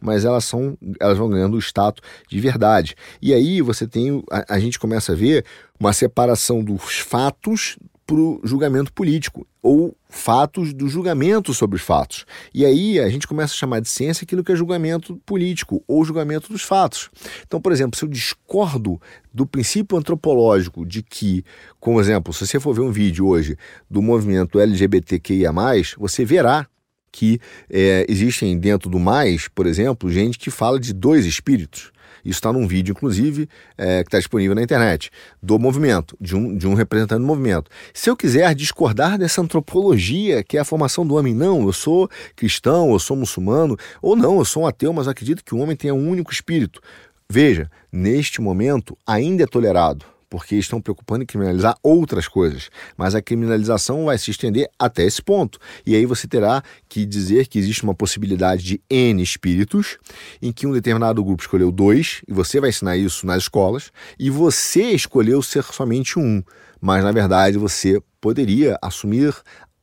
Mas 0.00 0.24
elas 0.24 0.44
são, 0.44 0.78
elas 0.98 1.18
vão 1.18 1.28
ganhando 1.28 1.54
o 1.54 1.58
status 1.58 2.02
de 2.26 2.40
verdade. 2.40 2.94
E 3.20 3.34
aí 3.34 3.60
você 3.60 3.86
tem, 3.86 4.24
a, 4.30 4.54
a 4.54 4.58
gente 4.58 4.78
começa 4.78 5.12
a 5.12 5.14
ver 5.14 5.44
uma 5.78 5.92
separação 5.92 6.64
dos 6.64 6.98
fatos 6.98 7.76
para 8.06 8.16
o 8.16 8.40
julgamento 8.44 8.92
político 8.92 9.46
ou 9.62 9.96
fatos 10.08 10.74
do 10.74 10.88
julgamento 10.88 11.54
sobre 11.54 11.76
os 11.76 11.82
fatos. 11.82 12.26
E 12.52 12.64
aí 12.64 13.00
a 13.00 13.08
gente 13.08 13.26
começa 13.26 13.54
a 13.54 13.56
chamar 13.56 13.80
de 13.80 13.88
ciência 13.88 14.24
aquilo 14.24 14.44
que 14.44 14.52
é 14.52 14.56
julgamento 14.56 15.16
político 15.24 15.82
ou 15.88 16.04
julgamento 16.04 16.52
dos 16.52 16.62
fatos. 16.62 17.10
Então, 17.46 17.60
por 17.60 17.72
exemplo, 17.72 17.98
se 17.98 18.04
eu 18.04 18.08
discordo 18.08 19.00
do 19.32 19.46
princípio 19.46 19.96
antropológico 19.96 20.84
de 20.84 21.02
que, 21.02 21.44
como 21.80 22.00
exemplo, 22.00 22.32
se 22.32 22.46
você 22.46 22.60
for 22.60 22.74
ver 22.74 22.82
um 22.82 22.92
vídeo 22.92 23.26
hoje 23.26 23.56
do 23.90 24.02
movimento 24.02 24.60
LGBTQIA, 24.60 25.52
você 25.98 26.24
verá 26.24 26.66
que 27.10 27.38
é, 27.70 28.04
existem 28.08 28.58
dentro 28.58 28.90
do 28.90 28.98
mais, 28.98 29.46
por 29.46 29.66
exemplo, 29.66 30.10
gente 30.10 30.36
que 30.36 30.50
fala 30.50 30.80
de 30.80 30.92
dois 30.92 31.24
espíritos. 31.24 31.92
Isso 32.24 32.38
está 32.38 32.52
num 32.52 32.66
vídeo, 32.66 32.92
inclusive, 32.92 33.48
é, 33.76 34.02
que 34.02 34.08
está 34.08 34.18
disponível 34.18 34.54
na 34.54 34.62
internet, 34.62 35.10
do 35.42 35.58
movimento, 35.58 36.16
de 36.20 36.34
um, 36.34 36.56
de 36.56 36.66
um 36.66 36.74
representante 36.74 37.20
do 37.20 37.26
movimento. 37.26 37.70
Se 37.92 38.08
eu 38.08 38.16
quiser 38.16 38.54
discordar 38.54 39.18
dessa 39.18 39.42
antropologia, 39.42 40.42
que 40.42 40.56
é 40.56 40.60
a 40.60 40.64
formação 40.64 41.06
do 41.06 41.14
homem, 41.14 41.34
não, 41.34 41.62
eu 41.62 41.72
sou 41.72 42.08
cristão, 42.34 42.92
eu 42.92 42.98
sou 42.98 43.16
muçulmano, 43.16 43.76
ou 44.00 44.16
não, 44.16 44.38
eu 44.38 44.44
sou 44.44 44.62
um 44.62 44.66
ateu, 44.66 44.92
mas 44.92 45.08
acredito 45.08 45.44
que 45.44 45.54
o 45.54 45.58
homem 45.58 45.76
tem 45.76 45.92
um 45.92 46.08
único 46.08 46.32
espírito. 46.32 46.80
Veja, 47.28 47.70
neste 47.92 48.40
momento 48.40 48.96
ainda 49.06 49.42
é 49.42 49.46
tolerado 49.46 50.13
porque 50.34 50.56
estão 50.56 50.80
preocupando 50.80 51.22
em 51.22 51.26
criminalizar 51.26 51.76
outras 51.80 52.26
coisas. 52.26 52.68
Mas 52.96 53.14
a 53.14 53.22
criminalização 53.22 54.06
vai 54.06 54.18
se 54.18 54.32
estender 54.32 54.68
até 54.76 55.04
esse 55.04 55.22
ponto. 55.22 55.60
E 55.86 55.94
aí 55.94 56.04
você 56.04 56.26
terá 56.26 56.60
que 56.88 57.06
dizer 57.06 57.46
que 57.46 57.56
existe 57.56 57.84
uma 57.84 57.94
possibilidade 57.94 58.64
de 58.64 58.80
N 58.90 59.22
espíritos, 59.22 59.96
em 60.42 60.50
que 60.50 60.66
um 60.66 60.72
determinado 60.72 61.22
grupo 61.22 61.40
escolheu 61.40 61.70
dois, 61.70 62.20
e 62.26 62.32
você 62.32 62.58
vai 62.58 62.70
ensinar 62.70 62.96
isso 62.96 63.24
nas 63.24 63.44
escolas, 63.44 63.92
e 64.18 64.28
você 64.28 64.90
escolheu 64.90 65.40
ser 65.40 65.62
somente 65.62 66.18
um. 66.18 66.42
Mas 66.80 67.04
na 67.04 67.12
verdade 67.12 67.56
você 67.56 68.02
poderia 68.20 68.76
assumir 68.82 69.32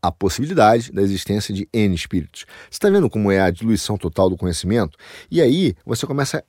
a 0.01 0.11
possibilidade 0.11 0.91
da 0.91 1.01
existência 1.01 1.53
de 1.53 1.69
N 1.71 1.93
espíritos. 1.93 2.45
Você 2.69 2.77
está 2.77 2.89
vendo 2.89 3.09
como 3.09 3.31
é 3.31 3.39
a 3.39 3.51
diluição 3.51 3.97
total 3.97 4.29
do 4.29 4.37
conhecimento? 4.37 4.97
E 5.29 5.41
aí 5.41 5.75
você 5.85 6.07
começa. 6.07 6.43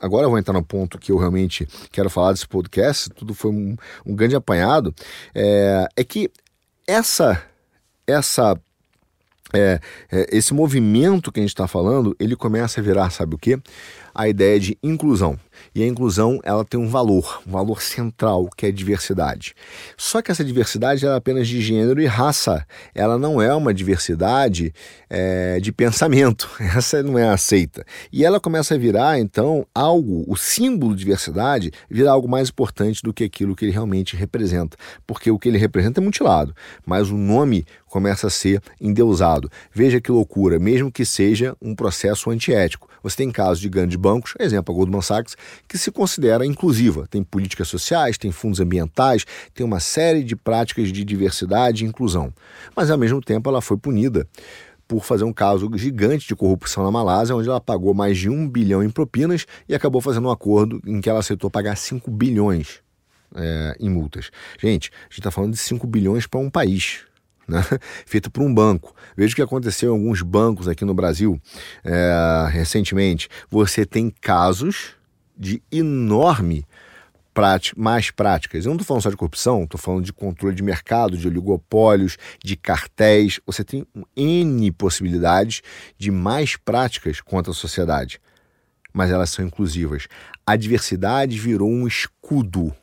Agora 0.00 0.26
eu 0.26 0.30
vou 0.30 0.38
entrar 0.38 0.52
no 0.52 0.62
ponto 0.62 0.98
que 0.98 1.10
eu 1.10 1.16
realmente 1.16 1.66
quero 1.90 2.10
falar 2.10 2.32
desse 2.32 2.46
podcast, 2.46 3.08
tudo 3.10 3.34
foi 3.34 3.50
um, 3.50 3.76
um 4.04 4.14
grande 4.14 4.36
apanhado. 4.36 4.94
É, 5.34 5.88
é 5.96 6.04
que 6.04 6.30
essa. 6.86 7.42
essa 8.06 8.60
é, 9.54 9.80
é, 10.10 10.26
esse 10.32 10.54
movimento 10.54 11.30
que 11.30 11.38
a 11.38 11.42
gente 11.42 11.50
está 11.50 11.68
falando, 11.68 12.16
ele 12.18 12.34
começa 12.34 12.80
a 12.80 12.82
virar, 12.82 13.10
sabe 13.10 13.34
o 13.34 13.38
quê? 13.38 13.60
A 14.14 14.28
ideia 14.28 14.58
de 14.58 14.78
inclusão. 14.82 15.38
E 15.74 15.82
a 15.82 15.86
inclusão 15.86 16.40
ela 16.42 16.64
tem 16.64 16.78
um 16.78 16.88
valor, 16.88 17.42
um 17.46 17.52
valor 17.52 17.82
central, 17.82 18.48
que 18.56 18.66
é 18.66 18.68
a 18.68 18.72
diversidade. 18.72 19.54
Só 19.96 20.20
que 20.20 20.30
essa 20.30 20.44
diversidade 20.44 21.06
é 21.06 21.14
apenas 21.14 21.48
de 21.48 21.60
gênero 21.60 22.00
e 22.00 22.06
raça. 22.06 22.66
Ela 22.94 23.18
não 23.18 23.40
é 23.40 23.54
uma 23.54 23.72
diversidade 23.72 24.72
é, 25.08 25.60
de 25.60 25.72
pensamento. 25.72 26.50
Essa 26.60 27.02
não 27.02 27.18
é 27.18 27.28
aceita. 27.28 27.84
E 28.12 28.24
ela 28.24 28.40
começa 28.40 28.74
a 28.74 28.78
virar, 28.78 29.18
então, 29.18 29.66
algo, 29.74 30.24
o 30.26 30.36
símbolo 30.36 30.94
de 30.94 31.00
diversidade, 31.00 31.70
virar 31.90 32.12
algo 32.12 32.28
mais 32.28 32.48
importante 32.48 33.02
do 33.02 33.12
que 33.12 33.24
aquilo 33.24 33.54
que 33.54 33.64
ele 33.64 33.72
realmente 33.72 34.16
representa. 34.16 34.76
Porque 35.06 35.30
o 35.30 35.38
que 35.38 35.48
ele 35.48 35.58
representa 35.58 36.00
é 36.00 36.04
mutilado, 36.04 36.54
mas 36.86 37.10
o 37.10 37.16
nome 37.16 37.64
começa 37.86 38.26
a 38.26 38.30
ser 38.30 38.62
endeusado. 38.80 39.50
Veja 39.72 40.00
que 40.00 40.10
loucura, 40.10 40.58
mesmo 40.58 40.90
que 40.90 41.04
seja 41.04 41.54
um 41.60 41.74
processo 41.74 42.30
antiético. 42.30 42.88
Você 43.02 43.18
tem 43.18 43.30
casos 43.30 43.60
de 43.60 43.68
grandes 43.68 43.96
bancos, 44.02 44.34
exemplo, 44.38 44.74
a 44.74 44.76
Goldman 44.76 45.00
Sachs, 45.00 45.36
que 45.68 45.78
se 45.78 45.90
considera 45.90 46.44
inclusiva. 46.44 47.06
Tem 47.08 47.22
políticas 47.22 47.68
sociais, 47.68 48.18
tem 48.18 48.32
fundos 48.32 48.60
ambientais, 48.60 49.24
tem 49.54 49.64
uma 49.64 49.80
série 49.80 50.24
de 50.24 50.34
práticas 50.34 50.92
de 50.92 51.04
diversidade 51.04 51.84
e 51.84 51.88
inclusão. 51.88 52.32
Mas, 52.74 52.90
ao 52.90 52.98
mesmo 52.98 53.20
tempo, 53.20 53.48
ela 53.48 53.62
foi 53.62 53.76
punida 53.76 54.26
por 54.88 55.04
fazer 55.04 55.24
um 55.24 55.32
caso 55.32 55.70
gigante 55.76 56.26
de 56.26 56.34
corrupção 56.34 56.84
na 56.84 56.90
Malásia, 56.90 57.34
onde 57.34 57.48
ela 57.48 57.60
pagou 57.60 57.94
mais 57.94 58.18
de 58.18 58.28
um 58.28 58.46
bilhão 58.48 58.82
em 58.82 58.90
propinas 58.90 59.46
e 59.68 59.74
acabou 59.74 60.00
fazendo 60.00 60.28
um 60.28 60.30
acordo 60.30 60.82
em 60.84 61.00
que 61.00 61.08
ela 61.08 61.20
aceitou 61.20 61.48
pagar 61.48 61.76
5 61.76 62.10
bilhões 62.10 62.80
é, 63.34 63.76
em 63.80 63.88
multas. 63.88 64.30
Gente, 64.58 64.90
a 64.92 65.04
gente 65.04 65.20
está 65.20 65.30
falando 65.30 65.52
de 65.52 65.58
5 65.58 65.86
bilhões 65.86 66.26
para 66.26 66.40
um 66.40 66.50
país 66.50 67.06
né? 67.46 67.62
feito 68.06 68.30
por 68.30 68.42
um 68.42 68.52
banco. 68.52 68.94
Veja 69.16 69.32
o 69.32 69.36
que 69.36 69.42
aconteceu 69.42 69.90
em 69.90 69.98
alguns 69.98 70.22
bancos 70.22 70.68
aqui 70.68 70.84
no 70.84 70.94
Brasil 70.94 71.40
é, 71.84 72.48
recentemente. 72.50 73.28
Você 73.50 73.84
tem 73.84 74.10
casos 74.10 74.94
de 75.36 75.62
enorme 75.70 76.66
prática, 77.32 77.80
mais 77.80 78.10
práticas. 78.10 78.64
Eu 78.64 78.70
não 78.70 78.76
estou 78.76 78.86
falando 78.86 79.02
só 79.02 79.10
de 79.10 79.16
corrupção, 79.16 79.64
estou 79.64 79.80
falando 79.80 80.04
de 80.04 80.12
controle 80.12 80.54
de 80.54 80.62
mercado, 80.62 81.16
de 81.16 81.26
oligopólios, 81.26 82.16
de 82.42 82.56
cartéis. 82.56 83.40
Você 83.46 83.64
tem 83.64 83.86
N 84.16 84.70
possibilidades 84.72 85.62
de 85.98 86.10
mais 86.10 86.56
práticas 86.56 87.20
contra 87.20 87.52
a 87.52 87.54
sociedade. 87.54 88.20
Mas 88.92 89.10
elas 89.10 89.30
são 89.30 89.44
inclusivas. 89.44 90.06
A 90.46 90.54
diversidade 90.54 91.38
virou 91.38 91.70
um 91.70 91.86
escudo 91.86 92.74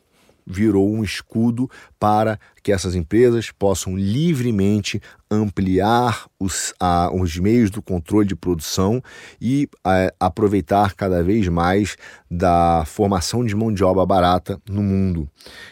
virou 0.49 0.89
um 0.89 1.03
escudo 1.03 1.69
para 1.99 2.39
que 2.63 2.71
essas 2.71 2.95
empresas 2.95 3.51
possam 3.51 3.95
livremente 3.95 4.99
ampliar 5.29 6.27
os, 6.39 6.73
a, 6.79 7.11
os 7.13 7.37
meios 7.37 7.69
do 7.69 7.81
controle 7.81 8.27
de 8.27 8.35
produção 8.35 9.01
e 9.39 9.69
a, 9.83 10.11
aproveitar 10.19 10.95
cada 10.95 11.23
vez 11.23 11.47
mais 11.47 11.95
da 12.29 12.83
formação 12.85 13.45
de 13.45 13.55
mão 13.55 13.71
de 13.71 13.83
obra 13.83 14.05
barata 14.05 14.59
no 14.67 14.81
mundo. 14.81 15.29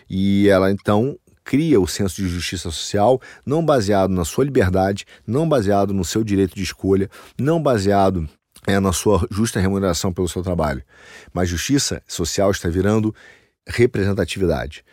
E 0.08 0.48
ela 0.48 0.72
então 0.72 1.18
cria 1.44 1.80
o 1.80 1.88
senso 1.88 2.22
de 2.22 2.28
justiça 2.28 2.70
social 2.70 3.22
não 3.46 3.66
baseado 3.66 4.12
na 4.12 4.26
sua 4.26 4.44
liberdade, 4.44 5.06
não 5.26 5.48
baseado 5.48 5.94
no 5.94 6.04
seu 6.04 6.24
direito 6.24 6.54
de 6.54 6.62
escolha, 6.62 7.10
não 7.40 7.64
baseado 7.64 8.30
é, 8.68 8.80
na 8.82 8.92
sua 8.92 9.26
justa 9.32 9.62
remuneração 9.62 10.12
pelo 10.12 10.28
seu 10.28 10.44
trabalho. 10.44 10.84
Mas 11.34 11.48
justiça 11.48 12.04
social 12.06 12.52
está 12.52 12.68
virando 12.68 13.16
representatividade. 13.68 14.84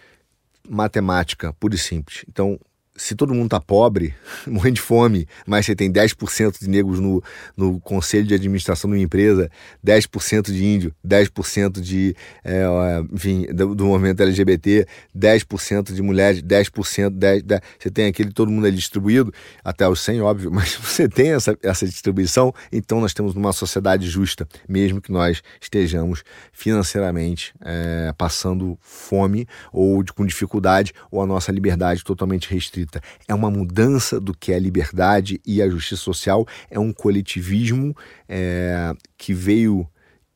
Matemática, 0.69 1.53
pura 1.53 1.75
e 1.75 1.79
simples. 1.79 2.25
Então, 2.29 2.59
se 2.97 3.15
todo 3.17 3.35
mundo 3.35 3.47
está 3.47 3.61
pobre, 3.61 4.15
morrendo 4.47 4.75
de 4.77 4.81
fome, 4.81 5.27
mas 5.47 5.67
você 5.67 5.75
tem 5.75 5.93
10% 5.93 6.61
de 6.61 6.69
negros 6.69 7.01
no, 7.01 7.23
no 7.57 7.81
conselho 7.81 8.25
de 8.25 8.35
administração 8.35 8.89
de 8.89 8.97
uma 8.97 9.03
empresa, 9.03 9.51
10% 9.85 10.53
de 10.53 10.65
índio, 10.65 10.95
10% 11.07 11.81
de, 11.81 12.15
é, 12.45 12.65
enfim, 13.13 13.47
do, 13.53 13.75
do, 13.75 13.87
movimento 13.87 14.23
LGBT, 14.23 14.87
10% 15.17 15.93
de 15.93 16.03
mulheres, 16.03 16.41
10%, 16.43 17.11
10, 17.11 17.43
10, 17.43 17.61
você 17.79 17.91
tem 17.91 18.07
aquele, 18.07 18.33
todo 18.33 18.51
mundo 18.51 18.67
ali 18.67 18.77
distribuído, 18.77 19.33
até 19.65 19.89
os 19.89 20.01
100, 20.01 20.21
óbvio, 20.21 20.51
mas 20.55 20.75
você 20.75 21.09
tem 21.09 21.33
essa, 21.33 21.57
essa 21.63 21.87
distribuição, 21.87 22.55
então 22.71 23.01
nós 23.01 23.13
temos 23.13 23.35
uma 23.35 23.53
sociedade 23.53 24.09
justa, 24.09 24.47
mesmo 24.69 25.01
que 25.01 25.11
nós 25.11 25.43
estejamos 25.61 26.23
financeiramente 26.53 27.53
é, 27.61 28.15
passando 28.17 28.79
fome 28.81 29.49
ou 29.73 30.03
de, 30.03 30.13
com 30.13 30.25
dificuldade, 30.25 30.93
ou 31.11 31.21
a 31.21 31.27
nossa 31.27 31.51
liberdade 31.51 32.05
totalmente 32.05 32.53
restrita 32.53 32.84
é 33.27 33.35
uma 33.35 33.51
mudança 33.51 34.21
do 34.21 34.35
que 34.35 34.53
é 34.53 34.57
a 34.57 34.61
liberdade 34.61 35.41
e 35.47 35.61
a 35.63 35.69
justiça 35.69 36.03
social, 36.03 36.47
é 36.71 36.79
um 36.79 36.93
coletivismo 36.93 37.97
é, 38.29 38.93
que 39.17 39.33
veio 39.33 39.89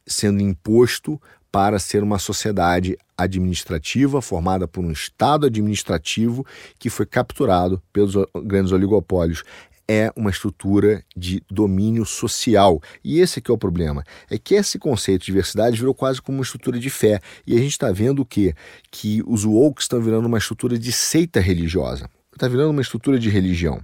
sendo 0.06 0.40
imposto 0.40 1.20
para 1.50 1.78
ser 1.78 2.02
uma 2.02 2.18
sociedade 2.18 2.96
administrativa 3.16 4.20
formada 4.20 4.68
por 4.68 4.84
um 4.84 4.92
Estado 4.92 5.46
administrativo 5.46 6.46
que 6.78 6.90
foi 6.90 7.06
capturado 7.06 7.82
pelos 7.92 8.14
grandes 8.44 8.70
oligopólios 8.70 9.42
é 9.90 10.12
uma 10.14 10.28
estrutura 10.28 11.02
de 11.16 11.42
domínio 11.50 12.04
social. 12.04 12.80
E 13.02 13.20
esse 13.20 13.42
é 13.44 13.52
o 13.52 13.56
problema. 13.56 14.04
É 14.30 14.36
que 14.36 14.54
esse 14.54 14.78
conceito 14.78 15.20
de 15.20 15.26
diversidade 15.26 15.78
virou 15.78 15.94
quase 15.94 16.20
como 16.20 16.36
uma 16.36 16.44
estrutura 16.44 16.78
de 16.78 16.90
fé. 16.90 17.20
E 17.46 17.54
a 17.54 17.58
gente 17.58 17.70
está 17.70 17.90
vendo 17.90 18.20
o 18.20 18.26
quê? 18.26 18.54
Que 18.90 19.22
os 19.26 19.46
woke 19.46 19.80
estão 19.80 20.00
virando 20.00 20.26
uma 20.26 20.36
estrutura 20.36 20.78
de 20.78 20.92
seita 20.92 21.40
religiosa 21.40 22.10
está 22.38 22.48
virando 22.48 22.70
uma 22.70 22.80
estrutura 22.80 23.18
de 23.18 23.28
religião. 23.28 23.80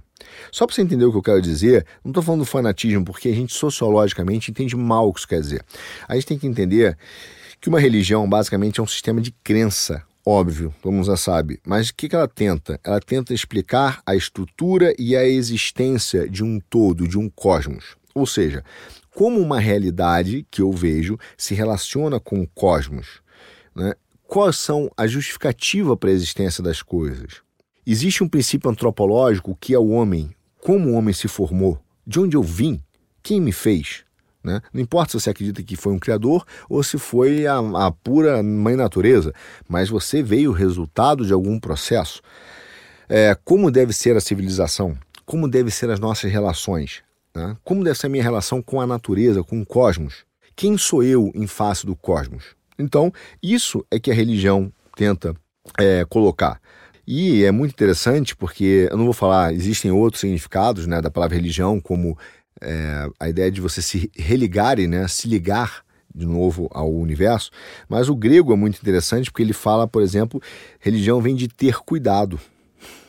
Só 0.51 0.65
para 0.65 0.75
você 0.75 0.81
entender 0.81 1.05
o 1.05 1.11
que 1.11 1.17
eu 1.17 1.23
quero 1.23 1.41
dizer, 1.41 1.85
não 2.03 2.11
estou 2.11 2.23
falando 2.23 2.41
do 2.41 2.45
fanatismo, 2.45 3.05
porque 3.05 3.29
a 3.29 3.33
gente 3.35 3.53
sociologicamente 3.53 4.51
entende 4.51 4.75
mal 4.75 5.09
o 5.09 5.13
que 5.13 5.19
isso 5.19 5.27
quer 5.27 5.39
dizer. 5.39 5.63
A 6.07 6.15
gente 6.15 6.27
tem 6.27 6.37
que 6.37 6.47
entender 6.47 6.97
que 7.59 7.69
uma 7.69 7.79
religião 7.79 8.27
basicamente 8.27 8.79
é 8.79 8.83
um 8.83 8.87
sistema 8.87 9.21
de 9.21 9.31
crença, 9.43 10.03
óbvio, 10.25 10.73
todo 10.81 10.93
mundo 10.93 11.05
já 11.05 11.17
sabe. 11.17 11.59
Mas 11.65 11.89
o 11.89 11.95
que, 11.95 12.09
que 12.09 12.15
ela 12.15 12.27
tenta? 12.27 12.79
Ela 12.83 12.99
tenta 12.99 13.33
explicar 13.33 14.01
a 14.05 14.15
estrutura 14.15 14.93
e 14.97 15.15
a 15.15 15.25
existência 15.25 16.27
de 16.29 16.43
um 16.43 16.59
todo, 16.59 17.07
de 17.07 17.17
um 17.17 17.29
cosmos. 17.29 17.95
Ou 18.13 18.25
seja, 18.25 18.63
como 19.13 19.39
uma 19.39 19.59
realidade 19.59 20.45
que 20.49 20.61
eu 20.61 20.71
vejo 20.71 21.17
se 21.37 21.53
relaciona 21.53 22.19
com 22.19 22.41
o 22.41 22.47
cosmos. 22.47 23.21
Né? 23.75 23.93
Quais 24.27 24.57
são 24.57 24.91
a 24.97 25.05
justificativa 25.05 25.95
para 25.95 26.09
a 26.09 26.13
existência 26.13 26.63
das 26.63 26.81
coisas? 26.81 27.44
Existe 27.85 28.23
um 28.23 28.27
princípio 28.27 28.69
antropológico 28.69 29.57
que 29.59 29.73
é 29.73 29.79
o 29.79 29.89
homem, 29.89 30.33
como 30.61 30.89
o 30.89 30.93
homem 30.93 31.13
se 31.13 31.27
formou, 31.27 31.79
de 32.05 32.19
onde 32.19 32.35
eu 32.35 32.41
vim, 32.41 32.81
quem 33.21 33.39
me 33.39 33.51
fez. 33.51 34.03
Né? 34.43 34.61
Não 34.71 34.81
importa 34.81 35.11
se 35.11 35.19
você 35.19 35.29
acredita 35.29 35.63
que 35.63 35.75
foi 35.75 35.93
um 35.93 35.99
criador 35.99 36.45
ou 36.69 36.83
se 36.83 36.97
foi 36.97 37.47
a, 37.47 37.57
a 37.57 37.91
pura 37.91 38.41
mãe 38.43 38.75
natureza, 38.75 39.33
mas 39.67 39.89
você 39.89 40.21
veio 40.21 40.51
resultado 40.51 41.25
de 41.25 41.33
algum 41.33 41.59
processo. 41.59 42.21
É, 43.09 43.35
como 43.43 43.71
deve 43.71 43.93
ser 43.93 44.15
a 44.15 44.21
civilização? 44.21 44.97
Como 45.25 45.47
devem 45.47 45.71
ser 45.71 45.89
as 45.89 45.99
nossas 45.99 46.31
relações? 46.31 47.03
Né? 47.35 47.57
Como 47.63 47.83
deve 47.83 47.97
ser 47.97 48.07
a 48.07 48.09
minha 48.09 48.23
relação 48.23 48.61
com 48.61 48.79
a 48.79 48.87
natureza, 48.87 49.43
com 49.43 49.59
o 49.61 49.65
cosmos? 49.65 50.25
Quem 50.55 50.77
sou 50.77 51.03
eu 51.03 51.31
em 51.35 51.47
face 51.47 51.85
do 51.85 51.95
cosmos? 51.95 52.55
Então, 52.77 53.11
isso 53.41 53.85
é 53.89 53.99
que 53.99 54.11
a 54.11 54.13
religião 54.13 54.71
tenta 54.95 55.35
é, 55.77 56.05
colocar. 56.05 56.61
E 57.07 57.43
é 57.43 57.51
muito 57.51 57.71
interessante 57.71 58.35
porque 58.35 58.87
eu 58.89 58.97
não 58.97 59.05
vou 59.05 59.13
falar, 59.13 59.53
existem 59.53 59.91
outros 59.91 60.21
significados 60.21 60.87
né, 60.87 61.01
da 61.01 61.11
palavra 61.11 61.35
religião, 61.35 61.79
como 61.79 62.17
é, 62.61 63.07
a 63.19 63.29
ideia 63.29 63.51
de 63.51 63.61
você 63.61 63.81
se 63.81 64.09
religar, 64.15 64.77
né, 64.79 65.07
se 65.07 65.27
ligar 65.27 65.83
de 66.13 66.25
novo 66.25 66.69
ao 66.71 66.91
universo, 66.91 67.51
mas 67.89 68.07
o 68.07 68.15
grego 68.15 68.53
é 68.53 68.55
muito 68.55 68.79
interessante 68.79 69.29
porque 69.29 69.43
ele 69.43 69.53
fala, 69.53 69.85
por 69.87 70.01
exemplo, 70.01 70.41
religião 70.79 71.21
vem 71.21 71.35
de 71.35 71.47
ter 71.47 71.77
cuidado. 71.79 72.39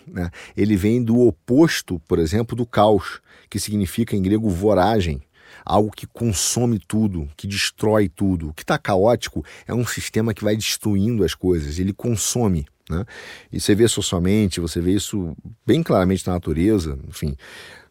Né? 0.07 0.31
Ele 0.57 0.77
vem 0.77 1.03
do 1.03 1.21
oposto, 1.21 2.01
por 2.09 2.19
exemplo, 2.19 2.57
do 2.57 2.67
caos, 2.67 3.21
que 3.49 3.61
significa 3.61 4.17
em 4.17 4.23
grego 4.23 4.51
voragem, 4.51 5.23
algo 5.67 5.91
que 5.91 6.07
consome 6.07 6.79
tudo, 6.79 7.29
que 7.37 7.49
destrói 7.49 8.09
tudo. 8.09 8.51
O 8.51 8.55
que 8.55 8.63
está 8.63 8.79
caótico 8.79 9.45
é 9.67 9.75
um 9.75 9.85
sistema 9.85 10.33
que 10.33 10.45
vai 10.45 10.57
destruindo 10.57 11.25
as 11.25 11.35
coisas, 11.35 11.81
ele 11.81 11.93
consome. 11.93 12.67
Né? 12.89 13.05
E 13.53 13.61
você 13.61 13.75
vê 13.75 13.89
socialmente, 13.89 14.61
você 14.61 14.81
vê 14.81 14.93
isso 14.93 15.37
bem 15.67 15.83
claramente 15.83 16.25
na 16.27 16.35
natureza, 16.35 16.97
enfim. 17.09 17.37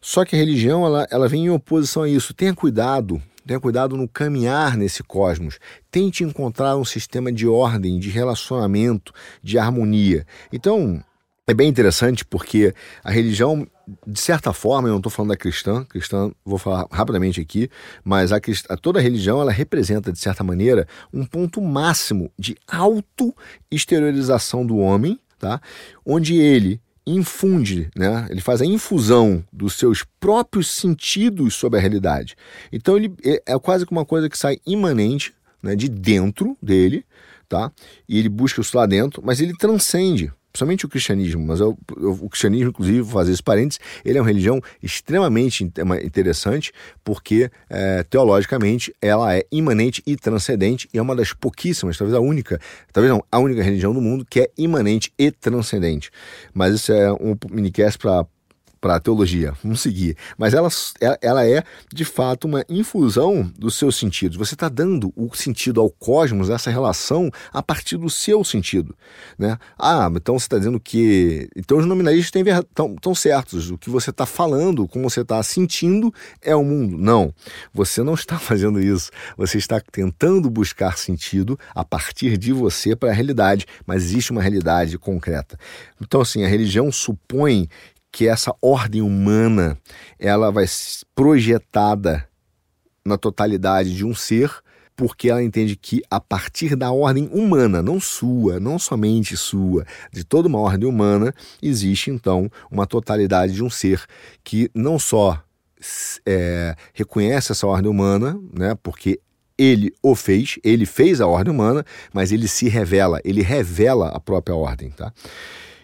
Só 0.00 0.24
que 0.24 0.34
a 0.34 0.38
religião 0.38 0.86
ela, 0.86 1.06
ela 1.10 1.28
vem 1.28 1.44
em 1.44 1.50
oposição 1.50 2.04
a 2.04 2.08
isso. 2.08 2.32
Tenha 2.32 2.54
cuidado, 2.54 3.20
tenha 3.46 3.60
cuidado 3.60 3.94
no 3.94 4.08
caminhar 4.08 4.76
nesse 4.76 5.02
cosmos. 5.02 5.58
Tente 5.90 6.24
encontrar 6.24 6.76
um 6.76 6.84
sistema 6.84 7.30
de 7.30 7.46
ordem, 7.46 7.98
de 7.98 8.08
relacionamento, 8.08 9.12
de 9.42 9.58
harmonia. 9.58 10.26
Então, 10.50 11.04
é 11.46 11.52
bem 11.52 11.68
interessante 11.68 12.24
porque 12.24 12.74
a 13.04 13.10
religião, 13.10 13.66
de 14.06 14.20
certa 14.20 14.52
forma, 14.52 14.88
eu 14.88 14.92
não 14.92 14.98
estou 14.98 15.10
falando 15.10 15.30
da 15.30 15.36
cristã, 15.36 15.84
cristã 15.84 16.32
vou 16.44 16.58
falar 16.58 16.86
rapidamente 16.90 17.40
aqui, 17.40 17.70
mas 18.04 18.32
a, 18.32 18.40
a, 18.68 18.76
toda 18.76 18.98
a 18.98 19.02
religião 19.02 19.40
ela 19.40 19.52
representa, 19.52 20.12
de 20.12 20.18
certa 20.18 20.42
maneira, 20.42 20.88
um 21.12 21.24
ponto 21.24 21.60
máximo 21.60 22.30
de 22.38 22.56
auto-exteriorização 22.66 24.66
do 24.66 24.78
homem, 24.78 25.20
tá? 25.38 25.60
onde 26.04 26.36
ele 26.36 26.80
infunde, 27.06 27.88
né? 27.94 28.26
ele 28.28 28.40
faz 28.40 28.60
a 28.60 28.66
infusão 28.66 29.44
dos 29.52 29.74
seus 29.74 30.04
próprios 30.18 30.68
sentidos 30.68 31.54
sobre 31.54 31.78
a 31.78 31.80
realidade. 31.80 32.34
Então 32.72 32.96
ele 32.96 33.14
é, 33.24 33.42
é 33.46 33.58
quase 33.58 33.86
como 33.86 34.00
uma 34.00 34.06
coisa 34.06 34.28
que 34.28 34.36
sai 34.36 34.58
imanente 34.66 35.32
né, 35.62 35.76
de 35.76 35.88
dentro 35.88 36.56
dele, 36.60 37.04
tá? 37.48 37.70
e 38.08 38.18
ele 38.18 38.28
busca 38.28 38.60
isso 38.60 38.76
lá 38.76 38.86
dentro, 38.86 39.22
mas 39.24 39.40
ele 39.40 39.56
transcende 39.56 40.32
principalmente 40.56 40.86
o 40.86 40.88
cristianismo, 40.88 41.44
mas 41.46 41.60
eu, 41.60 41.76
o 41.98 42.28
cristianismo, 42.30 42.70
inclusive, 42.70 43.02
vou 43.02 43.12
fazer 43.12 43.32
esse 43.32 43.42
parênteses, 43.42 43.78
ele 44.04 44.16
é 44.16 44.20
uma 44.20 44.26
religião 44.26 44.60
extremamente 44.82 45.62
interessante, 46.02 46.72
porque 47.04 47.50
é, 47.68 48.02
teologicamente 48.04 48.94
ela 49.02 49.36
é 49.36 49.44
imanente 49.52 50.02
e 50.06 50.16
transcendente, 50.16 50.88
e 50.94 50.98
é 50.98 51.02
uma 51.02 51.14
das 51.14 51.34
pouquíssimas, 51.34 51.98
talvez 51.98 52.16
a 52.16 52.20
única, 52.20 52.58
talvez 52.92 53.12
não, 53.12 53.22
a 53.30 53.38
única 53.38 53.62
religião 53.62 53.92
do 53.92 54.00
mundo 54.00 54.26
que 54.28 54.40
é 54.40 54.50
imanente 54.56 55.12
e 55.18 55.30
transcendente. 55.30 56.10
Mas 56.54 56.74
isso 56.74 56.92
é 56.92 57.12
um 57.12 57.36
minicast 57.50 57.98
para 57.98 58.26
para 58.86 58.94
a 58.94 59.00
teologia, 59.00 59.52
vamos 59.64 59.80
seguir. 59.80 60.16
Mas 60.38 60.54
ela, 60.54 60.68
ela 61.20 61.44
é, 61.44 61.64
de 61.92 62.04
fato, 62.04 62.44
uma 62.44 62.64
infusão 62.68 63.50
dos 63.58 63.74
seus 63.74 63.96
sentidos. 63.96 64.36
Você 64.36 64.54
está 64.54 64.68
dando 64.68 65.12
o 65.16 65.34
sentido 65.34 65.80
ao 65.80 65.90
cosmos, 65.90 66.50
essa 66.50 66.70
relação, 66.70 67.28
a 67.52 67.60
partir 67.60 67.96
do 67.96 68.08
seu 68.08 68.44
sentido. 68.44 68.96
Né? 69.36 69.58
Ah, 69.76 70.08
então 70.14 70.38
você 70.38 70.44
está 70.44 70.56
dizendo 70.56 70.78
que. 70.78 71.48
Então 71.56 71.78
os 71.78 71.84
nominalistas 71.84 72.40
estão 72.40 73.12
certos. 73.12 73.72
O 73.72 73.76
que 73.76 73.90
você 73.90 74.10
está 74.10 74.24
falando, 74.24 74.86
como 74.86 75.10
você 75.10 75.22
está 75.22 75.42
sentindo, 75.42 76.14
é 76.40 76.54
o 76.54 76.62
mundo. 76.62 76.96
Não, 76.96 77.34
você 77.74 78.04
não 78.04 78.14
está 78.14 78.38
fazendo 78.38 78.80
isso. 78.80 79.10
Você 79.36 79.58
está 79.58 79.80
tentando 79.80 80.48
buscar 80.48 80.96
sentido 80.96 81.58
a 81.74 81.84
partir 81.84 82.38
de 82.38 82.52
você 82.52 82.94
para 82.94 83.10
a 83.10 83.12
realidade, 83.12 83.66
mas 83.84 84.04
existe 84.04 84.30
uma 84.30 84.42
realidade 84.42 84.96
concreta. 84.96 85.58
Então, 86.00 86.20
assim, 86.20 86.44
a 86.44 86.48
religião 86.48 86.92
supõe 86.92 87.68
que 88.10 88.26
essa 88.26 88.54
ordem 88.62 89.02
humana 89.02 89.78
ela 90.18 90.50
vai 90.50 90.66
projetada 91.14 92.28
na 93.04 93.16
totalidade 93.16 93.94
de 93.94 94.04
um 94.04 94.14
ser, 94.14 94.50
porque 94.96 95.28
ela 95.28 95.42
entende 95.42 95.76
que 95.76 96.02
a 96.10 96.18
partir 96.18 96.74
da 96.74 96.90
ordem 96.90 97.28
humana, 97.32 97.82
não 97.82 98.00
sua, 98.00 98.58
não 98.58 98.78
somente 98.78 99.36
sua, 99.36 99.84
de 100.10 100.24
toda 100.24 100.48
uma 100.48 100.58
ordem 100.58 100.88
humana, 100.88 101.34
existe 101.62 102.10
então 102.10 102.50
uma 102.70 102.86
totalidade 102.86 103.52
de 103.52 103.62
um 103.62 103.70
ser 103.70 104.02
que 104.42 104.70
não 104.74 104.98
só 104.98 105.42
é, 106.24 106.74
reconhece 106.94 107.52
essa 107.52 107.66
ordem 107.66 107.90
humana, 107.90 108.40
né, 108.52 108.74
porque 108.82 109.20
ele 109.58 109.92
o 110.02 110.14
fez, 110.14 110.58
ele 110.62 110.84
fez 110.84 111.20
a 111.20 111.26
ordem 111.26 111.52
humana, 111.52 111.84
mas 112.12 112.32
ele 112.32 112.48
se 112.48 112.68
revela, 112.68 113.20
ele 113.24 113.42
revela 113.42 114.08
a 114.08 114.20
própria 114.20 114.54
ordem, 114.54 114.90
tá? 114.90 115.12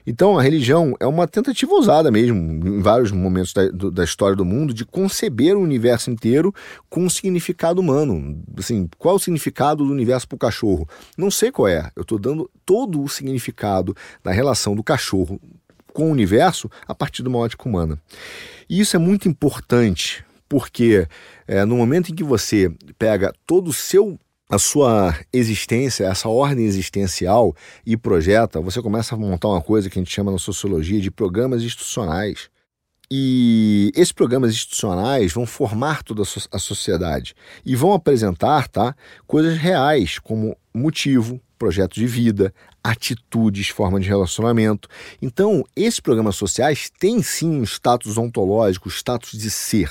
Então, 0.07 0.39
a 0.39 0.43
religião 0.43 0.97
é 0.99 1.07
uma 1.07 1.29
tentativa 1.29 1.73
usada 1.73 2.11
mesmo, 2.11 2.37
em 2.67 2.81
vários 2.81 3.13
momentos 3.13 3.53
da, 3.53 3.69
da, 3.69 4.05
história 4.05 4.35
do 4.35 4.45
mundo, 4.45 4.75
de 4.75 4.85
conceber 4.85 5.57
o 5.57 5.61
universo 5.61 6.11
inteiro 6.11 6.53
com 6.91 7.05
um 7.05 7.11
significado 7.11 7.81
humano. 7.81 8.43
Assim, 8.59 8.89
qual 8.99 9.15
é 9.15 9.17
o 9.17 9.21
significado 9.21 9.85
do 9.85 9.93
universo 9.93 10.27
para 10.27 10.37
o 10.37 10.39
cachorro? 10.39 10.89
Não 11.17 11.31
sei 11.31 11.53
qual 11.53 11.69
é. 11.69 11.91
Eu 11.95 12.03
estou 12.03 12.19
dando 12.19 12.51
todo 12.67 13.03
o 13.03 13.09
significado 13.09 13.95
da 14.25 14.33
relação 14.33 14.75
do 14.75 14.83
cachorro 14.83 15.41
com 15.93 16.09
o 16.09 16.11
universo 16.11 16.71
a 16.87 16.95
partir 16.95 17.23
de 17.23 17.29
uma 17.29 17.39
ótica 17.39 17.69
humana. 17.69 17.99
E 18.69 18.81
isso 18.81 18.97
é 18.97 18.99
muito 18.99 19.29
importante, 19.29 20.25
porque 20.49 21.07
é, 21.47 21.65
no 21.65 21.77
momento 21.77 22.11
em 22.11 22.15
que 22.15 22.25
você 22.25 22.71
pega 22.99 23.33
todo 23.47 23.69
o 23.69 23.73
seu 23.73 24.19
a 24.53 24.59
sua 24.59 25.19
existência, 25.33 26.05
essa 26.05 26.29
ordem 26.29 26.67
existencial 26.67 27.57
e 27.87 27.97
projeta, 27.97 28.61
você 28.61 28.83
começa 28.83 29.15
a 29.15 29.19
montar 29.19 29.49
uma 29.49 29.63
coisa 29.63 29.89
que 29.89 29.99
a 29.99 30.03
gente 30.03 30.13
chama 30.13 30.31
na 30.31 30.37
sociologia 30.37 31.01
de 31.01 31.11
programas 31.11 31.63
institucionais. 31.63 32.51
E 33.11 33.91
esses 33.95 34.13
programas 34.13 34.51
institucionais 34.51 35.33
vão 35.33 35.47
formar 35.47 36.03
toda 36.03 36.21
a 36.53 36.59
sociedade 36.59 37.35
e 37.65 37.75
vão 37.75 37.95
apresentar 37.95 38.69
tá, 38.69 38.95
coisas 39.27 39.57
reais, 39.57 40.19
como 40.19 40.55
motivo, 40.75 41.41
projeto 41.59 41.95
de 41.95 42.07
vida, 42.07 42.53
atitudes, 42.85 43.71
forma 43.71 43.99
de 43.99 44.07
relacionamento. 44.07 44.87
Então, 45.23 45.65
esses 45.75 45.99
programas 45.99 46.37
sociais 46.37 46.91
têm 47.01 47.23
sim 47.23 47.59
um 47.59 47.63
status 47.63 48.19
ontológico, 48.19 48.91
status 48.91 49.33
de 49.33 49.51
ser. 49.51 49.91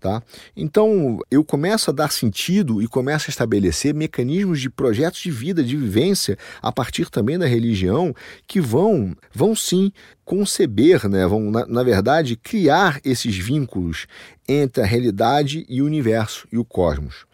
Tá? 0.00 0.22
Então, 0.56 1.18
eu 1.28 1.42
começo 1.42 1.90
a 1.90 1.92
dar 1.92 2.12
sentido 2.12 2.80
e 2.80 2.86
começo 2.86 3.28
a 3.28 3.30
estabelecer 3.30 3.92
mecanismos 3.92 4.60
de 4.60 4.70
projetos 4.70 5.20
de 5.20 5.30
vida, 5.30 5.60
de 5.60 5.76
vivência, 5.76 6.38
a 6.62 6.70
partir 6.70 7.10
também 7.10 7.36
da 7.36 7.46
religião, 7.46 8.14
que 8.46 8.60
vão, 8.60 9.16
vão 9.34 9.56
sim 9.56 9.92
conceber, 10.24 11.08
né? 11.08 11.26
vão, 11.26 11.50
na, 11.50 11.66
na 11.66 11.82
verdade, 11.82 12.36
criar 12.36 13.00
esses 13.04 13.36
vínculos 13.36 14.06
entre 14.46 14.84
a 14.84 14.86
realidade 14.86 15.66
e 15.68 15.82
o 15.82 15.86
universo 15.86 16.46
e 16.52 16.58
o 16.58 16.64
cosmos. 16.64 17.26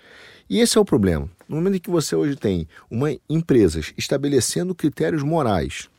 E 0.48 0.58
esse 0.58 0.78
é 0.78 0.80
o 0.80 0.84
problema. 0.86 1.28
No 1.46 1.56
momento 1.56 1.76
em 1.76 1.80
que 1.80 1.90
você 1.90 2.16
hoje 2.16 2.34
tem 2.34 2.66
uma 2.90 3.14
empresas 3.28 3.92
estabelecendo 3.98 4.74
critérios 4.74 5.22
morais, 5.22 5.90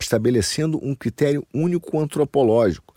estabelecendo 0.00 0.78
um 0.82 0.94
critério 0.94 1.46
único 1.52 2.00
antropológico, 2.00 2.94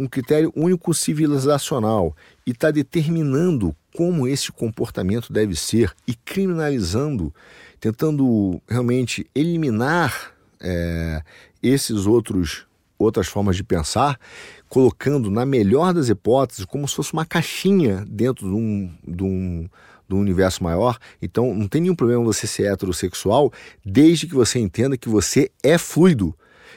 um 0.00 0.06
critério 0.06 0.52
único 0.56 0.94
civilizacional 0.94 2.16
e 2.46 2.52
está 2.52 2.70
determinando 2.70 3.76
como 3.94 4.26
esse 4.26 4.50
comportamento 4.50 5.32
deve 5.32 5.54
ser 5.54 5.92
e 6.06 6.14
criminalizando, 6.14 7.34
tentando 7.78 8.60
realmente 8.68 9.26
eliminar 9.34 10.32
é, 10.60 11.22
esses 11.62 12.06
outros 12.06 12.66
outras 12.98 13.28
formas 13.28 13.56
de 13.56 13.64
pensar, 13.64 14.20
colocando 14.68 15.30
na 15.30 15.46
melhor 15.46 15.94
das 15.94 16.10
hipóteses 16.10 16.66
como 16.66 16.86
se 16.86 16.94
fosse 16.94 17.14
uma 17.14 17.24
caixinha 17.24 18.04
dentro 18.06 18.46
de 18.46 18.54
um, 18.54 18.92
de 19.08 19.24
um, 19.24 19.68
universo 20.10 20.62
maior. 20.62 20.98
Então 21.22 21.54
não 21.54 21.66
tem 21.66 21.80
nenhum 21.80 21.94
problema 21.94 22.22
você 22.22 22.46
ser 22.46 22.70
heterossexual, 22.70 23.50
desde 23.82 24.26
que 24.26 24.34
você 24.34 24.58
entenda 24.58 24.98
que 24.98 25.08
você 25.08 25.50
é 25.62 25.78
fluido, 25.78 26.34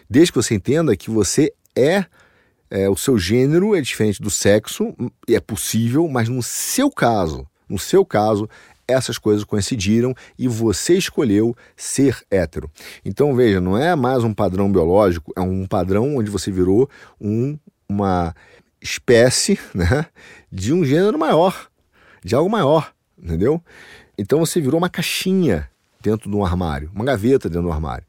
desde 0.09 0.31
que 0.31 0.37
você 0.37 0.55
entenda 0.55 0.95
que 0.95 1.09
você 1.09 1.53
é 1.75 2.05
é, 2.73 2.89
o 2.89 2.97
seu 2.97 3.19
gênero 3.19 3.75
é 3.75 3.81
diferente 3.81 4.19
do 4.19 4.31
sexo, 4.31 4.95
é 5.29 5.39
possível, 5.39 6.07
mas 6.07 6.27
no 6.27 6.41
seu 6.41 6.89
caso, 6.89 7.47
no 7.69 7.77
seu 7.77 8.03
caso, 8.03 8.49
essas 8.87 9.19
coisas 9.19 9.43
coincidiram 9.43 10.15
e 10.39 10.47
você 10.47 10.95
escolheu 10.97 11.55
ser 11.77 12.17
hétero. 12.31 12.67
Então 13.05 13.35
veja, 13.35 13.61
não 13.61 13.77
é 13.77 13.95
mais 13.95 14.23
um 14.23 14.33
padrão 14.33 14.71
biológico, 14.71 15.31
é 15.37 15.41
um 15.41 15.67
padrão 15.67 16.15
onde 16.15 16.31
você 16.31 16.49
virou 16.49 16.89
um, 17.21 17.59
uma 17.87 18.35
espécie 18.81 19.59
né, 19.75 20.07
de 20.51 20.73
um 20.73 20.83
gênero 20.83 21.19
maior, 21.19 21.69
de 22.25 22.33
algo 22.33 22.49
maior, 22.49 22.91
entendeu? 23.15 23.61
Então 24.17 24.39
você 24.39 24.59
virou 24.59 24.79
uma 24.79 24.89
caixinha 24.89 25.69
dentro 26.01 26.27
de 26.27 26.35
um 26.35 26.43
armário, 26.43 26.89
uma 26.95 27.05
gaveta 27.05 27.47
dentro 27.47 27.67
do 27.67 27.71
armário. 27.71 28.03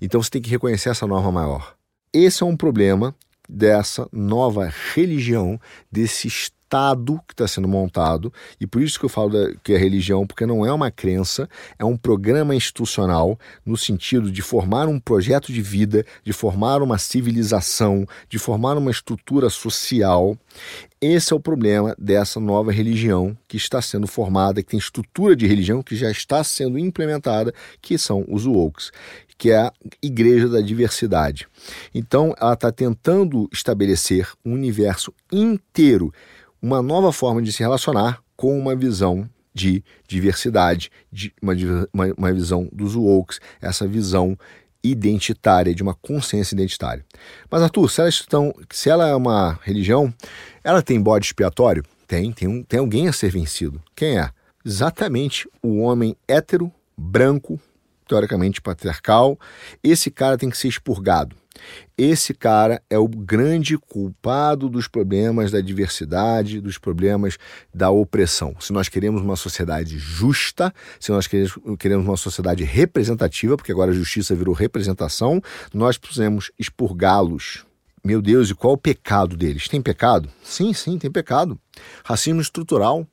Então 0.00 0.22
você 0.22 0.30
tem 0.30 0.40
que 0.40 0.50
reconhecer 0.50 0.90
essa 0.90 1.04
norma 1.04 1.32
maior. 1.32 1.74
Esse 2.12 2.44
é 2.44 2.46
um 2.46 2.56
problema 2.56 3.12
dessa 3.48 4.08
nova 4.12 4.72
religião, 4.94 5.60
desse 5.90 6.28
Estado 6.28 7.20
que 7.28 7.34
está 7.34 7.46
sendo 7.46 7.68
montado, 7.68 8.32
e 8.60 8.66
por 8.66 8.82
isso 8.82 8.98
que 8.98 9.04
eu 9.04 9.08
falo 9.08 9.30
da, 9.30 9.54
que 9.62 9.72
é 9.72 9.76
religião, 9.76 10.26
porque 10.26 10.44
não 10.44 10.66
é 10.66 10.72
uma 10.72 10.90
crença, 10.90 11.48
é 11.78 11.84
um 11.84 11.96
programa 11.96 12.54
institucional 12.54 13.38
no 13.64 13.76
sentido 13.76 14.30
de 14.30 14.42
formar 14.42 14.88
um 14.88 14.98
projeto 14.98 15.52
de 15.52 15.62
vida, 15.62 16.04
de 16.24 16.32
formar 16.32 16.82
uma 16.82 16.98
civilização, 16.98 18.04
de 18.28 18.38
formar 18.38 18.76
uma 18.76 18.90
estrutura 18.90 19.48
social. 19.50 20.36
Esse 21.00 21.32
é 21.32 21.36
o 21.36 21.40
problema 21.40 21.94
dessa 21.98 22.40
nova 22.40 22.72
religião 22.72 23.36
que 23.46 23.56
está 23.56 23.80
sendo 23.80 24.06
formada, 24.06 24.62
que 24.62 24.70
tem 24.70 24.78
estrutura 24.78 25.36
de 25.36 25.46
religião 25.46 25.82
que 25.82 25.94
já 25.94 26.10
está 26.10 26.42
sendo 26.42 26.78
implementada, 26.78 27.54
que 27.80 27.96
são 27.98 28.24
os 28.26 28.46
wokes, 28.46 28.90
que 29.36 29.50
é 29.50 29.58
a 29.58 29.72
Igreja 30.02 30.48
da 30.48 30.60
Diversidade. 30.60 31.46
Então, 31.94 32.34
ela 32.40 32.54
está 32.54 32.70
tentando 32.70 33.48
estabelecer 33.52 34.28
um 34.44 34.52
universo 34.52 35.12
inteiro, 35.32 36.12
uma 36.60 36.80
nova 36.80 37.12
forma 37.12 37.42
de 37.42 37.52
se 37.52 37.62
relacionar 37.62 38.22
com 38.36 38.58
uma 38.58 38.74
visão 38.74 39.28
de 39.52 39.84
diversidade, 40.08 40.90
de 41.12 41.32
uma, 41.40 41.54
uma, 41.92 42.14
uma 42.16 42.32
visão 42.32 42.68
dos 42.72 42.96
wokes, 42.96 43.38
essa 43.60 43.86
visão 43.86 44.36
identitária, 44.82 45.74
de 45.74 45.82
uma 45.82 45.94
consciência 45.94 46.54
identitária. 46.54 47.04
Mas, 47.50 47.62
Arthur, 47.62 47.88
se, 47.88 48.06
estão, 48.08 48.54
se 48.70 48.90
ela 48.90 49.08
é 49.08 49.14
uma 49.14 49.58
religião, 49.62 50.12
ela 50.62 50.82
tem 50.82 51.00
bode 51.00 51.26
expiatório? 51.26 51.84
Tem, 52.06 52.32
tem, 52.32 52.48
um, 52.48 52.62
tem 52.62 52.80
alguém 52.80 53.08
a 53.08 53.12
ser 53.12 53.30
vencido. 53.30 53.82
Quem 53.96 54.18
é? 54.18 54.30
Exatamente 54.64 55.48
o 55.62 55.78
homem 55.78 56.16
hétero, 56.28 56.70
branco, 56.96 57.58
teoricamente 58.06 58.60
patriarcal. 58.60 59.38
Esse 59.82 60.10
cara 60.10 60.36
tem 60.36 60.50
que 60.50 60.58
ser 60.58 60.68
expurgado. 60.68 61.36
Esse 61.96 62.34
cara 62.34 62.82
é 62.90 62.98
o 62.98 63.06
grande 63.06 63.78
culpado 63.78 64.68
dos 64.68 64.88
problemas 64.88 65.50
da 65.50 65.60
diversidade, 65.60 66.60
dos 66.60 66.78
problemas 66.78 67.38
da 67.72 67.90
opressão. 67.90 68.54
Se 68.58 68.72
nós 68.72 68.88
queremos 68.88 69.22
uma 69.22 69.36
sociedade 69.36 69.96
justa, 69.98 70.74
se 70.98 71.12
nós 71.12 71.28
queremos 71.28 72.06
uma 72.06 72.16
sociedade 72.16 72.64
representativa, 72.64 73.56
porque 73.56 73.72
agora 73.72 73.92
a 73.92 73.94
justiça 73.94 74.34
virou 74.34 74.54
representação, 74.54 75.40
nós 75.72 75.96
precisamos 75.96 76.50
expurgá-los. 76.58 77.64
Meu 78.04 78.20
Deus, 78.20 78.50
e 78.50 78.54
qual 78.54 78.74
o 78.74 78.78
pecado 78.78 79.36
deles? 79.36 79.68
Tem 79.68 79.80
pecado? 79.80 80.28
Sim, 80.42 80.74
sim, 80.74 80.98
tem 80.98 81.10
pecado. 81.10 81.58
Racismo 82.04 82.40
estrutural. 82.40 83.06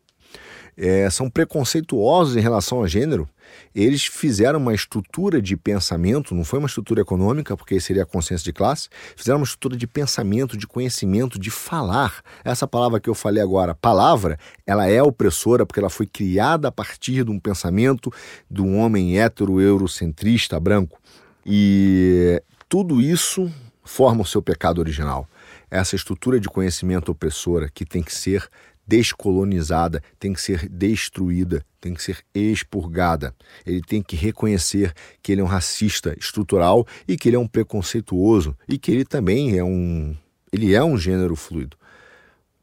É, 0.75 1.09
são 1.09 1.29
preconceituosos 1.29 2.35
em 2.35 2.39
relação 2.39 2.81
a 2.81 2.87
gênero 2.87 3.29
eles 3.73 4.05
fizeram 4.05 4.59
uma 4.59 4.73
estrutura 4.73 5.41
de 5.41 5.55
pensamento, 5.55 6.35
não 6.35 6.43
foi 6.43 6.59
uma 6.59 6.67
estrutura 6.67 7.01
econômica, 7.01 7.55
porque 7.55 7.79
seria 7.79 8.03
a 8.03 8.05
consciência 8.05 8.45
de 8.45 8.53
classe, 8.53 8.89
fizeram 9.15 9.39
uma 9.39 9.45
estrutura 9.45 9.77
de 9.77 9.87
pensamento, 9.87 10.57
de 10.57 10.67
conhecimento, 10.67 11.39
de 11.39 11.49
falar. 11.49 12.21
Essa 12.43 12.67
palavra 12.67 12.99
que 12.99 13.09
eu 13.09 13.15
falei 13.15 13.41
agora, 13.41 13.75
palavra, 13.75 14.37
ela 14.65 14.87
é 14.87 15.01
opressora 15.01 15.65
porque 15.65 15.79
ela 15.79 15.89
foi 15.89 16.05
criada 16.05 16.67
a 16.67 16.71
partir 16.71 17.23
de 17.23 17.31
um 17.31 17.39
pensamento 17.39 18.11
de 18.49 18.61
um 18.61 18.77
homem 18.77 19.19
hétero, 19.19 19.59
eurocentrista, 19.59 20.59
branco. 20.59 20.99
E 21.45 22.41
tudo 22.69 23.01
isso 23.01 23.51
forma 23.83 24.21
o 24.21 24.25
seu 24.25 24.41
pecado 24.41 24.79
original. 24.79 25.27
Essa 25.69 25.95
estrutura 25.95 26.39
de 26.39 26.49
conhecimento 26.49 27.11
opressora 27.11 27.69
que 27.69 27.85
tem 27.85 28.03
que 28.03 28.13
ser 28.13 28.47
descolonizada, 28.85 30.01
tem 30.19 30.33
que 30.33 30.41
ser 30.41 30.67
destruída, 30.67 31.65
tem 31.79 31.93
que 31.93 32.03
ser 32.03 32.23
expurgada. 32.33 33.33
Ele 33.65 33.81
tem 33.81 34.01
que 34.01 34.15
reconhecer 34.15 34.93
que 35.21 35.31
ele 35.31 35.41
é 35.41 35.43
um 35.43 35.47
racista 35.47 36.15
estrutural 36.19 36.85
e 37.07 37.17
que 37.17 37.29
ele 37.29 37.35
é 37.35 37.39
um 37.39 37.47
preconceituoso 37.47 38.55
e 38.67 38.77
que 38.77 38.91
ele 38.91 39.05
também 39.05 39.57
é 39.57 39.63
um 39.63 40.15
ele 40.51 40.73
é 40.75 40.83
um 40.83 40.97
gênero 40.97 41.35
fluido. 41.35 41.77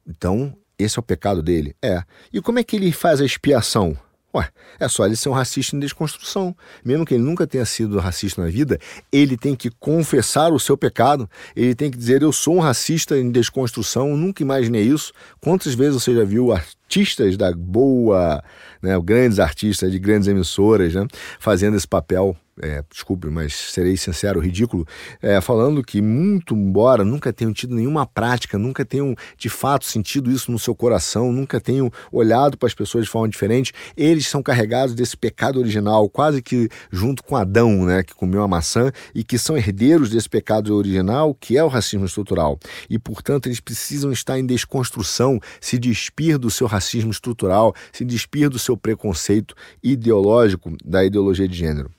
Então, 0.07 0.55
esse 0.79 0.99
é 0.99 1.01
o 1.01 1.03
pecado 1.03 1.43
dele? 1.43 1.75
É. 1.83 2.03
E 2.33 2.41
como 2.41 2.59
é 2.59 2.65
que 2.65 2.77
ele 2.77 2.93
faz 2.93 3.21
a 3.21 3.25
expiação? 3.25 3.97
Ué, 4.35 4.51
é 4.79 4.89
só 4.89 5.07
ele 5.07 5.17
ser 5.17 5.31
um 5.31 5.33
racista 5.33 5.75
em 5.75 5.81
desconstrução. 5.81 6.55
Mesmo 6.85 7.07
que 7.07 7.15
ele 7.15 7.23
nunca 7.23 7.47
tenha 7.47 7.65
sido 7.65 7.99
racista 7.99 8.43
na 8.43 8.49
vida, 8.49 8.79
ele 9.11 9.37
tem 9.37 9.57
que 9.57 9.71
confessar 9.71 10.53
o 10.53 10.61
seu 10.61 10.77
pecado, 10.77 11.29
ele 11.57 11.75
tem 11.75 11.91
que 11.91 11.97
dizer: 11.97 12.23
Eu 12.23 12.33
sou 12.33 12.57
um 12.57 12.61
racista 12.61 13.17
em 13.17 13.31
desconstrução, 13.31 14.17
nunca 14.17 14.43
imaginei 14.43 14.83
isso. 14.83 15.13
Quantas 15.41 15.75
vezes 15.75 16.03
você 16.03 16.15
já 16.15 16.25
viu 16.25 16.53
artistas 16.89 17.37
da 17.37 17.53
boa, 17.53 18.43
né, 18.81 18.99
grandes 19.01 19.39
artistas 19.39 19.93
de 19.93 19.99
grandes 19.99 20.27
emissoras, 20.27 20.95
né, 20.95 21.07
fazendo 21.39 21.77
esse 21.77 21.87
papel 21.87 22.35
é, 22.61 22.83
desculpe, 22.91 23.29
mas 23.29 23.55
serei 23.55 23.97
sincero, 23.97 24.41
ridículo, 24.41 24.87
é, 25.23 25.41
falando 25.41 25.83
que, 25.83 26.01
muito 26.03 26.55
embora 26.55 27.05
nunca 27.05 27.33
tenham 27.33 27.53
tido 27.53 27.75
nenhuma 27.75 28.07
prática, 28.07 28.59
nunca 28.59 28.85
tenham 28.85 29.15
de 29.37 29.49
fato 29.49 29.85
sentido 29.85 30.31
isso 30.31 30.51
no 30.51 30.59
seu 30.59 30.75
coração, 30.75 31.33
nunca 31.33 31.61
tenham 31.61 31.91
olhado 32.11 32.57
para 32.57 32.67
as 32.67 32.75
pessoas 32.75 33.05
de 33.05 33.11
forma 33.11 33.29
diferente, 33.29 33.73
eles 33.97 34.27
são 34.27 34.43
carregados 34.43 34.95
desse 34.95 35.17
pecado 35.17 35.59
original, 35.59 36.09
quase 36.09 36.43
que 36.43 36.69
junto 36.91 37.23
com 37.23 37.37
Adão, 37.37 37.85
né, 37.85 38.03
que 38.03 38.15
comeu 38.15 38.43
a 38.43 38.49
maçã, 38.49 38.91
e 39.15 39.23
que 39.23 39.39
são 39.39 39.57
herdeiros 39.57 40.11
desse 40.11 40.29
pecado 40.29 40.75
original, 40.75 41.35
que 41.35 41.57
é 41.57 41.63
o 41.63 41.69
racismo 41.69 42.07
estrutural. 42.07 42.59
E, 42.89 42.99
portanto, 42.99 43.47
eles 43.47 43.61
precisam 43.61 44.11
estar 44.13 44.39
em 44.39 44.47
desconstrução, 44.47 45.39
se 45.61 45.79
despir 45.79 46.39
do 46.39 46.51
seu 46.51 46.67
racismo 46.67 46.78
estrutural, 47.11 47.75
se 47.93 48.05
despir 48.05 48.49
do 48.49 48.59
seu 48.59 48.77
preconceito 48.77 49.55
ideológico 49.83 50.77
da 50.85 51.05
ideologia 51.05 51.49
de 51.49 51.57
gênero. 51.57 51.91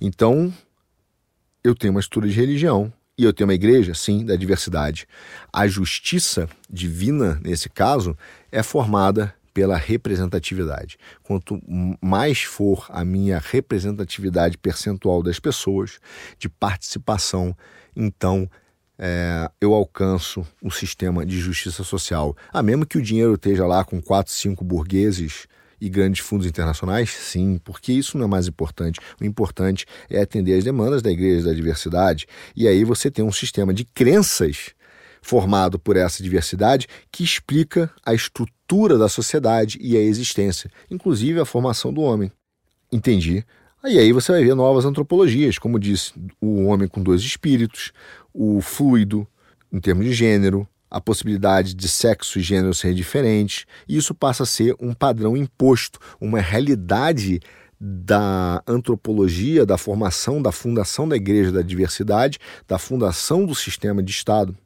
Então, 0.00 0.52
eu 1.62 1.74
tenho 1.74 1.92
uma 1.92 2.00
estrutura 2.00 2.28
de 2.28 2.34
religião 2.34 2.92
e 3.16 3.24
eu 3.24 3.32
tenho 3.32 3.48
uma 3.48 3.54
igreja, 3.54 3.94
sim, 3.94 4.24
da 4.24 4.36
diversidade. 4.36 5.06
A 5.52 5.66
justiça 5.66 6.48
divina, 6.68 7.40
nesse 7.42 7.68
caso, 7.68 8.16
é 8.50 8.62
formada 8.62 9.34
pela 9.54 9.76
representatividade. 9.76 10.98
Quanto 11.22 11.60
mais 12.02 12.42
for 12.42 12.86
a 12.88 13.04
minha 13.04 13.38
representatividade 13.38 14.58
percentual 14.58 15.22
das 15.22 15.38
pessoas, 15.38 16.00
de 16.38 16.48
participação, 16.48 17.56
então 17.94 18.50
é, 18.98 19.50
eu 19.60 19.74
alcanço 19.74 20.46
um 20.62 20.70
sistema 20.70 21.26
de 21.26 21.38
justiça 21.38 21.82
social. 21.82 22.36
Ah, 22.52 22.62
mesmo 22.62 22.86
que 22.86 22.98
o 22.98 23.02
dinheiro 23.02 23.34
esteja 23.34 23.66
lá 23.66 23.84
com 23.84 24.00
quatro, 24.00 24.32
cinco 24.32 24.64
burgueses 24.64 25.46
e 25.80 25.88
grandes 25.88 26.24
fundos 26.24 26.46
internacionais? 26.46 27.10
Sim, 27.10 27.60
porque 27.64 27.92
isso 27.92 28.16
não 28.16 28.24
é 28.24 28.28
mais 28.28 28.46
importante. 28.46 29.00
O 29.20 29.24
importante 29.24 29.86
é 30.08 30.20
atender 30.20 30.56
as 30.56 30.64
demandas 30.64 31.02
da 31.02 31.10
Igreja 31.10 31.46
da 31.46 31.52
Diversidade. 31.52 32.26
E 32.54 32.68
aí 32.68 32.84
você 32.84 33.10
tem 33.10 33.24
um 33.24 33.32
sistema 33.32 33.74
de 33.74 33.84
crenças 33.84 34.74
formado 35.20 35.78
por 35.78 35.96
essa 35.96 36.22
diversidade 36.22 36.86
que 37.10 37.24
explica 37.24 37.90
a 38.04 38.12
estrutura 38.12 38.98
da 38.98 39.08
sociedade 39.08 39.78
e 39.80 39.96
a 39.96 40.00
existência, 40.00 40.70
inclusive 40.90 41.40
a 41.40 41.46
formação 41.46 41.92
do 41.92 42.02
homem. 42.02 42.30
Entendi. 42.92 43.44
E 43.86 43.98
aí 43.98 44.12
você 44.12 44.32
vai 44.32 44.44
ver 44.44 44.54
novas 44.54 44.84
antropologias, 44.84 45.58
como 45.58 45.78
disse, 45.78 46.12
o 46.40 46.64
homem 46.64 46.88
com 46.88 47.02
dois 47.02 47.22
espíritos, 47.22 47.92
o 48.34 48.60
fluido 48.60 49.26
em 49.72 49.80
termos 49.80 50.04
de 50.04 50.12
gênero, 50.12 50.68
a 50.90 51.00
possibilidade 51.00 51.74
de 51.74 51.88
sexo 51.88 52.38
e 52.38 52.42
gênero 52.42 52.74
ser 52.74 52.94
diferentes, 52.94 53.64
e 53.88 53.96
isso 53.96 54.14
passa 54.14 54.42
a 54.42 54.46
ser 54.46 54.76
um 54.78 54.92
padrão 54.92 55.36
imposto, 55.36 55.98
uma 56.20 56.40
realidade 56.40 57.40
da 57.80 58.62
antropologia, 58.66 59.66
da 59.66 59.76
formação, 59.76 60.40
da 60.40 60.52
fundação 60.52 61.08
da 61.08 61.16
Igreja 61.16 61.50
da 61.50 61.62
Diversidade, 61.62 62.38
da 62.66 62.78
fundação 62.78 63.44
do 63.44 63.54
sistema 63.54 64.02
de 64.02 64.10
Estado. 64.10 64.56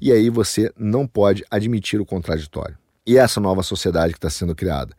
E 0.00 0.12
aí 0.12 0.28
você 0.28 0.72
não 0.76 1.06
pode 1.06 1.44
admitir 1.50 2.00
o 2.00 2.06
contraditório. 2.06 2.76
E 3.06 3.16
essa 3.16 3.40
nova 3.40 3.62
sociedade 3.62 4.12
que 4.12 4.18
está 4.18 4.30
sendo 4.30 4.54
criada. 4.54 4.94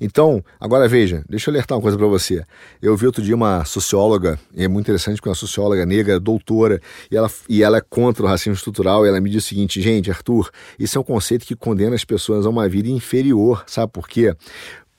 Então, 0.00 0.42
agora 0.58 0.88
veja, 0.88 1.22
deixa 1.28 1.50
eu 1.50 1.52
alertar 1.52 1.76
uma 1.76 1.82
coisa 1.82 1.98
para 1.98 2.06
você. 2.06 2.42
Eu 2.80 2.96
vi 2.96 3.06
outro 3.06 3.22
dia 3.22 3.34
uma 3.34 3.64
socióloga, 3.64 4.38
e 4.54 4.64
é 4.64 4.68
muito 4.68 4.86
interessante 4.86 5.16
porque 5.16 5.28
é 5.28 5.30
uma 5.30 5.36
socióloga 5.36 5.84
negra, 5.84 6.18
doutora, 6.18 6.80
e 7.10 7.16
ela, 7.16 7.30
e 7.48 7.62
ela 7.62 7.78
é 7.78 7.80
contra 7.80 8.24
o 8.24 8.26
racismo 8.26 8.54
estrutural, 8.54 9.04
e 9.04 9.08
ela 9.08 9.20
me 9.20 9.28
disse 9.28 9.46
o 9.46 9.48
seguinte, 9.50 9.80
gente, 9.82 10.10
Arthur, 10.10 10.50
isso 10.78 10.96
é 10.96 11.00
um 11.00 11.04
conceito 11.04 11.44
que 11.44 11.54
condena 11.54 11.94
as 11.94 12.04
pessoas 12.04 12.46
a 12.46 12.48
uma 12.48 12.68
vida 12.68 12.88
inferior, 12.88 13.62
sabe 13.66 13.92
por 13.92 14.08
quê? 14.08 14.34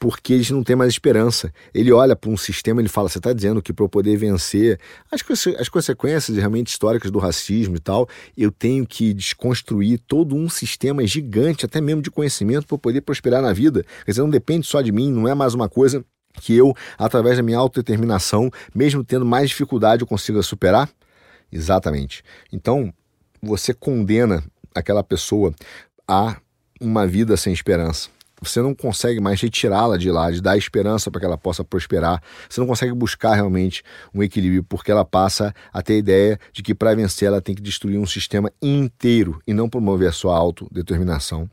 Porque 0.01 0.33
eles 0.33 0.49
não 0.49 0.63
têm 0.63 0.75
mais 0.75 0.91
esperança. 0.91 1.53
Ele 1.71 1.91
olha 1.91 2.15
para 2.15 2.31
um 2.31 2.35
sistema 2.35 2.81
ele 2.81 2.89
fala: 2.89 3.07
você 3.07 3.19
está 3.19 3.31
dizendo 3.31 3.61
que 3.61 3.71
para 3.71 3.85
eu 3.85 3.89
poder 3.89 4.17
vencer 4.17 4.79
as, 5.11 5.21
as 5.59 5.69
consequências 5.69 6.35
realmente 6.35 6.69
históricas 6.69 7.11
do 7.11 7.19
racismo 7.19 7.75
e 7.75 7.79
tal, 7.79 8.09
eu 8.35 8.51
tenho 8.51 8.83
que 8.87 9.13
desconstruir 9.13 9.99
todo 10.07 10.35
um 10.35 10.49
sistema 10.49 11.05
gigante, 11.05 11.67
até 11.67 11.79
mesmo 11.79 12.01
de 12.01 12.09
conhecimento, 12.09 12.65
para 12.65 12.79
poder 12.79 13.01
prosperar 13.01 13.43
na 13.43 13.53
vida. 13.53 13.85
Quer 14.03 14.11
dizer, 14.11 14.23
não 14.23 14.29
depende 14.31 14.65
só 14.65 14.81
de 14.81 14.91
mim, 14.91 15.11
não 15.11 15.27
é 15.27 15.35
mais 15.35 15.53
uma 15.53 15.69
coisa 15.69 16.03
que 16.33 16.57
eu, 16.57 16.73
através 16.97 17.37
da 17.37 17.43
minha 17.43 17.59
autodeterminação, 17.59 18.49
mesmo 18.73 19.03
tendo 19.03 19.25
mais 19.25 19.49
dificuldade, 19.49 20.01
eu 20.01 20.07
consiga 20.07 20.41
superar? 20.41 20.89
Exatamente. 21.51 22.23
Então, 22.51 22.91
você 23.39 23.71
condena 23.71 24.43
aquela 24.73 25.03
pessoa 25.03 25.53
a 26.07 26.37
uma 26.79 27.05
vida 27.05 27.37
sem 27.37 27.53
esperança 27.53 28.09
você 28.41 28.61
não 28.61 28.73
consegue 28.73 29.19
mais 29.19 29.39
retirá-la 29.39 29.97
de 29.97 30.09
lá, 30.09 30.31
de 30.31 30.41
dar 30.41 30.57
esperança 30.57 31.11
para 31.11 31.19
que 31.19 31.25
ela 31.25 31.37
possa 31.37 31.63
prosperar. 31.63 32.21
Você 32.49 32.59
não 32.59 32.67
consegue 32.67 32.91
buscar 32.93 33.35
realmente 33.35 33.83
um 34.13 34.23
equilíbrio, 34.23 34.63
porque 34.63 34.91
ela 34.91 35.05
passa 35.05 35.53
a 35.71 35.81
ter 35.81 35.93
a 35.93 35.97
ideia 35.97 36.39
de 36.51 36.63
que 36.63 36.73
para 36.73 36.95
vencer 36.95 37.27
ela 37.27 37.41
tem 37.41 37.53
que 37.53 37.61
destruir 37.61 37.99
um 37.99 38.05
sistema 38.05 38.51
inteiro 38.61 39.39
e 39.45 39.53
não 39.53 39.69
promover 39.69 40.09
a 40.09 40.11
sua 40.11 40.35
autodeterminação. 40.35 41.49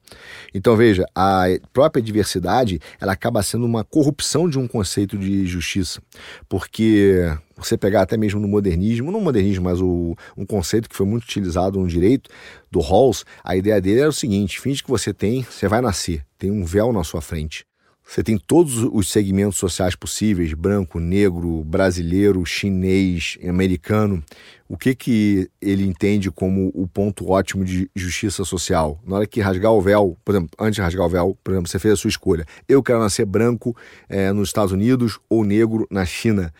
Então 0.54 0.76
veja, 0.76 1.04
a 1.14 1.44
própria 1.72 2.02
diversidade 2.02 2.80
ela 2.98 3.12
acaba 3.12 3.42
sendo 3.42 3.66
uma 3.66 3.84
corrupção 3.84 4.48
de 4.48 4.58
um 4.58 4.66
conceito 4.66 5.18
de 5.18 5.46
justiça, 5.46 6.00
porque 6.48 7.30
você 7.58 7.76
pegar 7.76 8.02
até 8.02 8.16
mesmo 8.16 8.40
no 8.40 8.48
modernismo, 8.48 9.10
não 9.10 9.20
modernismo, 9.20 9.64
mas 9.64 9.80
o, 9.80 10.16
um 10.36 10.46
conceito 10.46 10.88
que 10.88 10.96
foi 10.96 11.06
muito 11.06 11.24
utilizado 11.24 11.78
no 11.78 11.86
direito 11.86 12.30
do 12.70 12.80
Rawls, 12.80 13.24
a 13.42 13.56
ideia 13.56 13.80
dele 13.80 14.00
era 14.00 14.08
o 14.08 14.12
seguinte: 14.12 14.60
finge 14.60 14.82
que 14.82 14.90
você 14.90 15.12
tem, 15.12 15.42
você 15.42 15.66
vai 15.66 15.80
nascer, 15.80 16.24
tem 16.38 16.50
um 16.50 16.64
véu 16.64 16.92
na 16.92 17.02
sua 17.02 17.20
frente. 17.20 17.68
Você 18.08 18.22
tem 18.22 18.38
todos 18.38 18.84
os 18.84 19.10
segmentos 19.10 19.58
sociais 19.58 19.94
possíveis: 19.94 20.54
branco, 20.54 20.98
negro, 20.98 21.62
brasileiro, 21.62 22.42
chinês, 22.46 23.36
americano. 23.46 24.24
O 24.66 24.78
que, 24.78 24.94
que 24.94 25.50
ele 25.60 25.86
entende 25.86 26.30
como 26.30 26.70
o 26.74 26.88
ponto 26.88 27.30
ótimo 27.30 27.66
de 27.66 27.90
justiça 27.94 28.44
social? 28.44 28.98
Na 29.06 29.16
hora 29.16 29.26
que 29.26 29.42
rasgar 29.42 29.72
o 29.72 29.82
véu, 29.82 30.16
por 30.24 30.34
exemplo, 30.34 30.50
antes 30.58 30.76
de 30.76 30.80
rasgar 30.80 31.06
o 31.06 31.10
véu, 31.10 31.38
por 31.44 31.52
exemplo, 31.52 31.68
você 31.68 31.78
fez 31.78 31.94
a 31.94 31.96
sua 31.98 32.08
escolha. 32.08 32.46
Eu 32.66 32.82
quero 32.82 32.98
nascer 32.98 33.26
branco 33.26 33.76
é, 34.08 34.32
nos 34.32 34.48
Estados 34.48 34.72
Unidos 34.72 35.18
ou 35.28 35.44
negro 35.44 35.86
na 35.90 36.06
China. 36.06 36.50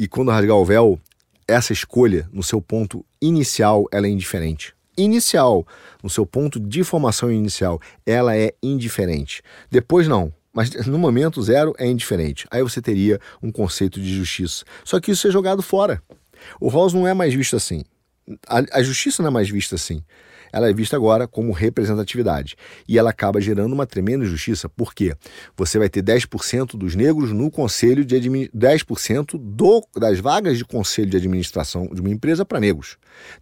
E 0.00 0.06
quando 0.06 0.30
rasgar 0.30 0.56
o 0.56 0.64
véu, 0.64 1.00
essa 1.48 1.72
escolha, 1.72 2.28
no 2.32 2.40
seu 2.40 2.62
ponto 2.62 3.04
inicial, 3.20 3.84
ela 3.90 4.06
é 4.06 4.10
indiferente. 4.10 4.72
Inicial, 4.96 5.66
no 6.00 6.08
seu 6.08 6.24
ponto 6.24 6.60
de 6.60 6.84
formação 6.84 7.32
inicial, 7.32 7.80
ela 8.06 8.36
é 8.36 8.54
indiferente. 8.62 9.42
Depois, 9.68 10.06
não. 10.06 10.32
Mas 10.52 10.70
no 10.86 11.00
momento 11.00 11.42
zero 11.42 11.74
é 11.76 11.84
indiferente. 11.84 12.46
Aí 12.48 12.62
você 12.62 12.80
teria 12.80 13.20
um 13.42 13.50
conceito 13.50 14.00
de 14.00 14.14
justiça. 14.14 14.64
Só 14.84 15.00
que 15.00 15.10
isso 15.10 15.26
é 15.26 15.32
jogado 15.32 15.62
fora. 15.62 16.00
O 16.60 16.68
Rawls 16.68 16.94
não 16.94 17.04
é 17.04 17.12
mais 17.12 17.34
visto 17.34 17.56
assim. 17.56 17.82
A, 18.46 18.78
a 18.78 18.82
justiça 18.84 19.20
não 19.20 19.30
é 19.30 19.32
mais 19.32 19.50
vista 19.50 19.74
assim 19.74 20.00
ela 20.52 20.68
é 20.68 20.72
vista 20.72 20.96
agora 20.96 21.26
como 21.26 21.52
representatividade. 21.52 22.56
E 22.86 22.98
ela 22.98 23.10
acaba 23.10 23.40
gerando 23.40 23.72
uma 23.72 23.86
tremenda 23.86 24.24
injustiça, 24.24 24.68
porque 24.68 25.14
você 25.56 25.78
vai 25.78 25.88
ter 25.88 26.02
10% 26.02 26.76
dos 26.76 26.94
negros 26.94 27.32
no 27.32 27.50
conselho 27.50 28.04
de 28.04 28.16
10% 28.16 29.38
do, 29.38 29.86
das 29.96 30.18
vagas 30.18 30.58
de 30.58 30.64
conselho 30.64 31.10
de 31.10 31.16
administração 31.16 31.88
de 31.92 32.00
uma 32.00 32.10
empresa 32.10 32.44
para 32.44 32.60
negros, 32.60 32.96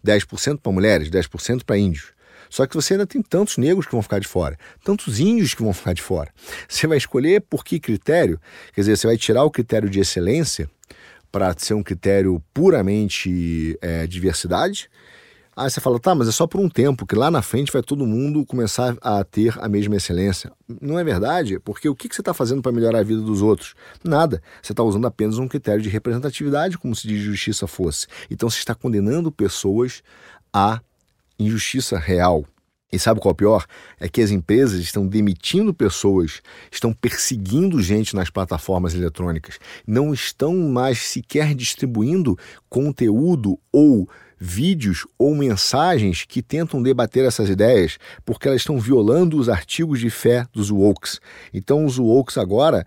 10% 0.05 0.59
para 0.61 0.71
mulheres, 0.71 1.09
10% 1.09 1.63
para 1.63 1.77
índios. 1.77 2.17
Só 2.49 2.65
que 2.65 2.75
você 2.75 2.93
ainda 2.93 3.05
tem 3.05 3.21
tantos 3.21 3.57
negros 3.57 3.85
que 3.85 3.91
vão 3.91 4.01
ficar 4.01 4.19
de 4.19 4.27
fora, 4.27 4.57
tantos 4.83 5.19
índios 5.19 5.53
que 5.53 5.61
vão 5.61 5.73
ficar 5.73 5.93
de 5.93 6.01
fora. 6.01 6.31
Você 6.67 6.87
vai 6.87 6.97
escolher 6.97 7.41
por 7.41 7.63
que 7.63 7.79
critério? 7.79 8.39
Quer 8.73 8.81
dizer, 8.81 8.97
você 8.97 9.07
vai 9.07 9.17
tirar 9.17 9.43
o 9.43 9.51
critério 9.51 9.89
de 9.89 9.99
excelência 9.99 10.69
para 11.31 11.53
ser 11.57 11.73
um 11.73 11.83
critério 11.83 12.41
puramente 12.53 13.77
é, 13.81 14.07
diversidade 14.07 14.89
Aí 15.59 15.71
você 15.71 15.81
fala, 15.81 15.99
tá, 15.99 16.13
mas 16.13 16.27
é 16.27 16.31
só 16.31 16.45
por 16.45 16.61
um 16.61 16.69
tempo, 16.69 17.03
que 17.03 17.15
lá 17.15 17.31
na 17.31 17.41
frente 17.41 17.71
vai 17.71 17.81
todo 17.81 18.05
mundo 18.05 18.45
começar 18.45 18.95
a 19.01 19.23
ter 19.23 19.57
a 19.59 19.67
mesma 19.67 19.95
excelência. 19.95 20.51
Não 20.79 20.99
é 20.99 21.03
verdade, 21.03 21.59
porque 21.59 21.89
o 21.89 21.95
que 21.95 22.07
você 22.13 22.21
está 22.21 22.31
fazendo 22.31 22.61
para 22.61 22.71
melhorar 22.71 22.99
a 22.99 23.03
vida 23.03 23.21
dos 23.21 23.41
outros? 23.41 23.73
Nada. 24.03 24.39
Você 24.61 24.71
está 24.71 24.83
usando 24.83 25.07
apenas 25.07 25.39
um 25.39 25.47
critério 25.47 25.81
de 25.81 25.89
representatividade, 25.89 26.77
como 26.77 26.95
se 26.95 27.07
de 27.07 27.17
justiça 27.17 27.65
fosse. 27.65 28.05
Então 28.29 28.47
você 28.47 28.59
está 28.59 28.75
condenando 28.75 29.31
pessoas 29.31 30.03
à 30.53 30.79
injustiça 31.39 31.97
real. 31.97 32.45
E 32.93 32.99
sabe 32.99 33.19
qual 33.19 33.31
é 33.31 33.33
o 33.33 33.35
pior? 33.35 33.65
É 33.99 34.07
que 34.07 34.21
as 34.21 34.29
empresas 34.29 34.79
estão 34.79 35.07
demitindo 35.07 35.73
pessoas, 35.73 36.39
estão 36.71 36.93
perseguindo 36.93 37.81
gente 37.81 38.15
nas 38.15 38.29
plataformas 38.29 38.93
eletrônicas, 38.93 39.59
não 39.87 40.13
estão 40.13 40.55
mais 40.69 40.99
sequer 40.99 41.55
distribuindo 41.55 42.37
conteúdo 42.69 43.59
ou 43.71 44.07
vídeos 44.39 45.05
ou 45.17 45.35
mensagens 45.35 46.23
que 46.25 46.41
tentam 46.41 46.81
debater 46.81 47.25
essas 47.25 47.49
ideias, 47.49 47.97
porque 48.25 48.47
elas 48.47 48.61
estão 48.61 48.79
violando 48.79 49.37
os 49.37 49.49
artigos 49.49 49.99
de 49.99 50.09
fé 50.09 50.45
dos 50.53 50.71
wokes. 50.71 51.19
Então 51.53 51.85
os 51.85 51.97
wokes 51.97 52.37
agora 52.37 52.85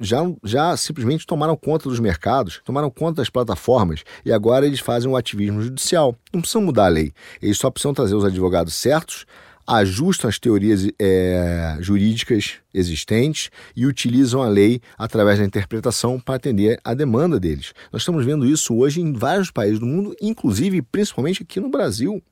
já, 0.00 0.18
já 0.42 0.76
simplesmente 0.76 1.26
tomaram 1.26 1.56
conta 1.56 1.88
dos 1.88 2.00
mercados, 2.00 2.60
tomaram 2.64 2.90
conta 2.90 3.22
das 3.22 3.30
plataformas 3.30 4.02
e 4.24 4.32
agora 4.32 4.66
eles 4.66 4.80
fazem 4.80 5.10
o 5.10 5.16
ativismo 5.16 5.62
judicial. 5.62 6.14
Não 6.32 6.40
precisam 6.40 6.62
mudar 6.62 6.86
a 6.86 6.88
lei, 6.88 7.12
eles 7.40 7.58
só 7.58 7.70
precisam 7.70 7.94
trazer 7.94 8.14
os 8.14 8.24
advogados 8.24 8.74
certos 8.74 9.26
ajustam 9.68 10.30
as 10.30 10.38
teorias 10.38 10.88
é, 10.98 11.76
jurídicas 11.80 12.54
existentes 12.72 13.50
e 13.76 13.84
utilizam 13.84 14.42
a 14.42 14.48
lei 14.48 14.80
através 14.96 15.38
da 15.38 15.44
interpretação 15.44 16.18
para 16.18 16.36
atender 16.36 16.80
a 16.82 16.94
demanda 16.94 17.38
deles. 17.38 17.74
Nós 17.92 18.00
estamos 18.00 18.24
vendo 18.24 18.46
isso 18.46 18.74
hoje 18.74 19.02
em 19.02 19.12
vários 19.12 19.50
países 19.50 19.78
do 19.78 19.84
mundo, 19.84 20.16
inclusive 20.22 20.80
principalmente 20.80 21.42
aqui 21.42 21.60
no 21.60 21.68
Brasil. 21.68 22.22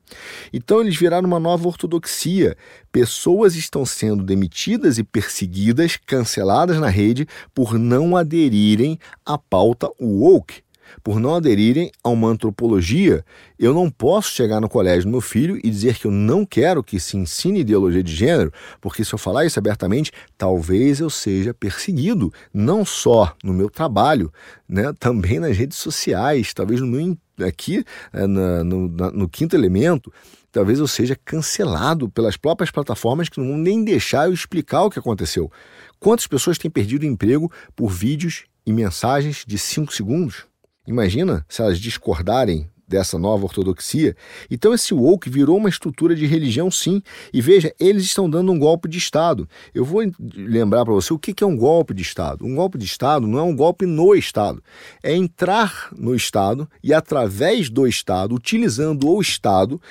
Então 0.51 0.81
eles 0.81 0.95
viraram 0.95 1.27
uma 1.27 1.39
nova 1.39 1.67
ortodoxia. 1.67 2.57
Pessoas 2.91 3.55
estão 3.55 3.85
sendo 3.85 4.23
demitidas 4.23 4.97
e 4.97 5.03
perseguidas, 5.03 5.95
canceladas 5.95 6.79
na 6.79 6.89
rede 6.89 7.27
por 7.53 7.77
não 7.77 8.17
aderirem 8.17 8.97
à 9.23 9.37
pauta 9.37 9.87
woke 9.99 10.66
por 11.03 11.19
não 11.19 11.35
aderirem 11.35 11.91
a 12.03 12.09
uma 12.09 12.29
antropologia, 12.29 13.23
eu 13.59 13.73
não 13.73 13.89
posso 13.89 14.31
chegar 14.31 14.59
no 14.59 14.69
colégio 14.69 15.03
do 15.03 15.11
meu 15.11 15.21
filho 15.21 15.59
e 15.63 15.69
dizer 15.69 15.97
que 15.97 16.05
eu 16.05 16.11
não 16.11 16.45
quero 16.45 16.83
que 16.83 16.99
se 16.99 17.17
ensine 17.17 17.61
ideologia 17.61 18.03
de 18.03 18.13
gênero, 18.13 18.51
porque 18.79 19.03
se 19.03 19.13
eu 19.13 19.19
falar 19.19 19.45
isso 19.45 19.59
abertamente, 19.59 20.11
talvez 20.37 20.99
eu 20.99 21.09
seja 21.09 21.53
perseguido, 21.53 22.31
não 22.53 22.85
só 22.85 23.35
no 23.43 23.53
meu 23.53 23.69
trabalho, 23.69 24.31
né, 24.67 24.93
também 24.99 25.39
nas 25.39 25.55
redes 25.57 25.77
sociais, 25.77 26.53
talvez 26.53 26.81
no 26.81 26.87
meu 26.87 27.17
aqui 27.45 27.83
eh, 28.13 28.27
na, 28.27 28.63
no, 28.63 28.87
na, 28.87 29.11
no 29.11 29.29
quinto 29.29 29.55
elemento, 29.55 30.11
talvez 30.51 30.79
eu 30.79 30.87
seja 30.87 31.15
cancelado 31.23 32.09
pelas 32.09 32.37
próprias 32.37 32.71
plataformas 32.71 33.29
que 33.29 33.39
não 33.39 33.47
vão 33.49 33.57
nem 33.57 33.83
deixar 33.83 34.27
eu 34.27 34.33
explicar 34.33 34.83
o 34.83 34.89
que 34.89 34.99
aconteceu. 34.99 35.51
Quantas 35.99 36.27
pessoas 36.27 36.57
têm 36.57 36.71
perdido 36.71 37.05
emprego 37.05 37.51
por 37.75 37.89
vídeos 37.89 38.45
e 38.65 38.73
mensagens 38.73 39.43
de 39.45 39.57
5 39.57 39.93
segundos? 39.93 40.45
Imagina 40.87 41.45
se 41.49 41.61
elas 41.61 41.79
discordarem 41.79 42.69
dessa 42.87 43.19
nova 43.19 43.43
ortodoxia. 43.43 44.15
Então 44.49 44.73
esse 44.73 44.93
woke 44.93 45.29
virou 45.29 45.57
uma 45.57 45.67
estrutura 45.67 46.15
de 46.15 46.25
religião 46.25 46.71
sim. 46.71 47.01
E 47.33 47.41
veja, 47.41 47.73
eles 47.79 48.03
estão 48.03 48.29
dando 48.29 48.51
um 48.51 48.57
golpe 48.57 48.87
de 48.87 48.97
Estado. 48.97 49.47
Eu 49.75 49.83
vou 49.83 50.01
lembrar 50.35 50.85
para 50.85 50.93
você 50.93 51.13
o 51.13 51.19
que 51.19 51.43
é 51.43 51.47
um 51.47 51.57
golpe 51.57 51.93
de 51.93 52.01
Estado. 52.01 52.45
Um 52.45 52.55
golpe 52.55 52.77
de 52.77 52.85
Estado 52.85 53.27
não 53.27 53.39
é 53.39 53.43
um 53.43 53.55
golpe 53.55 53.85
no 53.85 54.15
Estado. 54.15 54.63
É 55.03 55.13
entrar 55.13 55.89
no 55.95 56.15
Estado 56.15 56.69
e 56.81 56.93
através 56.93 57.69
do 57.69 57.85
Estado, 57.85 58.33
utilizando 58.33 59.09
o 59.09 59.19
Estado, 59.19 59.81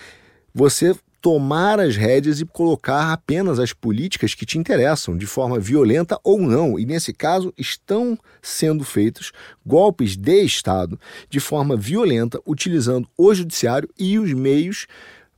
você 0.55 0.97
tomar 1.21 1.81
as 1.81 1.97
rédeas 1.97 2.41
e 2.41 2.47
colocar 2.47 3.13
apenas 3.13 3.59
as 3.59 3.73
políticas 3.73 4.35
que 4.35 4.47
te 4.47 4.59
interessam, 4.59 5.17
de 5.17 5.27
forma 5.27 5.59
violenta 5.59 6.19
ou 6.23 6.41
não. 6.41 6.79
E 6.79 6.87
nesse 6.87 7.13
caso, 7.13 7.53
estão 7.59 8.19
sendo 8.41 8.85
feitos 8.85 9.33
golpes 9.65 10.17
de 10.17 10.45
Estado 10.45 10.99
de 11.29 11.41
forma 11.41 11.77
violenta, 11.77 12.41
utilizando 12.47 13.09
o 13.17 13.35
judiciário 13.35 13.89
e 13.99 14.19
os 14.19 14.33
meios 14.33 14.87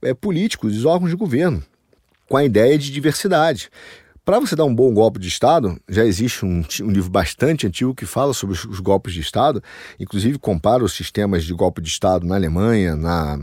é, 0.02 0.12
políticos, 0.14 0.76
os 0.76 0.84
órgãos 0.84 1.10
de 1.10 1.16
governo, 1.16 1.62
com 2.28 2.36
a 2.36 2.44
ideia 2.44 2.78
de 2.78 2.90
diversidade. 2.90 3.70
Para 4.28 4.40
você 4.40 4.54
dar 4.54 4.66
um 4.66 4.74
bom 4.74 4.92
golpe 4.92 5.18
de 5.18 5.26
Estado, 5.26 5.80
já 5.88 6.04
existe 6.04 6.44
um, 6.44 6.62
um, 6.82 6.90
livro 6.90 7.08
bastante 7.08 7.66
antigo 7.66 7.94
que 7.94 8.04
fala 8.04 8.34
sobre 8.34 8.54
os, 8.54 8.62
os 8.66 8.78
golpes 8.78 9.14
de 9.14 9.22
Estado, 9.22 9.62
inclusive 9.98 10.38
compara 10.38 10.84
os 10.84 10.92
sistemas 10.92 11.44
de 11.44 11.54
golpe 11.54 11.80
de 11.80 11.88
Estado 11.88 12.26
na 12.26 12.34
Alemanha, 12.34 12.94
na, 12.94 13.40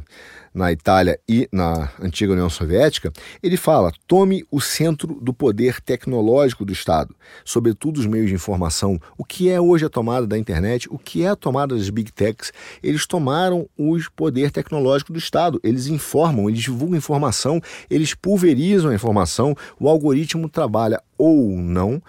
na 0.55 0.71
Itália 0.71 1.19
e 1.27 1.49
na 1.51 1.91
antiga 2.01 2.31
União 2.31 2.49
Soviética, 2.49 3.11
ele 3.43 3.57
fala: 3.57 3.91
tome 4.07 4.45
o 4.49 4.61
centro 4.61 5.19
do 5.21 5.33
poder 5.33 5.81
tecnológico 5.81 6.63
do 6.63 6.71
Estado, 6.71 7.13
sobretudo 7.43 7.97
os 7.97 8.05
meios 8.05 8.29
de 8.29 8.35
informação. 8.35 8.97
O 9.17 9.25
que 9.25 9.49
é 9.49 9.59
hoje 9.59 9.85
a 9.85 9.89
tomada 9.89 10.25
da 10.25 10.37
internet? 10.37 10.87
O 10.89 10.97
que 10.97 11.23
é 11.23 11.27
a 11.27 11.35
tomada 11.35 11.75
das 11.75 11.89
big 11.89 12.11
techs? 12.13 12.53
Eles 12.81 13.05
tomaram 13.05 13.67
o 13.77 13.97
poder 14.15 14.49
tecnológico 14.49 15.11
do 15.11 15.19
Estado. 15.19 15.59
Eles 15.61 15.87
informam, 15.87 16.49
eles 16.49 16.61
divulgam 16.61 16.97
informação, 16.97 17.61
eles 17.89 18.13
pulverizam 18.13 18.91
a 18.91 18.95
informação. 18.95 19.55
O 19.77 19.89
algoritmo 19.89 20.47
trabalha 20.47 21.01
ou 21.17 21.49
não 21.57 22.01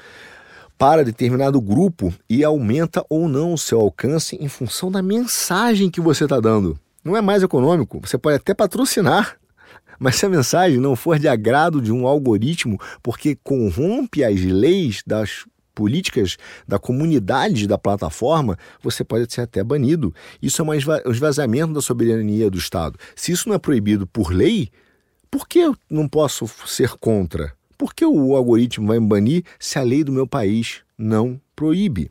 para 0.79 1.05
determinado 1.05 1.61
grupo 1.61 2.13
e 2.29 2.45
aumenta 2.45 3.05
ou 3.09 3.29
não 3.29 3.55
o 3.55 3.59
seu 3.59 3.81
alcance 3.81 4.37
em 4.37 4.49
função 4.49 4.91
da 4.91 5.03
mensagem 5.03 5.91
que 5.91 6.01
você 6.01 6.25
está 6.25 6.39
dando 6.39 6.79
não 7.07 7.17
é 7.17 7.21
mais 7.21 7.45
econômico. 7.45 8.01
Você 8.05 8.19
pode 8.19 8.37
até 8.37 8.53
patrocinar, 8.53 9.39
mas 9.99 10.17
se 10.17 10.27
a 10.27 10.29
mensagem 10.29 10.79
não 10.79 10.97
for 10.97 11.19
de 11.21 11.29
agrado 11.29 11.81
de 11.81 11.93
um 11.93 12.05
algoritmo, 12.05 12.79
porque 13.01 13.37
corrompe 13.37 14.25
as 14.25 14.41
leis 14.41 15.03
das 15.07 15.47
políticas 15.73 16.37
da 16.67 16.79
comunidade 16.79 17.69
da 17.69 17.79
plataforma, 17.79 18.59
você 18.83 19.05
pode 19.05 19.33
ser 19.33 19.43
até 19.43 19.63
banido. 19.63 20.13
Isso 20.43 20.61
é 20.61 20.65
um 20.65 20.75
esvaziamento 21.13 21.75
da 21.75 21.81
soberania 21.81 22.51
do 22.51 22.59
Estado. 22.59 22.99
Se 23.15 23.31
isso 23.31 23.49
não 23.49 23.55
é 23.55 23.59
proibido 23.59 24.07
por 24.07 24.33
lei, 24.33 24.71
por 25.31 25.47
que 25.47 25.61
eu 25.61 25.77
não 25.89 26.09
posso 26.09 26.49
ser 26.67 26.91
contra? 26.99 27.53
Por 27.79 27.95
que 27.95 28.05
o 28.05 28.35
algoritmo 28.35 28.89
vai 28.89 28.99
me 28.99 29.07
banir 29.07 29.45
se 29.61 29.79
a 29.79 29.83
lei 29.83 30.03
do 30.03 30.11
meu 30.11 30.27
país 30.27 30.81
não 30.99 31.39
proíbe? 31.55 32.11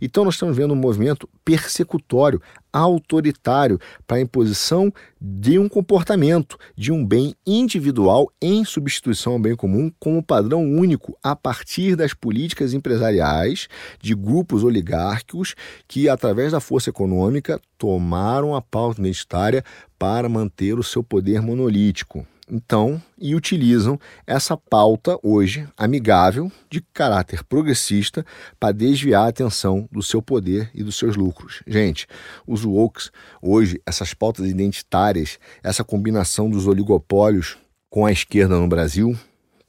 Então, 0.00 0.24
nós 0.24 0.34
estamos 0.34 0.56
vendo 0.56 0.72
um 0.72 0.76
movimento 0.76 1.28
persecutório, 1.44 2.40
autoritário, 2.72 3.78
para 4.06 4.16
a 4.16 4.20
imposição 4.20 4.92
de 5.20 5.58
um 5.58 5.68
comportamento, 5.68 6.58
de 6.76 6.90
um 6.90 7.04
bem 7.04 7.34
individual 7.46 8.30
em 8.42 8.64
substituição 8.64 9.34
ao 9.34 9.38
bem 9.38 9.54
comum, 9.54 9.90
como 9.98 10.22
padrão 10.22 10.62
único, 10.62 11.16
a 11.22 11.36
partir 11.36 11.96
das 11.96 12.12
políticas 12.12 12.74
empresariais 12.74 13.68
de 14.00 14.14
grupos 14.14 14.64
oligárquicos 14.64 15.54
que, 15.86 16.08
através 16.08 16.52
da 16.52 16.60
força 16.60 16.90
econômica, 16.90 17.60
tomaram 17.78 18.54
a 18.54 18.62
pauta 18.62 19.00
identitária 19.00 19.64
para 19.98 20.28
manter 20.28 20.78
o 20.78 20.82
seu 20.82 21.02
poder 21.02 21.40
monolítico 21.40 22.26
então 22.50 23.00
e 23.18 23.34
utilizam 23.34 23.98
essa 24.26 24.56
pauta 24.56 25.18
hoje 25.22 25.66
amigável 25.76 26.50
de 26.70 26.80
caráter 26.92 27.42
progressista 27.44 28.24
para 28.58 28.72
desviar 28.72 29.24
a 29.24 29.28
atenção 29.28 29.88
do 29.90 30.02
seu 30.02 30.20
poder 30.20 30.70
e 30.74 30.82
dos 30.82 30.96
seus 30.96 31.16
lucros. 31.16 31.62
Gente, 31.66 32.06
os 32.46 32.64
wokes 32.64 33.10
hoje, 33.40 33.80
essas 33.86 34.14
pautas 34.14 34.48
identitárias, 34.48 35.38
essa 35.62 35.84
combinação 35.84 36.50
dos 36.50 36.66
oligopólios 36.66 37.56
com 37.88 38.04
a 38.04 38.12
esquerda 38.12 38.58
no 38.58 38.68
Brasil, 38.68 39.16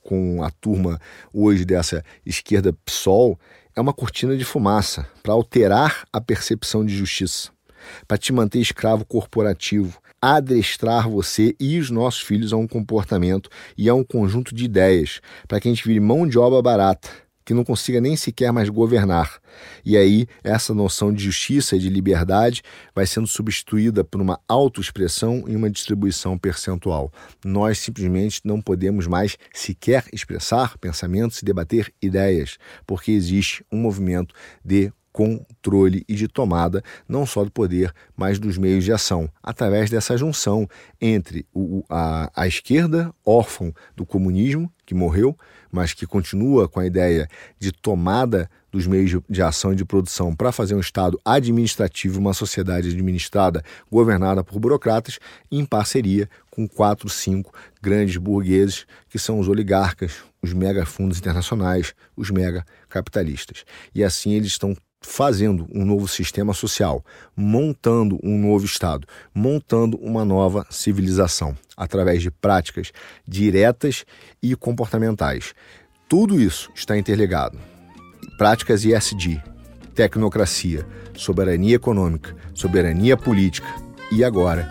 com 0.02 0.44
a 0.44 0.52
turma 0.52 1.00
hoje 1.34 1.66
dessa 1.66 2.04
esquerda 2.26 2.74
PSOL, 2.86 3.40
é 3.76 3.82
uma 3.82 3.94
cortina 3.94 4.38
de 4.38 4.46
fumaça 4.46 5.08
para 5.22 5.34
alterar 5.34 6.06
a 6.14 6.22
percepção 6.22 6.86
de 6.86 6.96
justiça, 6.96 7.52
para 8.08 8.18
te 8.18 8.32
manter 8.32 8.60
escravo 8.60 9.06
corporativo, 9.06 10.00
adestrar 10.22 11.10
você 11.10 11.56
e 11.60 11.78
os 11.78 11.90
nossos 11.90 12.22
filhos 12.22 12.54
a 12.54 12.58
um 12.58 12.68
comportamento 12.68 13.50
e 13.78 13.88
a 13.90 13.94
um 13.94 14.04
conjunto 14.04 14.56
de 14.56 14.66
ideias, 14.66 15.22
para 15.48 15.60
que 15.60 15.68
a 15.68 15.72
gente 15.72 15.88
vire 15.88 16.00
mão 16.00 16.28
de 16.28 16.38
obra 16.38 16.62
barata, 16.62 17.10
que 17.46 17.54
não 17.54 17.64
consiga 17.64 18.02
nem 18.02 18.16
sequer 18.16 18.52
mais 18.52 18.70
governar. 18.70 19.40
E 19.86 19.96
aí, 19.96 20.28
essa 20.44 20.74
noção 20.74 21.14
de 21.14 21.24
justiça 21.24 21.76
e 21.76 21.80
de 21.80 21.90
liberdade 21.90 22.64
vai 22.94 23.06
sendo 23.06 23.28
substituída 23.28 24.04
por 24.04 24.20
uma 24.20 24.40
autoexpressão 24.48 25.46
e 25.48 25.56
uma 25.56 25.70
distribuição 25.70 26.38
percentual. 26.38 27.14
Nós 27.46 27.78
simplesmente 27.78 28.42
não 28.44 28.60
podemos 28.60 29.06
mais 29.06 29.38
sequer 29.54 30.06
expressar 30.12 30.76
pensamentos 30.80 31.42
e 31.42 31.46
debater 31.46 31.94
ideias, 32.02 32.58
porque 32.86 33.12
existe 33.12 33.64
um 33.72 33.78
movimento 33.78 34.34
de 34.64 34.92
controle 35.16 36.04
e 36.10 36.14
de 36.14 36.28
tomada 36.28 36.84
não 37.08 37.26
só 37.26 37.46
do 37.46 37.50
poder, 37.50 37.94
mas 38.18 38.38
dos 38.38 38.58
meios 38.58 38.84
de 38.84 38.92
ação, 38.92 39.30
através 39.42 39.90
dessa 39.90 40.18
junção 40.18 40.68
entre 41.00 41.46
o, 41.54 41.86
a, 41.90 42.30
a 42.36 42.46
esquerda, 42.46 43.14
órfã 43.26 43.72
do 43.96 44.06
comunismo, 44.06 44.70
que 44.86 44.94
morreu, 44.94 45.34
mas 45.72 45.94
que 45.94 46.06
continua 46.06 46.68
com 46.68 46.82
a 46.82 46.86
ideia 46.86 47.30
de 47.58 47.72
tomada 47.72 48.50
dos 48.70 48.86
meios 48.86 49.22
de, 49.30 49.42
ação 49.42 49.72
e 49.72 49.76
de 49.76 49.86
produção 49.86 50.36
para 50.36 50.52
fazer 50.52 50.76
um 50.76 50.82
Estado 50.82 51.18
administrativo, 51.24 52.20
uma 52.20 52.34
sociedade 52.34 52.90
administrada, 52.90 53.64
governada 53.90 54.44
por 54.44 54.60
burocratas, 54.60 55.18
em 55.50 55.64
parceria 55.66 56.30
com 56.52 56.68
quatro, 56.68 57.08
cinco 57.08 57.54
grandes 57.82 58.18
burgueses, 58.18 58.86
que 59.08 59.18
são 59.18 59.40
os 59.40 59.48
oligarcas, 59.48 60.18
os 60.42 60.52
megafundos 60.52 61.18
internacionais, 61.18 61.94
os 62.18 62.30
mega 62.30 62.66
capitalistas. 62.90 63.64
E 63.94 64.04
assim 64.04 64.34
eles 64.34 64.48
estão 64.48 64.76
fazendo 65.02 65.68
um 65.74 65.86
novo 65.86 66.08
sistema 66.08 66.54
social, 66.54 67.04
montando 67.36 68.20
um 68.24 68.38
novo 68.38 68.66
Estado, 68.66 69.08
montando 69.34 69.98
uma 69.98 70.26
nova 70.26 70.66
civilização, 70.70 71.56
através 71.78 72.22
de 72.22 72.32
práticas 72.32 72.92
diretas 73.28 74.06
e 74.42 74.56
comportamentais. 74.56 75.54
Tudo 76.08 76.40
isso 76.40 76.72
está 76.76 76.98
interligado. 76.98 77.58
Práticas 78.38 78.84
ISD, 78.84 79.42
tecnocracia, 79.94 80.86
soberania 81.16 81.76
econômica, 81.76 82.36
soberania 82.54 83.16
política 83.16 83.68
e 84.12 84.24
agora 84.24 84.70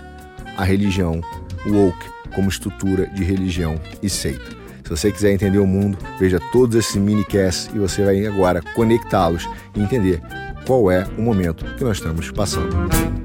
a 0.57 0.65
religião 0.65 1.21
woke 1.67 2.07
como 2.35 2.49
estrutura 2.49 3.07
de 3.09 3.25
religião 3.25 3.81
e 4.03 4.11
seita. 4.11 4.64
Se 4.85 4.91
você 4.91 5.11
quiser 5.11 5.33
entender 5.33 5.59
o 5.59 5.67
mundo, 5.67 5.97
veja 6.19 6.39
todos 6.53 6.77
esses 6.77 6.97
minicasts 6.97 7.75
e 7.75 7.79
você 7.79 8.05
vai 8.05 8.27
agora 8.27 8.63
conectá-los 8.75 9.49
e 9.75 9.81
entender 9.81 10.21
qual 10.67 10.91
é 10.91 11.07
o 11.17 11.23
momento 11.23 11.65
que 11.77 11.85
nós 11.85 11.97
estamos 11.97 12.31
passando. 12.31 13.24